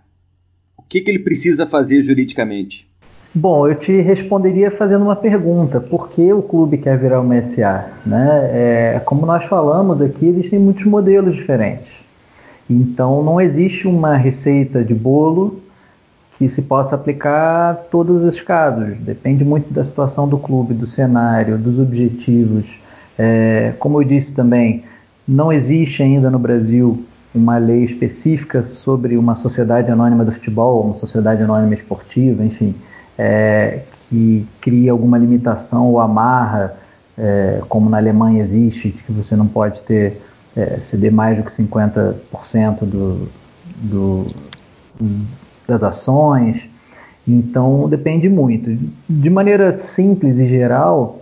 O 0.74 0.82
que, 0.82 1.02
que 1.02 1.10
ele 1.10 1.18
precisa 1.18 1.66
fazer 1.66 2.00
juridicamente? 2.00 2.88
Bom, 3.34 3.68
eu 3.68 3.74
te 3.74 4.00
responderia 4.00 4.70
fazendo 4.70 5.02
uma 5.02 5.14
pergunta: 5.14 5.80
por 5.80 6.08
que 6.08 6.32
o 6.32 6.40
clube 6.40 6.78
quer 6.78 6.98
virar 6.98 7.20
uma 7.20 7.42
SA? 7.42 7.92
Né? 8.06 8.50
É, 8.54 9.02
como 9.04 9.26
nós 9.26 9.44
falamos 9.44 10.00
aqui, 10.00 10.26
existem 10.26 10.58
muitos 10.58 10.84
modelos 10.84 11.36
diferentes. 11.36 11.92
Então, 12.70 13.22
não 13.22 13.38
existe 13.38 13.86
uma 13.86 14.16
receita 14.16 14.82
de 14.82 14.94
bolo 14.94 15.67
que 16.38 16.48
se 16.48 16.62
possa 16.62 16.94
aplicar 16.94 17.70
a 17.70 17.74
todos 17.74 18.22
os 18.22 18.40
casos. 18.40 18.96
Depende 18.98 19.44
muito 19.44 19.74
da 19.74 19.82
situação 19.82 20.28
do 20.28 20.38
clube, 20.38 20.72
do 20.72 20.86
cenário, 20.86 21.58
dos 21.58 21.80
objetivos. 21.80 22.64
É, 23.18 23.74
como 23.80 24.00
eu 24.00 24.06
disse 24.06 24.32
também, 24.32 24.84
não 25.26 25.52
existe 25.52 26.00
ainda 26.00 26.30
no 26.30 26.38
Brasil 26.38 27.04
uma 27.34 27.58
lei 27.58 27.82
específica 27.82 28.62
sobre 28.62 29.16
uma 29.16 29.34
sociedade 29.34 29.90
anônima 29.90 30.24
do 30.24 30.30
futebol, 30.30 30.84
uma 30.84 30.94
sociedade 30.94 31.42
anônima 31.42 31.74
esportiva, 31.74 32.44
enfim, 32.44 32.72
é, 33.18 33.80
que 34.08 34.46
cria 34.60 34.92
alguma 34.92 35.18
limitação 35.18 35.88
ou 35.88 35.98
amarra, 36.00 36.74
é, 37.18 37.60
como 37.68 37.90
na 37.90 37.96
Alemanha 37.96 38.40
existe, 38.40 38.90
que 38.90 39.10
você 39.10 39.34
não 39.34 39.46
pode 39.46 39.82
ter 39.82 40.22
é, 40.56 40.78
ceder 40.80 41.12
mais 41.12 41.36
do 41.36 41.42
que 41.42 41.50
50% 41.50 42.84
do, 42.84 43.28
do, 43.76 44.26
das 45.68 45.82
ações. 45.82 46.62
Então 47.26 47.86
depende 47.88 48.28
muito. 48.28 48.76
De 49.08 49.28
maneira 49.28 49.78
simples 49.78 50.38
e 50.38 50.46
geral, 50.46 51.20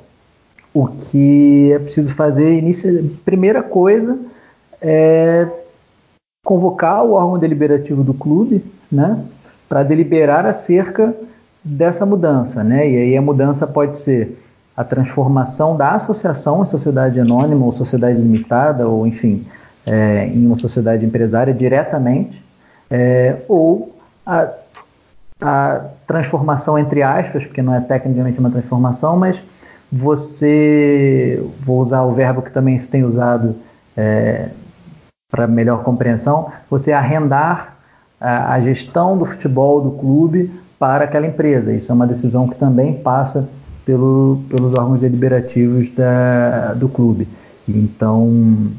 o 0.73 0.87
que 0.87 1.73
é 1.73 1.79
preciso 1.81 2.15
fazer, 2.15 2.57
inicia, 2.57 3.05
primeira 3.25 3.63
coisa, 3.63 4.17
é 4.81 5.49
convocar 6.45 7.05
o 7.05 7.13
órgão 7.13 7.39
deliberativo 7.39 8.05
do 8.05 8.15
clube, 8.15 8.65
né, 8.93 9.21
para 9.69 9.83
deliberar 9.83 10.47
acerca 10.47 11.13
dessa 11.65 12.07
mudança, 12.07 12.63
né? 12.63 12.89
E 12.89 12.97
aí 12.97 13.17
a 13.17 13.23
mudança 13.23 13.67
pode 13.67 13.97
ser 13.97 14.39
a 14.77 14.85
transformação 14.85 15.77
da 15.77 15.93
associação 15.93 16.63
em 16.63 16.67
sociedade 16.67 17.19
anônima 17.19 17.67
ou 17.67 17.73
sociedade 17.73 18.17
limitada, 18.21 18.87
ou 18.87 19.05
enfim, 19.09 19.45
é, 19.85 20.29
em 20.29 20.47
uma 20.47 20.57
sociedade 20.57 21.05
empresária 21.05 21.53
diretamente, 21.53 22.41
é, 22.89 23.39
ou 23.49 23.96
a, 24.27 24.51
a 25.41 25.81
transformação 26.07 26.79
entre 26.79 27.03
aspas, 27.03 27.45
porque 27.45 27.63
não 27.63 27.75
é 27.75 27.81
tecnicamente 27.81 28.39
uma 28.39 28.51
transformação, 28.51 29.17
mas 29.17 29.41
você, 29.91 31.43
vou 31.61 31.81
usar 31.81 32.03
o 32.03 32.13
verbo 32.13 32.43
que 32.43 32.51
também 32.51 32.79
se 32.79 32.89
tem 32.89 33.05
usado 33.05 33.55
é, 33.97 34.49
para 35.31 35.47
melhor 35.47 35.83
compreensão, 35.83 36.51
você 36.69 36.93
arrendar 36.93 37.77
a, 38.21 38.55
a, 38.55 38.61
gestão 38.61 39.17
do 39.17 39.25
futebol 39.25 39.81
do 39.81 39.93
clube 39.93 40.51
para 40.79 41.05
aquela 41.05 41.27
empresa. 41.27 41.73
Isso 41.73 41.91
é 41.91 41.95
uma 41.95 42.07
decisão 42.07 42.49
que 42.49 42.57
também 42.57 42.95
passa 42.95 43.49
pelo, 43.85 44.41
pelos 44.49 44.75
órgãos 44.75 45.01
deliberativos 45.01 45.89
da, 45.95 46.75
do 46.75 46.89
clube. 46.89 47.29
Então, 47.69 48.73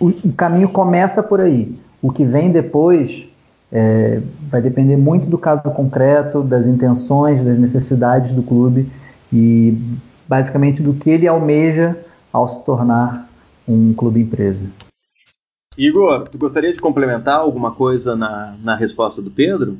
o, 0.00 0.08
o, 0.08 0.32
caminho 0.32 0.68
começa 0.68 1.22
por 1.22 1.40
aí. 1.40 1.76
O 2.02 2.10
que 2.10 2.24
vem 2.24 2.50
depois 2.50 3.26
é, 3.74 4.20
vai 4.48 4.62
depender 4.62 4.96
muito 4.96 5.26
do 5.26 5.36
caso 5.36 5.62
concreto, 5.64 6.42
das 6.42 6.64
intenções, 6.64 7.44
das 7.44 7.58
necessidades 7.58 8.30
do 8.30 8.40
clube 8.40 8.88
e 9.32 9.76
basicamente 10.28 10.80
do 10.80 10.94
que 10.94 11.10
ele 11.10 11.26
almeja 11.26 11.98
ao 12.32 12.48
se 12.48 12.64
tornar 12.64 13.28
um 13.66 13.92
clube 13.92 14.20
empresa. 14.20 14.60
Igor, 15.76 16.28
tu 16.28 16.38
gostaria 16.38 16.72
de 16.72 16.80
complementar 16.80 17.38
alguma 17.38 17.72
coisa 17.72 18.14
na, 18.14 18.56
na 18.62 18.76
resposta 18.76 19.20
do 19.20 19.30
Pedro? 19.30 19.76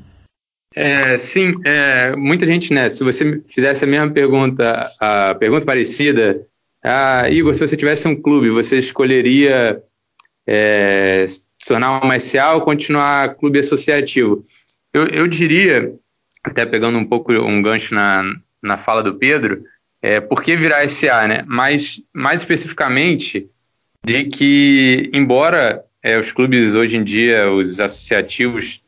É, 0.74 1.16
sim, 1.18 1.54
é, 1.64 2.16
muita 2.16 2.44
gente, 2.46 2.74
né? 2.74 2.88
Se 2.88 3.04
você 3.04 3.40
fizesse 3.46 3.84
a 3.84 3.86
mesma 3.86 4.10
pergunta, 4.10 4.90
a 4.98 5.36
pergunta 5.36 5.64
parecida, 5.64 6.44
ah, 6.82 7.30
Igor, 7.30 7.54
se 7.54 7.60
você 7.60 7.76
tivesse 7.76 8.08
um 8.08 8.20
clube, 8.20 8.50
você 8.50 8.78
escolheria 8.78 9.80
é, 10.44 11.24
se 11.64 11.68
tornar 11.68 12.04
uma 12.04 12.20
SA 12.20 12.52
ou 12.52 12.60
continuar 12.60 13.36
clube 13.36 13.58
associativo? 13.58 14.42
Eu, 14.92 15.06
eu 15.06 15.26
diria, 15.26 15.94
até 16.42 16.66
pegando 16.66 16.98
um 16.98 17.06
pouco 17.06 17.32
um 17.32 17.62
gancho 17.62 17.94
na, 17.94 18.22
na 18.62 18.76
fala 18.76 19.02
do 19.02 19.14
Pedro, 19.14 19.64
é, 20.02 20.20
por 20.20 20.42
que 20.42 20.54
virar 20.56 20.86
SA, 20.86 21.26
né? 21.26 21.42
Mas, 21.46 22.02
mais 22.12 22.42
especificamente, 22.42 23.48
de 24.04 24.24
que, 24.24 25.08
embora 25.14 25.82
é, 26.02 26.18
os 26.18 26.32
clubes 26.32 26.74
hoje 26.74 26.98
em 26.98 27.02
dia, 27.02 27.50
os 27.50 27.80
associativos, 27.80 28.82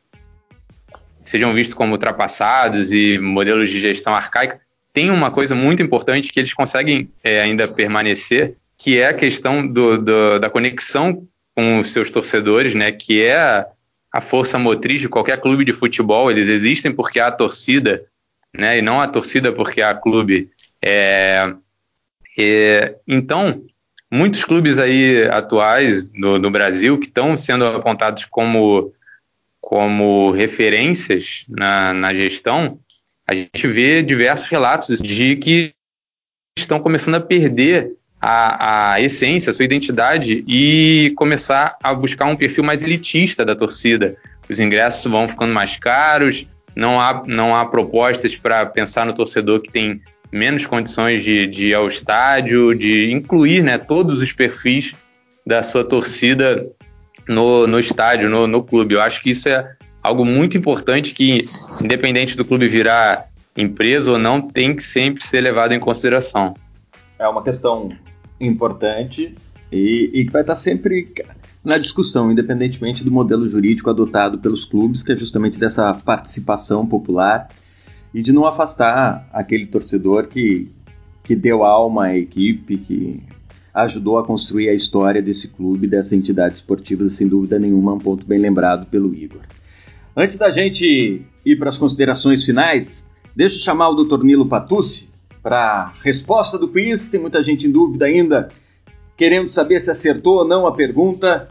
sejam 1.23 1.55
vistos 1.55 1.73
como 1.73 1.93
ultrapassados 1.93 2.91
e 2.91 3.17
modelos 3.17 3.71
de 3.71 3.79
gestão 3.79 4.13
arcaica, 4.13 4.61
tem 4.93 5.09
uma 5.09 5.31
coisa 5.31 5.55
muito 5.55 5.81
importante 5.81 6.31
que 6.31 6.39
eles 6.39 6.53
conseguem 6.53 7.09
é, 7.23 7.41
ainda 7.41 7.67
permanecer, 7.67 8.53
que 8.77 8.99
é 8.99 9.07
a 9.07 9.15
questão 9.15 9.65
do, 9.65 9.97
do, 9.97 10.37
da 10.37 10.47
conexão 10.47 11.27
com 11.57 11.79
os 11.79 11.91
seus 11.91 12.11
torcedores, 12.11 12.75
né, 12.75 12.91
que 12.91 13.23
é 13.23 13.65
a, 14.13 14.21
força 14.21 14.59
motriz 14.59 15.01
de 15.01 15.09
qualquer 15.09 15.41
clube 15.41 15.65
de 15.65 15.73
futebol. 15.73 16.29
Eles 16.29 16.49
existem 16.49 16.91
porque 16.91 17.19
há 17.19 17.31
torcida, 17.31 18.05
né, 18.55 18.77
e 18.77 18.81
não 18.83 19.01
a 19.01 19.07
torcida 19.07 19.51
porque 19.51 19.81
há 19.81 19.95
clube. 19.95 20.51
É, 20.79 21.51
é, 22.37 22.95
então, 23.07 23.63
muitos 24.11 24.45
clubes 24.45 24.77
aí 24.77 25.27
atuais 25.31 26.11
no, 26.13 26.37
no 26.37 26.51
Brasil 26.51 26.99
que 26.99 27.07
estão 27.07 27.35
sendo 27.35 27.65
apontados 27.65 28.25
como 28.25 28.93
como 29.59 30.31
referências 30.31 31.43
na, 31.49 31.93
na 31.93 32.13
gestão, 32.13 32.79
a 33.27 33.35
gente 33.35 33.67
vê 33.67 34.01
diversos 34.01 34.47
relatos 34.47 34.99
de 35.01 35.35
que 35.35 35.73
estão 36.57 36.79
começando 36.79 37.15
a 37.15 37.19
perder 37.19 37.91
a, 38.21 38.93
a, 38.93 39.01
essência, 39.01 39.51
a 39.51 39.53
sua 39.53 39.65
identidade 39.65 40.43
e 40.47 41.13
começar 41.15 41.77
a 41.83 41.93
buscar 41.93 42.25
um 42.25 42.35
perfil 42.35 42.63
mais 42.63 42.83
elitista 42.83 43.45
da 43.45 43.55
torcida. 43.55 44.15
Os 44.49 44.59
ingressos 44.59 45.09
vão 45.09 45.27
ficando 45.27 45.53
mais 45.53 45.77
caros, 45.77 46.47
não 46.75 46.99
há, 46.99 47.23
não 47.25 47.55
há 47.55 47.65
propostas 47.65 48.35
para 48.35 48.65
pensar 48.65 49.05
no 49.05 49.13
torcedor 49.13 49.61
que 49.61 49.71
tem 49.71 50.01
menos 50.31 50.65
condições 50.65 51.23
de, 51.23 51.47
de 51.47 51.67
ir 51.67 51.73
ao 51.73 51.87
estádio, 51.87 52.75
de 52.75 53.11
incluir 53.11 53.63
né, 53.63 53.77
todos 53.77 54.21
os 54.21 54.31
perfis 54.31 54.95
da 55.45 55.63
sua 55.63 55.83
torcida 55.83 56.67
no, 57.27 57.65
no 57.67 57.79
estádio, 57.79 58.29
no, 58.29 58.47
no 58.47 58.63
clube. 58.63 58.95
Eu 58.95 59.01
acho 59.01 59.21
que 59.21 59.29
isso 59.31 59.47
é 59.47 59.75
algo 60.03 60.25
muito 60.25 60.57
importante 60.57 61.13
que, 61.13 61.45
independente 61.81 62.35
do 62.35 62.45
clube 62.45 62.67
virar 62.67 63.27
empresa 63.55 64.11
ou 64.11 64.17
não, 64.17 64.41
tem 64.41 64.75
que 64.75 64.83
sempre 64.83 65.25
ser 65.25 65.41
levado 65.41 65.73
em 65.73 65.79
consideração. 65.79 66.53
É 67.17 67.27
uma 67.27 67.43
questão 67.43 67.91
importante 68.39 69.35
e, 69.71 70.11
e 70.13 70.25
que 70.25 70.31
vai 70.31 70.41
estar 70.41 70.55
sempre 70.55 71.07
na 71.65 71.77
discussão, 71.77 72.31
independentemente 72.31 73.03
do 73.03 73.11
modelo 73.11 73.47
jurídico 73.47 73.89
adotado 73.89 74.37
pelos 74.39 74.63
clubes, 74.63 75.03
que 75.03 75.11
é 75.11 75.17
justamente 75.17 75.59
dessa 75.59 75.91
participação 76.05 76.85
popular 76.85 77.49
e 78.13 78.21
de 78.21 78.31
não 78.31 78.45
afastar 78.45 79.27
aquele 79.33 79.65
torcedor 79.65 80.27
que, 80.27 80.69
que 81.23 81.35
deu 81.35 81.63
alma 81.63 82.05
à 82.05 82.17
equipe, 82.17 82.77
que 82.77 83.21
ajudou 83.73 84.17
a 84.17 84.25
construir 84.25 84.69
a 84.69 84.73
história 84.73 85.21
desse 85.21 85.53
clube, 85.53 85.87
dessa 85.87 86.15
entidade 86.15 86.55
esportiva, 86.55 87.07
sem 87.09 87.27
dúvida 87.27 87.59
nenhuma, 87.59 87.93
um 87.93 87.99
ponto 87.99 88.25
bem 88.25 88.39
lembrado 88.39 88.87
pelo 88.87 89.13
Igor. 89.13 89.41
Antes 90.15 90.37
da 90.37 90.49
gente 90.49 91.21
ir 91.45 91.55
para 91.57 91.69
as 91.69 91.77
considerações 91.77 92.43
finais, 92.43 93.07
deixa 93.35 93.55
eu 93.55 93.59
chamar 93.59 93.89
o 93.89 94.03
Dr. 94.03 94.23
Nilo 94.23 94.47
Patucci 94.47 95.09
para 95.47 95.93
resposta 96.03 96.57
do 96.57 96.67
quiz. 96.67 97.07
Tem 97.07 97.21
muita 97.21 97.41
gente 97.41 97.67
em 97.67 97.71
dúvida 97.71 98.05
ainda, 98.05 98.49
querendo 99.15 99.47
saber 99.47 99.79
se 99.79 99.89
acertou 99.89 100.39
ou 100.39 100.45
não 100.45 100.67
a 100.67 100.73
pergunta 100.73 101.47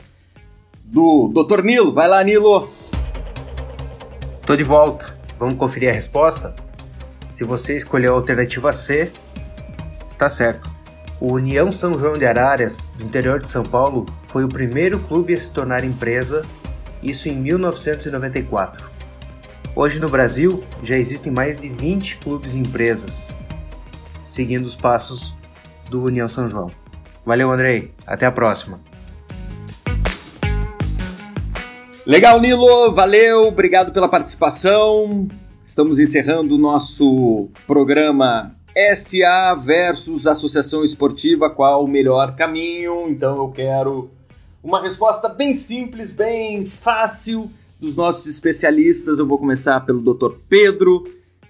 do 0.84 1.28
Dr. 1.28 1.62
Nilo. 1.62 1.94
Vai 1.94 2.06
lá, 2.06 2.22
Nilo. 2.22 2.68
Tô 4.44 4.54
de 4.54 4.62
volta. 4.62 5.16
Vamos 5.38 5.54
conferir 5.54 5.88
a 5.88 5.92
resposta? 5.92 6.54
Se 7.30 7.42
você 7.42 7.74
escolheu 7.74 8.12
a 8.12 8.16
alternativa 8.18 8.70
C, 8.70 9.10
está 10.06 10.28
certo. 10.28 10.70
O 11.18 11.32
União 11.32 11.72
São 11.72 11.98
João 11.98 12.18
de 12.18 12.26
Araras, 12.26 12.92
do 12.98 13.02
interior 13.02 13.40
de 13.40 13.48
São 13.48 13.64
Paulo, 13.64 14.04
foi 14.24 14.44
o 14.44 14.48
primeiro 14.48 14.98
clube 15.00 15.32
a 15.32 15.38
se 15.38 15.50
tornar 15.50 15.84
empresa, 15.84 16.44
isso 17.02 17.30
em 17.30 17.36
1994. 17.36 18.90
Hoje 19.74 19.98
no 20.00 20.10
Brasil 20.10 20.62
já 20.82 20.98
existem 20.98 21.32
mais 21.32 21.56
de 21.56 21.70
20 21.70 22.18
clubes 22.18 22.54
e 22.54 22.58
empresas, 22.58 23.34
seguindo 24.26 24.66
os 24.66 24.76
passos 24.76 25.34
do 25.88 26.02
União 26.02 26.28
São 26.28 26.46
João. 26.46 26.70
Valeu, 27.24 27.50
Andrei. 27.50 27.92
Até 28.06 28.26
a 28.26 28.30
próxima. 28.30 28.80
Legal, 32.04 32.38
Nilo. 32.38 32.92
Valeu. 32.92 33.48
Obrigado 33.48 33.92
pela 33.92 34.08
participação. 34.08 35.26
Estamos 35.64 35.98
encerrando 35.98 36.54
o 36.54 36.58
nosso 36.58 37.48
programa 37.66 38.54
SA 38.94 39.54
versus 39.54 40.26
Associação 40.26 40.84
Esportiva, 40.84 41.48
qual 41.48 41.84
o 41.84 41.88
melhor 41.88 42.36
caminho? 42.36 43.08
Então 43.08 43.36
eu 43.38 43.48
quero 43.48 44.10
uma 44.62 44.82
resposta 44.82 45.28
bem 45.28 45.54
simples, 45.54 46.12
bem 46.12 46.66
fácil 46.66 47.50
dos 47.80 47.96
nossos 47.96 48.26
especialistas. 48.26 49.18
Eu 49.18 49.26
vou 49.26 49.38
começar 49.38 49.80
pelo 49.80 50.00
Dr. 50.00 50.36
Pedro. 50.48 51.04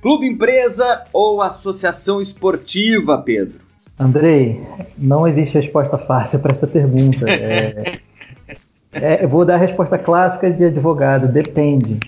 Clube 0.07 0.25
empresa 0.25 1.03
ou 1.13 1.43
associação 1.43 2.21
esportiva, 2.21 3.19
Pedro? 3.19 3.59
Andrei, 3.99 4.65
não 4.97 5.27
existe 5.27 5.57
resposta 5.57 5.99
fácil 5.99 6.39
para 6.39 6.53
essa 6.53 6.65
pergunta. 6.69 7.27
É, 8.99 9.25
é, 9.25 9.27
vou 9.27 9.45
dar 9.45 9.57
a 9.57 9.59
resposta 9.59 9.99
clássica 9.99 10.51
de 10.51 10.65
advogado, 10.65 11.31
depende. 11.31 11.99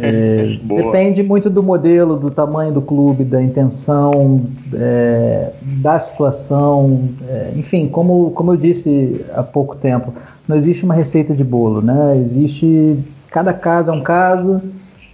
É, 0.00 0.60
depende 0.62 1.24
muito 1.24 1.50
do 1.50 1.60
modelo, 1.60 2.16
do 2.16 2.30
tamanho 2.30 2.72
do 2.72 2.80
clube, 2.80 3.24
da 3.24 3.42
intenção, 3.42 4.46
é, 4.72 5.50
da 5.60 5.98
situação, 5.98 7.08
é, 7.26 7.52
enfim, 7.56 7.88
como, 7.88 8.30
como 8.30 8.52
eu 8.52 8.56
disse 8.56 9.24
há 9.34 9.42
pouco 9.42 9.74
tempo, 9.74 10.14
não 10.46 10.56
existe 10.56 10.84
uma 10.84 10.94
receita 10.94 11.34
de 11.34 11.42
bolo, 11.42 11.82
né? 11.82 12.16
Existe 12.18 13.02
cada 13.28 13.52
caso 13.52 13.90
é 13.90 13.92
um 13.92 14.00
caso, 14.00 14.62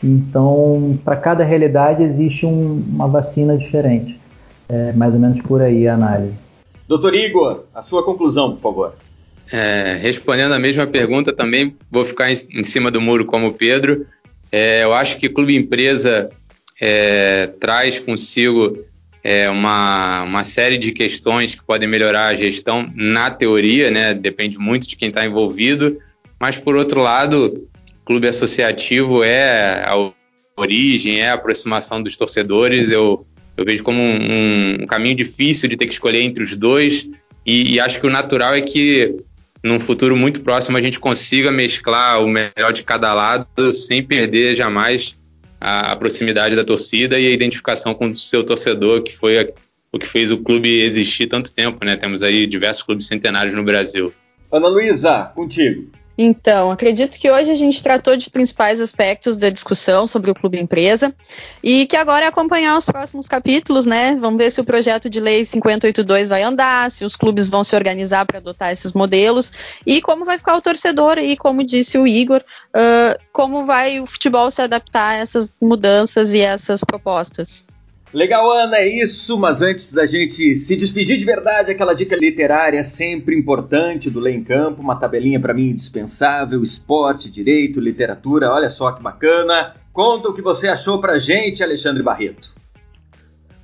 então 0.04 0.98
para 1.04 1.16
cada 1.16 1.42
realidade 1.42 2.02
existe 2.02 2.44
um, 2.44 2.84
uma 2.88 3.08
vacina 3.08 3.56
diferente. 3.56 4.20
É 4.68 4.92
mais 4.92 5.14
ou 5.14 5.20
menos 5.20 5.40
por 5.40 5.60
aí 5.60 5.88
a 5.88 5.94
análise. 5.94 6.40
Doutor 6.86 7.14
Igor, 7.14 7.64
a 7.74 7.82
sua 7.82 8.04
conclusão, 8.04 8.52
por 8.52 8.60
favor. 8.60 8.94
É, 9.50 9.98
respondendo 10.00 10.52
a 10.52 10.58
mesma 10.58 10.86
pergunta, 10.86 11.32
também 11.32 11.76
vou 11.90 12.04
ficar 12.04 12.30
em, 12.30 12.36
em 12.50 12.62
cima 12.62 12.90
do 12.90 13.00
muro 13.00 13.24
como 13.24 13.48
o 13.48 13.52
Pedro. 13.52 14.06
É, 14.50 14.84
eu 14.84 14.92
acho 14.92 15.18
que 15.18 15.28
clube 15.28 15.56
empresa 15.56 16.30
é, 16.80 17.48
traz 17.58 17.98
consigo 17.98 18.78
é, 19.22 19.48
uma, 19.48 20.22
uma 20.22 20.44
série 20.44 20.76
de 20.76 20.92
questões 20.92 21.54
que 21.54 21.62
podem 21.62 21.88
melhorar 21.88 22.26
a 22.26 22.36
gestão 22.36 22.86
na 22.94 23.30
teoria, 23.30 23.90
né? 23.90 24.12
Depende 24.12 24.58
muito 24.58 24.86
de 24.86 24.96
quem 24.96 25.08
está 25.08 25.24
envolvido. 25.24 25.98
Mas 26.38 26.58
por 26.58 26.76
outro 26.76 27.00
lado, 27.00 27.66
clube 28.04 28.28
associativo 28.28 29.22
é 29.22 29.84
a 29.84 30.10
origem, 30.56 31.20
é 31.20 31.30
a 31.30 31.34
aproximação 31.34 32.02
dos 32.02 32.16
torcedores. 32.16 32.90
Eu, 32.90 33.26
eu 33.56 33.64
vejo 33.64 33.82
como 33.82 34.00
um, 34.00 34.82
um 34.82 34.86
caminho 34.86 35.16
difícil 35.16 35.68
de 35.68 35.76
ter 35.76 35.86
que 35.86 35.92
escolher 35.92 36.20
entre 36.20 36.42
os 36.42 36.56
dois. 36.56 37.08
E, 37.44 37.74
e 37.74 37.80
acho 37.80 38.00
que 38.00 38.06
o 38.06 38.10
natural 38.10 38.54
é 38.54 38.60
que 38.60 39.16
num 39.62 39.80
futuro 39.80 40.16
muito 40.16 40.40
próximo 40.40 40.76
a 40.76 40.80
gente 40.80 41.00
consiga 41.00 41.50
mesclar 41.50 42.22
o 42.22 42.28
melhor 42.28 42.72
de 42.72 42.82
cada 42.82 43.12
lado 43.14 43.72
sem 43.72 44.02
perder 44.02 44.54
jamais 44.54 45.18
a, 45.60 45.92
a 45.92 45.96
proximidade 45.96 46.54
da 46.54 46.64
torcida 46.64 47.18
e 47.18 47.26
a 47.26 47.30
identificação 47.30 47.94
com 47.94 48.08
o 48.08 48.16
seu 48.16 48.44
torcedor, 48.44 49.02
que 49.02 49.16
foi 49.16 49.38
a, 49.38 49.48
o 49.90 49.98
que 49.98 50.06
fez 50.06 50.30
o 50.30 50.38
clube 50.38 50.82
existir 50.82 51.26
tanto 51.26 51.52
tempo, 51.52 51.84
né? 51.84 51.96
Temos 51.96 52.22
aí 52.22 52.46
diversos 52.46 52.82
clubes 52.82 53.06
centenários 53.06 53.54
no 53.54 53.64
Brasil. 53.64 54.12
Ana 54.52 54.68
Luísa, 54.68 55.32
contigo. 55.34 55.90
Então, 56.16 56.70
acredito 56.70 57.18
que 57.18 57.28
hoje 57.28 57.50
a 57.50 57.56
gente 57.56 57.82
tratou 57.82 58.16
de 58.16 58.30
principais 58.30 58.80
aspectos 58.80 59.36
da 59.36 59.50
discussão 59.50 60.06
sobre 60.06 60.30
o 60.30 60.34
clube 60.34 60.60
empresa 60.60 61.12
e 61.62 61.86
que 61.86 61.96
agora 61.96 62.24
é 62.24 62.28
acompanhar 62.28 62.76
os 62.76 62.86
próximos 62.86 63.26
capítulos, 63.26 63.84
né? 63.84 64.14
Vamos 64.14 64.38
ver 64.38 64.50
se 64.52 64.60
o 64.60 64.64
projeto 64.64 65.10
de 65.10 65.18
lei 65.18 65.44
582 65.44 66.28
vai 66.28 66.42
andar, 66.42 66.90
se 66.90 67.04
os 67.04 67.16
clubes 67.16 67.48
vão 67.48 67.64
se 67.64 67.74
organizar 67.74 68.24
para 68.26 68.38
adotar 68.38 68.72
esses 68.72 68.92
modelos 68.92 69.52
e 69.84 70.00
como 70.00 70.24
vai 70.24 70.38
ficar 70.38 70.56
o 70.56 70.62
torcedor 70.62 71.18
e, 71.18 71.36
como 71.36 71.64
disse 71.64 71.98
o 71.98 72.06
Igor, 72.06 72.40
uh, 72.40 73.18
como 73.32 73.64
vai 73.64 73.98
o 73.98 74.06
futebol 74.06 74.48
se 74.50 74.62
adaptar 74.62 75.10
a 75.10 75.16
essas 75.16 75.52
mudanças 75.60 76.32
e 76.32 76.40
essas 76.40 76.84
propostas. 76.84 77.66
Legal, 78.14 78.48
Ana, 78.48 78.76
é 78.76 78.86
isso, 78.86 79.36
mas 79.36 79.60
antes 79.60 79.92
da 79.92 80.06
gente 80.06 80.54
se 80.54 80.76
despedir 80.76 81.18
de 81.18 81.24
verdade, 81.24 81.72
aquela 81.72 81.94
dica 81.94 82.14
literária 82.14 82.84
sempre 82.84 83.36
importante 83.36 84.08
do 84.08 84.20
Lei 84.20 84.36
em 84.36 84.44
Campo, 84.44 84.80
uma 84.80 84.94
tabelinha 84.94 85.40
para 85.40 85.52
mim 85.52 85.70
indispensável, 85.70 86.62
esporte, 86.62 87.28
direito, 87.28 87.80
literatura, 87.80 88.52
olha 88.52 88.70
só 88.70 88.92
que 88.92 89.02
bacana. 89.02 89.74
Conta 89.92 90.28
o 90.28 90.32
que 90.32 90.40
você 90.40 90.68
achou 90.68 91.00
pra 91.00 91.18
gente, 91.18 91.64
Alexandre 91.64 92.04
Barreto. 92.04 92.54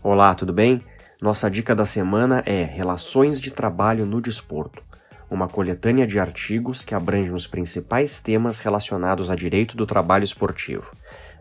Olá, 0.02 0.34
tudo 0.34 0.52
bem? 0.52 0.82
Nossa 1.22 1.48
dica 1.48 1.72
da 1.72 1.86
semana 1.86 2.42
é 2.44 2.64
Relações 2.64 3.40
de 3.40 3.52
Trabalho 3.52 4.04
no 4.04 4.20
Desporto, 4.20 4.82
uma 5.30 5.46
coletânea 5.46 6.08
de 6.08 6.18
artigos 6.18 6.84
que 6.84 6.92
abrange 6.92 7.30
os 7.30 7.46
principais 7.46 8.18
temas 8.18 8.58
relacionados 8.58 9.30
a 9.30 9.36
direito 9.36 9.76
do 9.76 9.86
trabalho 9.86 10.24
esportivo. 10.24 10.90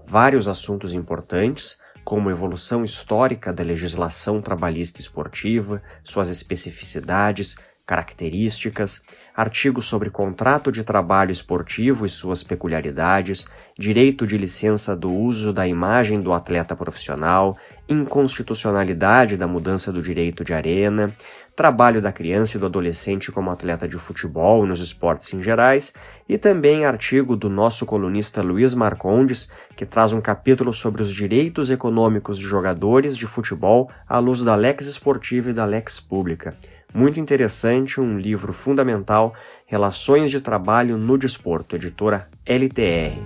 Vários 0.05 0.47
assuntos 0.47 0.93
importantes, 0.93 1.80
como 2.10 2.32
evolução 2.32 2.84
histórica 2.84 3.53
da 3.53 3.64
legislação 3.64 4.41
trabalhista 4.41 4.99
esportiva, 4.99 5.80
suas 6.03 6.32
especificidades, 6.32 7.55
características, 7.86 8.99
artigos 9.36 9.86
sobre 9.86 10.10
contrato 10.10 10.72
de 10.72 10.84
trabalho 10.84 11.32
esportivo 11.32 12.07
e 12.07 12.10
suas 12.10 12.41
peculiaridades, 12.41 13.45
direito 13.78 14.26
de 14.26 14.39
licença 14.39 14.95
do 14.95 15.14
uso 15.14 15.53
da 15.53 15.68
imagem 15.68 16.20
do 16.20 16.34
atleta 16.34 16.76
profissional, 16.76 17.55
inconstitucionalidade 17.89 19.35
da 19.35 19.47
mudança 19.47 19.91
do 19.91 20.01
direito 20.01 20.43
de 20.45 20.53
arena, 20.53 21.11
trabalho 21.55 22.01
da 22.01 22.11
criança 22.11 22.55
e 22.55 22.59
do 22.59 22.67
adolescente 22.67 23.31
como 23.31 23.49
atleta 23.49 23.87
de 23.87 23.97
futebol 23.97 24.65
nos 24.65 24.79
esportes 24.79 25.33
em 25.33 25.41
gerais, 25.41 25.93
e 26.27 26.37
também 26.37 26.85
artigo 26.85 27.35
do 27.35 27.49
nosso 27.49 27.85
colunista 27.85 28.41
Luiz 28.41 28.73
Marcondes, 28.73 29.51
que 29.75 29.85
traz 29.85 30.13
um 30.13 30.21
capítulo 30.21 30.71
sobre 30.71 31.01
os 31.01 31.11
direitos 31.11 31.69
econômicos 31.69 32.37
de 32.37 32.45
jogadores 32.45 33.17
de 33.17 33.27
futebol 33.27 33.91
à 34.07 34.19
luz 34.19 34.41
da 34.43 34.55
Lex 34.55 34.87
Esportiva 34.87 35.49
e 35.49 35.53
da 35.53 35.65
Lex 35.65 35.99
Pública. 35.99 36.55
Muito 36.93 37.19
interessante, 37.19 37.99
um 37.99 38.17
livro 38.17 38.53
fundamental, 38.53 39.33
Relações 39.65 40.31
de 40.31 40.39
Trabalho 40.41 40.97
no 40.97 41.17
Desporto, 41.17 41.75
editora 41.75 42.27
LTR. 42.45 43.21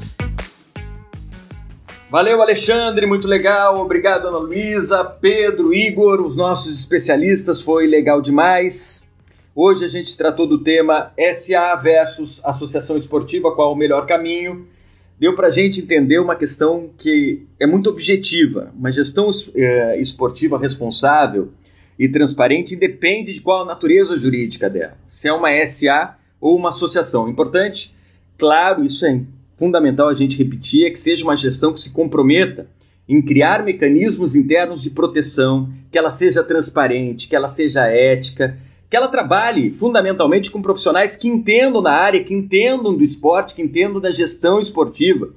Valeu, 2.14 2.44
Alexandre, 2.44 3.08
muito 3.08 3.28
legal. 3.28 3.82
Obrigado, 3.82 4.28
Ana 4.28 4.38
Luísa, 4.38 5.04
Pedro, 5.04 5.74
Igor, 5.74 6.22
os 6.22 6.36
nossos 6.36 6.72
especialistas, 6.80 7.64
foi 7.64 7.88
legal 7.88 8.22
demais. 8.22 9.10
Hoje 9.56 9.84
a 9.84 9.88
gente 9.88 10.16
tratou 10.16 10.46
do 10.46 10.60
tema 10.60 11.12
SA 11.34 11.76
versus 11.78 12.40
Associação 12.46 12.96
Esportiva, 12.96 13.56
qual 13.56 13.74
o 13.74 13.76
melhor 13.76 14.06
caminho. 14.06 14.68
Deu 15.20 15.36
para 15.36 15.48
a 15.48 15.50
gente 15.50 15.82
entender 15.82 16.20
uma 16.20 16.36
questão 16.36 16.92
que 17.00 17.48
é 17.60 17.66
muito 17.66 17.90
objetiva. 17.90 18.72
Uma 18.78 18.92
gestão 18.92 19.32
é, 19.56 20.00
esportiva 20.00 20.60
responsável 20.60 21.50
e 21.98 22.08
transparente 22.08 22.76
independe 22.76 23.34
de 23.34 23.42
qual 23.42 23.64
a 23.64 23.66
natureza 23.66 24.20
jurídica 24.20 24.70
dela, 24.70 25.00
se 25.10 25.28
é 25.28 25.34
uma 25.34 25.50
SA 25.66 26.16
ou 26.40 26.56
uma 26.56 26.70
associação. 26.70 27.28
Importante, 27.28 27.92
claro, 28.38 28.86
isso 28.86 29.04
é 29.04 29.20
fundamental 29.64 30.10
a 30.10 30.14
gente 30.14 30.38
repetir, 30.38 30.86
é 30.86 30.90
que 30.90 31.00
seja 31.00 31.24
uma 31.24 31.38
gestão 31.38 31.72
que 31.72 31.80
se 31.80 31.94
comprometa 31.94 32.68
em 33.08 33.22
criar 33.22 33.64
mecanismos 33.64 34.36
internos 34.36 34.82
de 34.82 34.90
proteção, 34.90 35.72
que 35.90 35.98
ela 35.98 36.10
seja 36.10 36.44
transparente, 36.44 37.30
que 37.30 37.36
ela 37.36 37.48
seja 37.48 37.88
ética, 37.88 38.58
que 38.90 38.98
ela 38.98 39.08
trabalhe 39.08 39.72
fundamentalmente 39.72 40.52
com 40.52 40.62
profissionais 40.62 41.16
que 41.16 41.30
entendam 41.30 41.82
da 41.82 41.94
área, 41.94 42.22
que 42.26 42.34
entendam 42.34 42.94
do 42.94 43.02
esporte, 43.02 43.56
que 43.56 43.62
entendam 43.62 44.02
da 44.02 44.12
gestão 44.12 44.60
esportiva. 44.60 45.30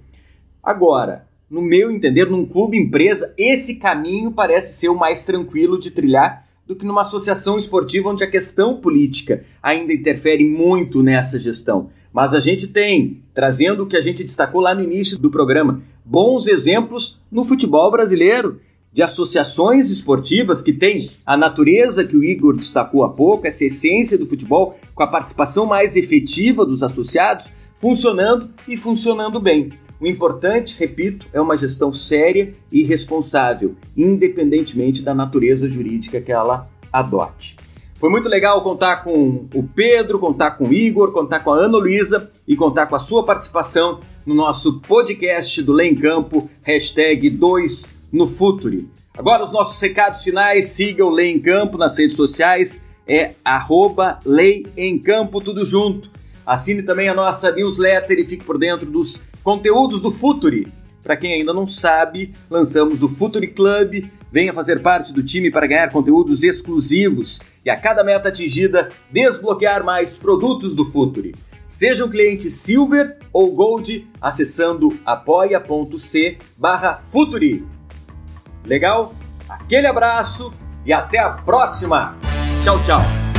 Agora, 0.60 1.24
no 1.48 1.62
meu 1.62 1.92
entender, 1.92 2.28
num 2.28 2.44
clube 2.44 2.76
empresa, 2.76 3.32
esse 3.38 3.76
caminho 3.78 4.32
parece 4.32 4.74
ser 4.74 4.88
o 4.88 4.98
mais 4.98 5.22
tranquilo 5.22 5.78
de 5.78 5.92
trilhar 5.92 6.45
do 6.66 6.74
que 6.74 6.84
numa 6.84 7.02
associação 7.02 7.56
esportiva 7.56 8.08
onde 8.08 8.24
a 8.24 8.30
questão 8.30 8.80
política 8.80 9.44
ainda 9.62 9.92
interfere 9.92 10.44
muito 10.44 11.02
nessa 11.02 11.38
gestão. 11.38 11.90
Mas 12.12 12.34
a 12.34 12.40
gente 12.40 12.66
tem, 12.66 13.22
trazendo 13.32 13.82
o 13.82 13.86
que 13.86 13.96
a 13.96 14.00
gente 14.00 14.24
destacou 14.24 14.60
lá 14.60 14.74
no 14.74 14.82
início 14.82 15.18
do 15.18 15.30
programa, 15.30 15.82
bons 16.04 16.46
exemplos 16.46 17.20
no 17.30 17.44
futebol 17.44 17.90
brasileiro 17.90 18.60
de 18.92 19.02
associações 19.02 19.90
esportivas 19.90 20.62
que 20.62 20.72
têm 20.72 21.10
a 21.26 21.36
natureza 21.36 22.02
que 22.02 22.16
o 22.16 22.24
Igor 22.24 22.56
destacou 22.56 23.04
há 23.04 23.10
pouco, 23.10 23.46
essa 23.46 23.66
essência 23.66 24.16
do 24.16 24.26
futebol, 24.26 24.78
com 24.94 25.02
a 25.02 25.06
participação 25.06 25.66
mais 25.66 25.96
efetiva 25.96 26.64
dos 26.64 26.82
associados, 26.82 27.52
funcionando 27.76 28.50
e 28.66 28.76
funcionando 28.76 29.40
bem. 29.40 29.70
O 30.00 30.06
importante, 30.06 30.76
repito, 30.78 31.26
é 31.32 31.40
uma 31.40 31.56
gestão 31.56 31.92
séria 31.92 32.54
e 32.70 32.82
responsável, 32.82 33.74
independentemente 33.96 35.02
da 35.02 35.14
natureza 35.14 35.68
jurídica 35.68 36.20
que 36.20 36.32
ela 36.32 36.68
adote. 36.92 37.56
Foi 37.98 38.10
muito 38.10 38.28
legal 38.28 38.62
contar 38.62 38.96
com 39.02 39.46
o 39.54 39.62
Pedro, 39.62 40.18
contar 40.18 40.52
com 40.52 40.68
o 40.68 40.72
Igor, 40.72 41.12
contar 41.12 41.40
com 41.40 41.50
a 41.50 41.56
Ana 41.56 41.78
Luísa 41.78 42.30
e 42.46 42.54
contar 42.54 42.86
com 42.86 42.94
a 42.94 42.98
sua 42.98 43.24
participação 43.24 44.00
no 44.26 44.34
nosso 44.34 44.80
podcast 44.80 45.62
do 45.62 45.72
Lei 45.72 45.88
em 45.88 45.94
Campo, 45.94 46.50
hashtag 46.62 47.30
2 47.30 47.94
no 48.12 48.26
Futuri. 48.26 48.86
Agora 49.16 49.44
os 49.44 49.50
nossos 49.50 49.80
recados 49.80 50.22
finais, 50.22 50.66
siga 50.66 51.06
o 51.06 51.10
Lei 51.10 51.32
em 51.32 51.40
Campo 51.40 51.78
nas 51.78 51.98
redes 51.98 52.16
sociais, 52.16 52.86
é 53.08 53.32
arroba 53.42 54.20
Lei 54.26 54.66
em 54.76 54.98
Campo, 54.98 55.40
tudo 55.40 55.64
junto. 55.64 56.10
Assine 56.46 56.82
também 56.82 57.08
a 57.08 57.14
nossa 57.14 57.50
newsletter 57.50 58.18
e 58.20 58.24
fique 58.24 58.44
por 58.44 58.56
dentro 58.56 58.86
dos 58.86 59.20
conteúdos 59.42 60.00
do 60.00 60.12
Futuri. 60.12 60.72
Para 61.02 61.16
quem 61.16 61.34
ainda 61.34 61.52
não 61.52 61.66
sabe, 61.66 62.34
lançamos 62.48 63.02
o 63.02 63.08
Futuri 63.08 63.48
Club. 63.48 64.04
Venha 64.30 64.52
fazer 64.52 64.80
parte 64.80 65.12
do 65.12 65.22
time 65.22 65.50
para 65.50 65.66
ganhar 65.66 65.90
conteúdos 65.90 66.42
exclusivos 66.42 67.40
e 67.64 67.70
a 67.70 67.76
cada 67.78 68.04
meta 68.04 68.28
atingida, 68.28 68.90
desbloquear 69.10 69.84
mais 69.84 70.18
produtos 70.18 70.74
do 70.74 70.84
Futuri. 70.84 71.34
Seja 71.68 72.04
um 72.04 72.10
cliente 72.10 72.48
Silver 72.48 73.18
ou 73.32 73.52
Gold 73.52 74.06
acessando 74.20 74.96
apoia.c 75.04 76.38
barra 76.56 77.02
Futuri. 77.10 77.64
Legal? 78.64 79.14
Aquele 79.48 79.86
abraço 79.86 80.52
e 80.84 80.92
até 80.92 81.18
a 81.18 81.30
próxima! 81.30 82.16
Tchau, 82.62 82.82
tchau! 82.84 83.35